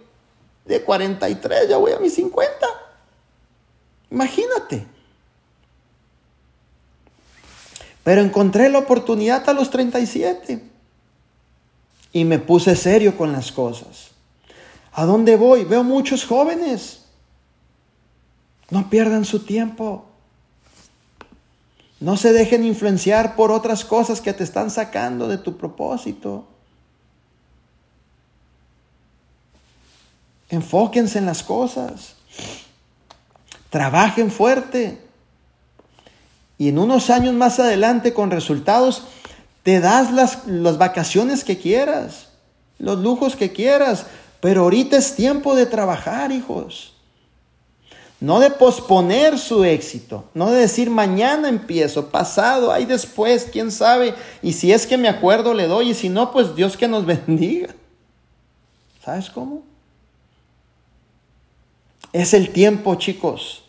[0.65, 2.67] de 43, ya voy a mis 50.
[4.11, 4.96] Imagínate.
[8.07, 10.63] Pero encontré la oportunidad a los 37
[12.13, 14.11] y me puse serio con las cosas.
[14.93, 15.65] ¿A dónde voy?
[15.65, 17.01] Veo muchos jóvenes.
[18.69, 20.05] No pierdan su tiempo.
[21.99, 26.47] No se dejen influenciar por otras cosas que te están sacando de tu propósito.
[30.47, 32.15] Enfóquense en las cosas.
[33.69, 35.06] Trabajen fuerte.
[36.57, 39.03] Y en unos años más adelante, con resultados,
[39.63, 42.29] te das las, las vacaciones que quieras,
[42.79, 44.05] los lujos que quieras.
[44.39, 46.93] Pero ahorita es tiempo de trabajar, hijos.
[48.19, 54.15] No de posponer su éxito, no de decir mañana empiezo, pasado, ahí después, quién sabe.
[54.41, 57.05] Y si es que me acuerdo, le doy, y si no, pues Dios que nos
[57.27, 57.75] bendiga.
[59.05, 59.63] ¿Sabes cómo?
[62.11, 63.63] Es el tiempo, chicos.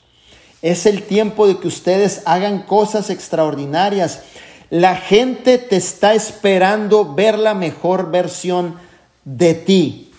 [0.62, 4.22] Es el tiempo de que ustedes hagan cosas extraordinarias.
[4.70, 8.78] La gente te está esperando ver la mejor versión
[9.24, 10.12] de ti.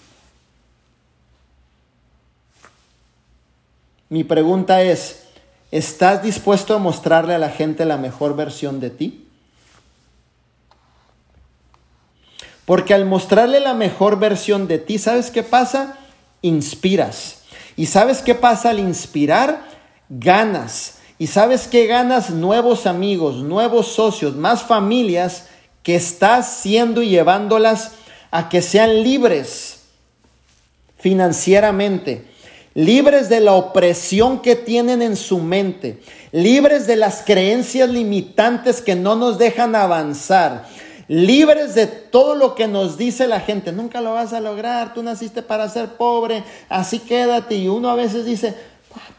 [4.08, 5.24] Mi pregunta es,
[5.72, 9.26] ¿estás dispuesto a mostrarle a la gente la mejor versión de ti?
[12.66, 15.98] Porque al mostrarle la mejor versión de ti, ¿sabes qué pasa?
[16.42, 17.42] Inspiras.
[17.76, 19.64] ¿Y sabes qué pasa al inspirar?
[20.10, 20.96] Ganas.
[21.18, 22.30] ¿Y sabes qué ganas?
[22.32, 25.48] Nuevos amigos, nuevos socios, más familias
[25.84, 27.92] que estás siendo y llevándolas
[28.32, 29.80] a que sean libres
[30.98, 32.26] financieramente,
[32.74, 38.96] libres de la opresión que tienen en su mente, libres de las creencias limitantes que
[38.96, 40.66] no nos dejan avanzar,
[41.08, 43.72] libres de todo lo que nos dice la gente.
[43.72, 47.56] Nunca lo vas a lograr, tú naciste para ser pobre, así quédate.
[47.56, 48.56] Y uno a veces dice,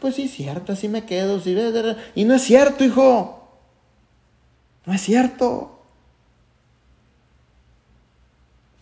[0.01, 1.39] pues sí, cierto, así me quedo.
[2.15, 3.47] Y no es cierto, hijo.
[4.85, 5.79] No es cierto.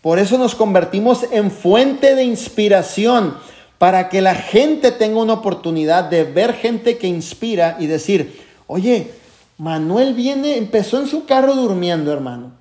[0.02, 3.36] Por eso nos convertimos en fuente de inspiración
[3.78, 9.12] para que la gente tenga una oportunidad de ver gente que inspira y decir, oye,
[9.58, 12.60] Manuel viene, empezó en su carro durmiendo, hermano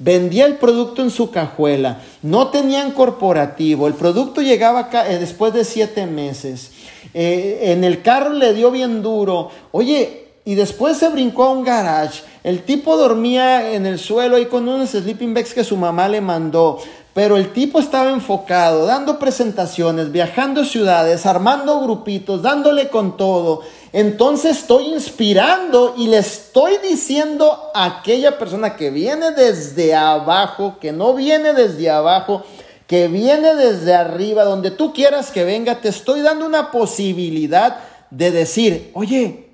[0.00, 5.64] vendía el producto en su cajuela, no tenían corporativo, el producto llegaba eh, después de
[5.64, 6.72] siete meses,
[7.14, 11.64] eh, en el carro le dio bien duro, oye, y después se brincó a un
[11.64, 16.08] garage, el tipo dormía en el suelo ahí con unos sleeping bags que su mamá
[16.08, 16.78] le mandó,
[17.12, 23.62] pero el tipo estaba enfocado, dando presentaciones, viajando ciudades, armando grupitos, dándole con todo.
[23.92, 30.92] Entonces estoy inspirando y le estoy diciendo a aquella persona que viene desde abajo, que
[30.92, 32.44] no viene desde abajo,
[32.90, 37.78] que viene desde arriba, donde tú quieras que venga, te estoy dando una posibilidad
[38.10, 39.48] de decir, oye,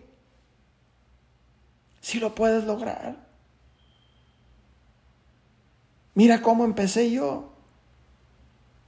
[2.00, 3.14] si lo puedes lograr.
[6.14, 7.50] Mira cómo empecé yo.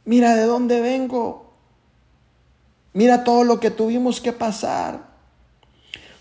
[0.07, 1.53] Mira de dónde vengo.
[2.95, 5.09] Mira todo lo que tuvimos que pasar.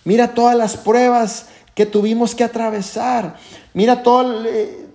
[0.04, 3.38] Mira todas las pruebas que tuvimos que atravesar.
[3.74, 4.86] Mira todo, eh,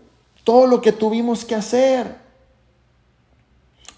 [0.45, 2.21] todo lo que tuvimos que hacer.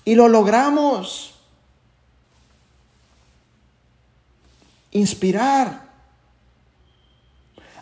[0.05, 1.35] Y lo logramos.
[4.90, 5.82] Inspirar.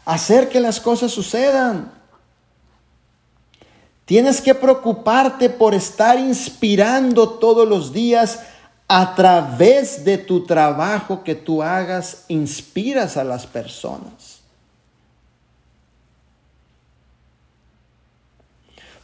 [0.04, 1.92] Hacer que las cosas sucedan.
[4.04, 8.40] Tienes que preocuparte por estar inspirando todos los días
[8.88, 14.40] a través de tu trabajo que tú hagas, inspiras a las personas.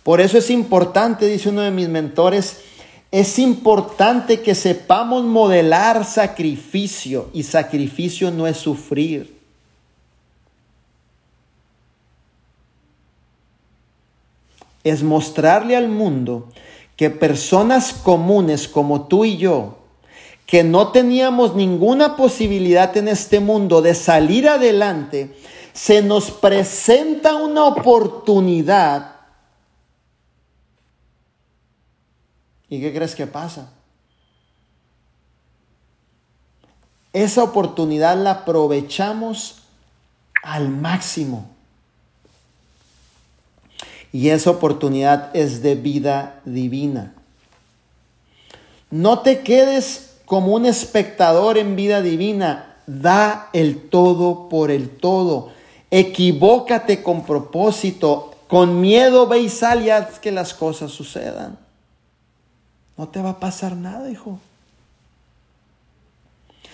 [0.02, 2.60] Por eso es importante, dice uno de mis mentores,
[3.10, 9.38] es importante que sepamos modelar sacrificio y sacrificio no es sufrir.
[14.84, 16.48] Es mostrarle al mundo
[16.96, 19.78] que personas comunes como tú y yo,
[20.46, 25.34] que no teníamos ninguna posibilidad en este mundo de salir adelante,
[25.72, 29.17] se nos presenta una oportunidad.
[32.68, 33.70] ¿Y qué crees que pasa?
[37.12, 39.62] Esa oportunidad la aprovechamos
[40.42, 41.48] al máximo.
[44.12, 47.14] Y esa oportunidad es de vida divina.
[48.90, 52.76] No te quedes como un espectador en vida divina.
[52.86, 55.52] Da el todo por el todo.
[55.90, 58.34] Equivócate con propósito.
[58.48, 59.50] Con miedo ve y
[60.22, 61.58] que las cosas sucedan.
[62.98, 64.40] No te va a pasar nada, hijo.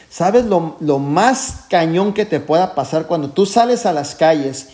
[0.09, 4.69] ¿Sabes lo, lo, más cañón que te pueda pasar cuando tú sales a las calles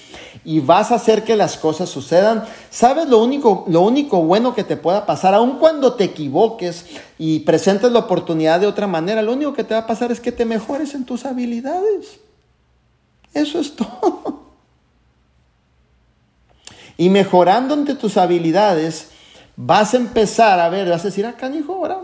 [0.44, 2.44] y vas a hacer que las cosas sucedan?
[2.70, 5.34] ¿Sabes lo único, lo único bueno que te pueda pasar?
[5.34, 6.84] Aun cuando te equivoques
[7.18, 10.20] y presentes la oportunidad de otra manera, lo único que te va a pasar es
[10.20, 12.20] que te mejores en tus habilidades.
[13.32, 14.42] Eso es todo.
[16.96, 19.08] Y mejorando ante tus habilidades,
[19.56, 22.00] vas a empezar a ver, vas a decir, acá, hijo, ahora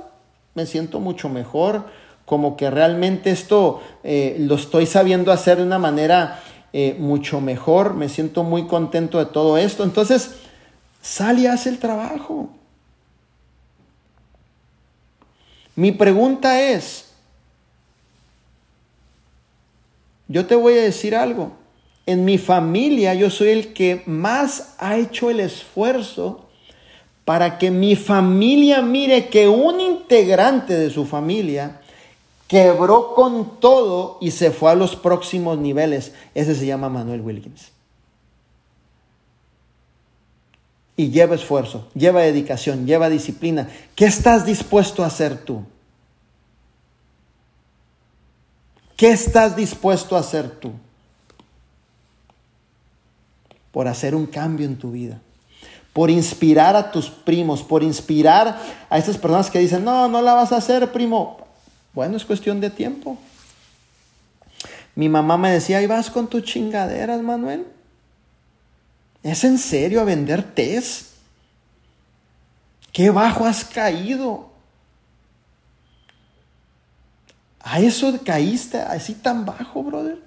[0.55, 1.85] me siento mucho mejor
[2.27, 6.43] como que realmente esto eh, lo estoy sabiendo hacer de una manera
[6.73, 9.85] eh, mucho mejor, me siento muy contento de todo esto.
[9.85, 10.32] Entonces,
[11.01, 12.51] sal y haz el trabajo.
[15.77, 17.06] Mi pregunta es,
[20.27, 21.52] yo te voy a decir algo,
[22.06, 26.45] en mi familia yo soy el que más ha hecho el esfuerzo
[27.26, 31.80] para que mi familia mire que un integrante de su familia
[32.46, 36.12] quebró con todo y se fue a los próximos niveles.
[36.36, 37.72] Ese se llama Manuel Wilkins.
[40.96, 43.68] Y lleva esfuerzo, lleva dedicación, lleva disciplina.
[43.96, 45.64] ¿Qué estás dispuesto a hacer tú?
[48.96, 50.70] ¿Qué estás dispuesto a hacer tú?
[53.72, 55.20] Por hacer un cambio en tu vida.
[55.97, 58.60] Por inspirar a tus primos, por inspirar
[58.90, 61.39] a esas personas que dicen, no, no la vas a hacer, primo.
[61.94, 63.16] Bueno, es cuestión de tiempo.
[64.94, 67.66] Mi mamá me decía, ahí vas con tus chingaderas, Manuel.
[69.23, 71.12] ¿Es en serio a vender test?
[72.93, 74.51] ¿Qué bajo has caído?
[77.60, 80.25] ¿A eso caíste así tan bajo, brother?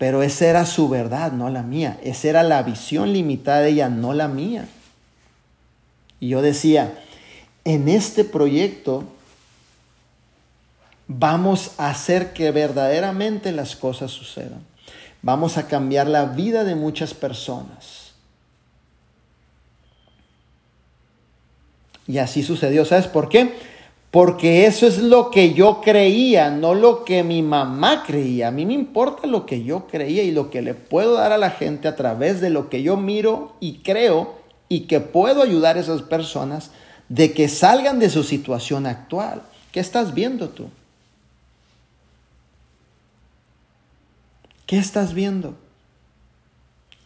[0.00, 2.00] Pero esa era su verdad, no la mía.
[2.02, 4.66] Esa era la visión limitada de ella, no la mía.
[6.20, 6.98] Y yo decía,
[7.66, 9.04] en este proyecto
[11.06, 14.64] vamos a hacer que verdaderamente las cosas sucedan.
[15.20, 18.12] Vamos a cambiar la vida de muchas personas.
[22.06, 22.86] Y así sucedió.
[22.86, 23.54] ¿Sabes por qué?
[24.10, 28.48] Porque eso es lo que yo creía, no lo que mi mamá creía.
[28.48, 31.38] A mí me importa lo que yo creía y lo que le puedo dar a
[31.38, 35.76] la gente a través de lo que yo miro y creo y que puedo ayudar
[35.76, 36.72] a esas personas
[37.08, 39.42] de que salgan de su situación actual.
[39.70, 40.68] ¿Qué estás viendo tú?
[44.66, 45.54] ¿Qué estás viendo?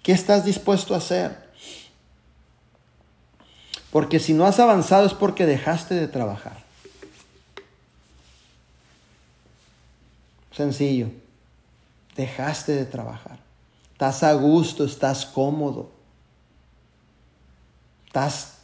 [0.03, 1.45] ¿Qué estás dispuesto a hacer?
[3.91, 6.64] Porque si no has avanzado es porque dejaste de trabajar.
[10.57, 11.09] Sencillo.
[12.17, 13.39] Dejaste de trabajar.
[13.93, 15.91] Estás a gusto, estás cómodo.
[18.07, 18.59] Estás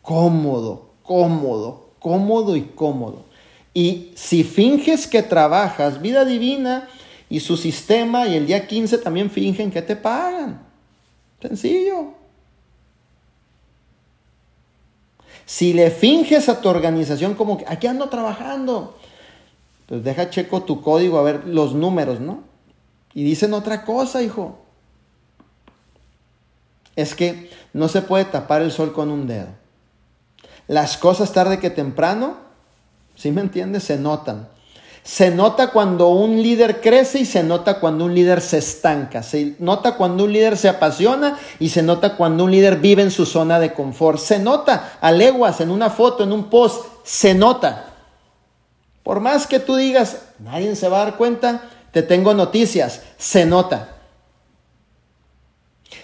[0.00, 3.24] cómodo, cómodo, cómodo y cómodo.
[3.74, 6.88] Y si finges que trabajas vida divina
[7.28, 10.62] y su sistema y el día 15 también fingen que te pagan.
[11.42, 12.14] Sencillo.
[15.44, 18.98] Si le finges a tu organización como que aquí ando trabajando,
[19.86, 22.42] pues deja checo tu código a ver los números, ¿no?
[23.14, 24.58] Y dicen otra cosa, hijo.
[26.96, 29.48] Es que no se puede tapar el sol con un dedo.
[30.66, 32.36] Las cosas tarde que temprano,
[33.14, 33.84] ¿sí me entiendes?
[33.84, 34.48] Se notan.
[35.04, 39.22] Se nota cuando un líder crece y se nota cuando un líder se estanca.
[39.22, 43.12] Se nota cuando un líder se apasiona y se nota cuando un líder vive en
[43.12, 44.18] su zona de confort.
[44.18, 46.84] Se nota a leguas en una foto, en un post.
[47.04, 47.95] Se nota.
[49.06, 51.62] Por más que tú digas, nadie se va a dar cuenta,
[51.92, 53.02] te tengo noticias.
[53.18, 53.98] Se nota.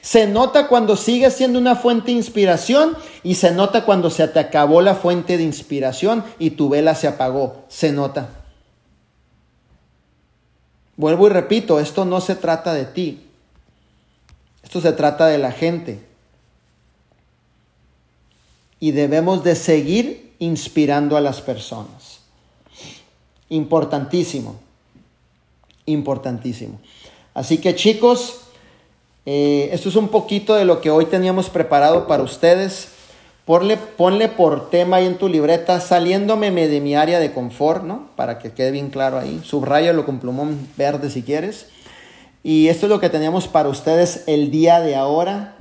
[0.01, 4.39] Se nota cuando sigue siendo una fuente de inspiración y se nota cuando se te
[4.39, 7.65] acabó la fuente de inspiración y tu vela se apagó.
[7.67, 8.29] Se nota.
[10.97, 13.27] Vuelvo y repito, esto no se trata de ti.
[14.63, 16.07] Esto se trata de la gente.
[18.79, 22.22] Y debemos de seguir inspirando a las personas.
[23.53, 24.57] Importantísimo.
[25.85, 26.81] Importantísimo.
[27.35, 28.41] Así que chicos,
[29.27, 32.89] eh, esto es un poquito de lo que hoy teníamos preparado para ustedes.
[33.45, 33.77] Ponle,
[34.29, 38.09] por tema ahí en tu libreta, saliéndome de mi área de confort, ¿no?
[38.17, 39.43] Para que quede bien claro ahí.
[39.45, 41.67] Subrayalo con plumón verde si quieres.
[42.43, 45.59] Y esto es lo que tenemos para ustedes el día de ahora,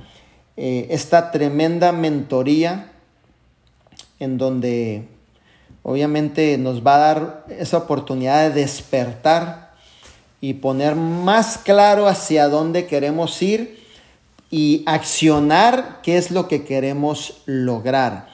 [0.56, 2.90] eh, esta tremenda mentoría
[4.18, 5.11] en donde
[5.82, 9.72] obviamente nos va a dar esa oportunidad de despertar
[10.40, 13.80] y poner más claro hacia dónde queremos ir
[14.50, 18.28] y accionar qué es lo que queremos lograr.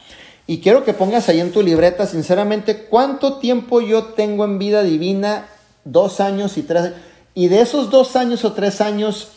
[0.47, 4.83] Y quiero que pongas ahí en tu libreta, sinceramente, cuánto tiempo yo tengo en vida
[4.83, 5.47] divina,
[5.85, 6.95] dos años y tres,
[7.35, 9.29] y de esos dos años o tres años,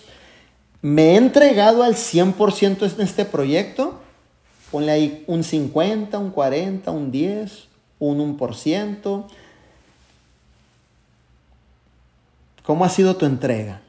[0.82, 4.00] ¿me he entregado al 100% en este proyecto?
[4.72, 7.68] Ponle ahí un 50, un 40, un 10,
[8.02, 9.26] un 1%.
[12.64, 13.82] ¿Cómo ha sido tu entrega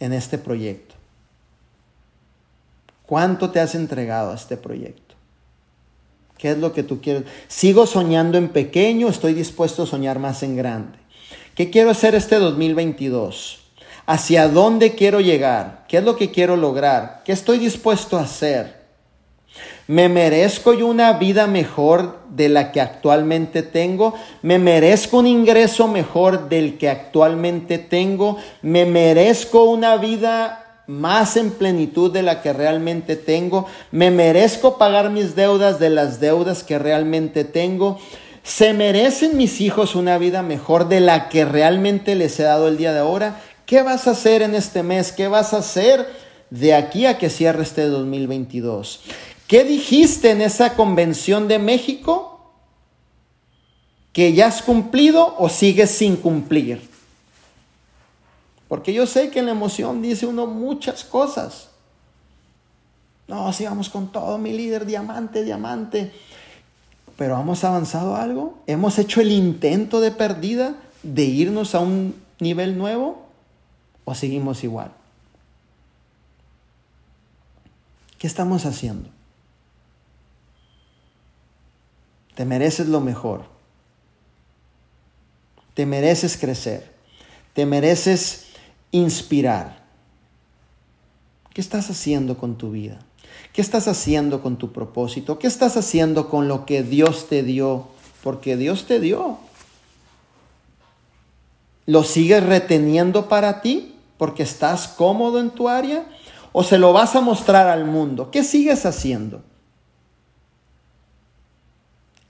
[0.00, 0.94] en este proyecto?
[3.06, 5.14] ¿Cuánto te has entregado a este proyecto?
[6.38, 7.24] ¿Qué es lo que tú quieres?
[7.46, 9.08] ¿Sigo soñando en pequeño?
[9.08, 10.98] ¿Estoy dispuesto a soñar más en grande?
[11.54, 13.60] ¿Qué quiero hacer este 2022?
[14.06, 15.84] ¿Hacia dónde quiero llegar?
[15.86, 17.22] ¿Qué es lo que quiero lograr?
[17.24, 18.81] ¿Qué estoy dispuesto a hacer?
[19.88, 24.14] ¿Me merezco yo una vida mejor de la que actualmente tengo?
[24.42, 28.38] ¿Me merezco un ingreso mejor del que actualmente tengo?
[28.62, 33.66] ¿Me merezco una vida más en plenitud de la que realmente tengo?
[33.90, 37.98] ¿Me merezco pagar mis deudas de las deudas que realmente tengo?
[38.44, 42.76] ¿Se merecen mis hijos una vida mejor de la que realmente les he dado el
[42.76, 43.40] día de ahora?
[43.66, 45.12] ¿Qué vas a hacer en este mes?
[45.12, 46.06] ¿Qué vas a hacer
[46.50, 49.00] de aquí a que cierre este 2022?
[49.52, 52.40] ¿Qué dijiste en esa convención de México?
[54.14, 56.88] ¿Que ya has cumplido o sigues sin cumplir?
[58.66, 61.68] Porque yo sé que en la emoción dice uno muchas cosas.
[63.28, 66.10] No, si vamos con todo, mi líder, diamante, diamante.
[67.18, 68.58] Pero ¿hemos avanzado algo?
[68.66, 73.26] ¿Hemos hecho el intento de perdida de irnos a un nivel nuevo?
[74.06, 74.92] ¿O seguimos igual?
[78.18, 79.10] ¿Qué estamos haciendo?
[82.34, 83.44] Te mereces lo mejor.
[85.74, 86.92] Te mereces crecer.
[87.54, 88.46] Te mereces
[88.90, 89.82] inspirar.
[91.52, 92.98] ¿Qué estás haciendo con tu vida?
[93.52, 95.38] ¿Qué estás haciendo con tu propósito?
[95.38, 97.88] ¿Qué estás haciendo con lo que Dios te dio?
[98.22, 99.38] Porque Dios te dio.
[101.84, 106.06] ¿Lo sigues reteniendo para ti porque estás cómodo en tu área?
[106.52, 108.30] ¿O se lo vas a mostrar al mundo?
[108.30, 109.42] ¿Qué sigues haciendo?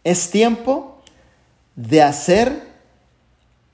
[0.04, 1.00] Es tiempo
[1.76, 2.72] de hacer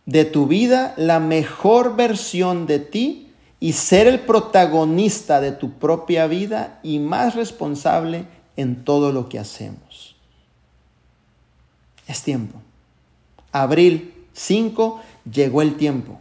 [0.06, 6.26] de tu vida la mejor versión de ti y ser el protagonista de tu propia
[6.26, 8.24] vida y más responsable
[8.56, 10.16] en todo lo que hacemos.
[12.06, 12.60] Es tiempo.
[13.52, 15.00] Abril 5
[15.30, 16.18] llegó el tiempo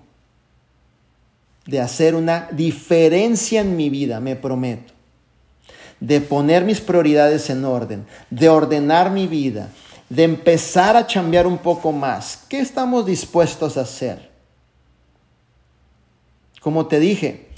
[1.66, 4.94] de hacer una diferencia en mi vida, me prometo.
[6.00, 9.70] De poner mis prioridades en orden, de ordenar mi vida,
[10.10, 12.44] de empezar a cambiar un poco más.
[12.48, 14.32] ¿Qué estamos dispuestos a hacer?
[16.62, 17.50] Como te dije,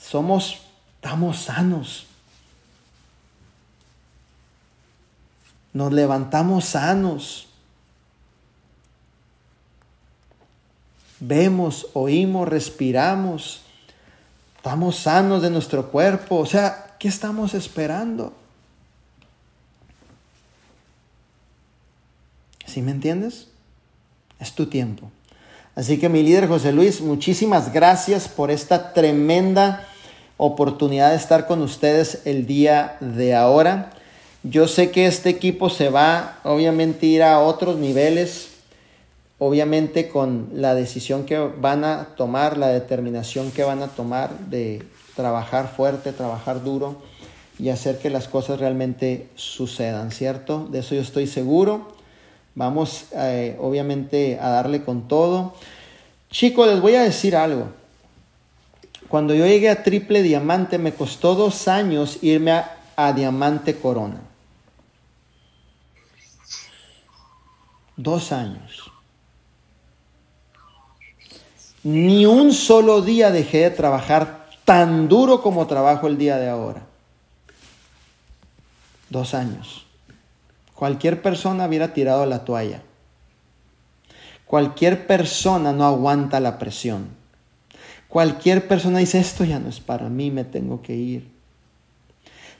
[0.00, 0.58] somos,
[0.96, 2.06] estamos sanos.
[5.72, 7.48] Nos levantamos sanos.
[11.20, 13.62] Vemos, oímos, respiramos.
[14.56, 16.38] Estamos sanos de nuestro cuerpo.
[16.38, 18.32] O sea, ¿qué estamos esperando?
[22.76, 23.46] ¿Sí me entiendes?
[24.38, 25.10] Es tu tiempo.
[25.74, 29.88] Así que mi líder José Luis, muchísimas gracias por esta tremenda
[30.36, 33.92] oportunidad de estar con ustedes el día de ahora.
[34.42, 38.48] Yo sé que este equipo se va obviamente ir a otros niveles,
[39.38, 44.82] obviamente con la decisión que van a tomar, la determinación que van a tomar de
[45.14, 47.00] trabajar fuerte, trabajar duro
[47.58, 50.68] y hacer que las cosas realmente sucedan, ¿cierto?
[50.70, 51.95] De eso yo estoy seguro.
[52.56, 55.54] Vamos eh, obviamente a darle con todo.
[56.30, 57.68] Chicos, les voy a decir algo.
[59.08, 64.20] Cuando yo llegué a triple diamante me costó dos años irme a, a diamante corona.
[67.94, 68.90] Dos años.
[71.82, 76.86] Ni un solo día dejé de trabajar tan duro como trabajo el día de ahora.
[79.10, 79.85] Dos años.
[80.76, 82.82] Cualquier persona hubiera tirado la toalla.
[84.44, 87.08] Cualquier persona no aguanta la presión.
[88.08, 91.28] Cualquier persona dice, esto ya no es para mí, me tengo que ir.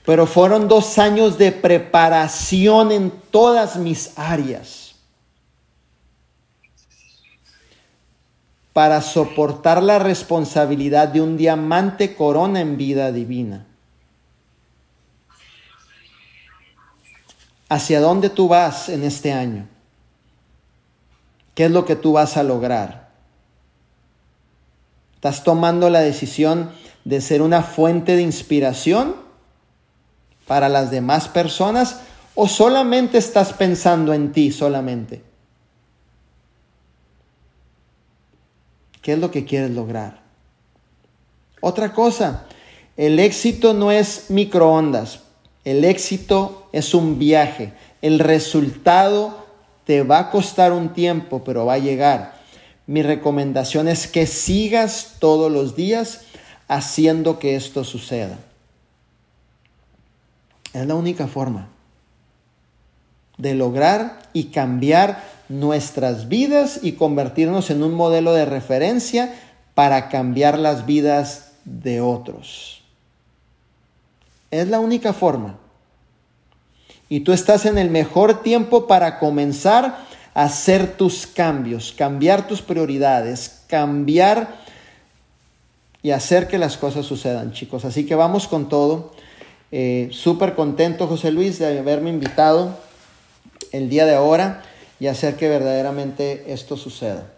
[0.03, 4.87] Pero fueron dos años de preparación en todas mis áreas.
[8.73, 13.65] para soportar la responsabilidad de un diamante corona en vida divina.
[17.69, 19.67] ¿Hacia dónde tú vas en este año?
[21.53, 23.09] ¿Qué es lo que tú vas a lograr?
[25.15, 26.71] ¿Estás tomando la decisión
[27.03, 29.15] de ser una fuente de inspiración
[30.45, 32.01] para las demás personas
[32.35, 35.23] o solamente estás pensando en ti solamente?
[39.01, 40.21] ¿Qué es lo que quieres lograr?
[41.61, 42.45] Otra cosa,
[42.95, 45.21] el éxito no es microondas,
[45.63, 47.73] el éxito es un viaje.
[48.01, 49.45] El resultado
[49.85, 52.35] te va a costar un tiempo, pero va a llegar.
[52.85, 56.21] Mi recomendación es que sigas todos los días
[56.67, 58.37] haciendo que esto suceda.
[60.73, 61.69] Es la única forma
[63.37, 69.33] de lograr y cambiar nuestras vidas y convertirnos en un modelo de referencia
[69.73, 72.83] para cambiar las vidas de otros.
[74.51, 75.57] Es la única forma.
[77.09, 82.61] Y tú estás en el mejor tiempo para comenzar a hacer tus cambios, cambiar tus
[82.61, 84.55] prioridades, cambiar
[86.03, 87.85] y hacer que las cosas sucedan, chicos.
[87.85, 89.15] Así que vamos con todo.
[89.71, 92.79] Eh, Súper contento, José Luis, de haberme invitado
[93.71, 94.63] el día de ahora
[94.99, 97.31] y hacer que verdaderamente esto suceda.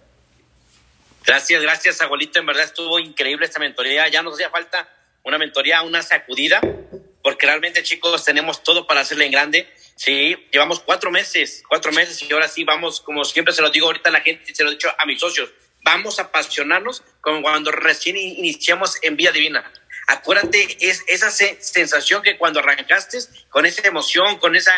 [1.26, 2.40] Gracias, gracias, abuelito.
[2.40, 4.08] En verdad estuvo increíble esta mentoría.
[4.08, 4.88] Ya nos hacía falta
[5.24, 6.60] una mentoría, una sacudida
[7.24, 9.70] porque realmente chicos tenemos todo para hacerle en grande.
[9.96, 13.88] Sí, llevamos cuatro meses, cuatro meses y ahora sí vamos, como siempre se lo digo
[13.88, 15.52] ahorita a la gente, se lo he dicho a mis socios,
[15.82, 19.72] vamos a apasionarnos como cuando recién iniciamos en Vía Divina.
[20.08, 23.20] Acuérdate, es esa sensación que cuando arrancaste,
[23.50, 24.74] con esa emoción, con esa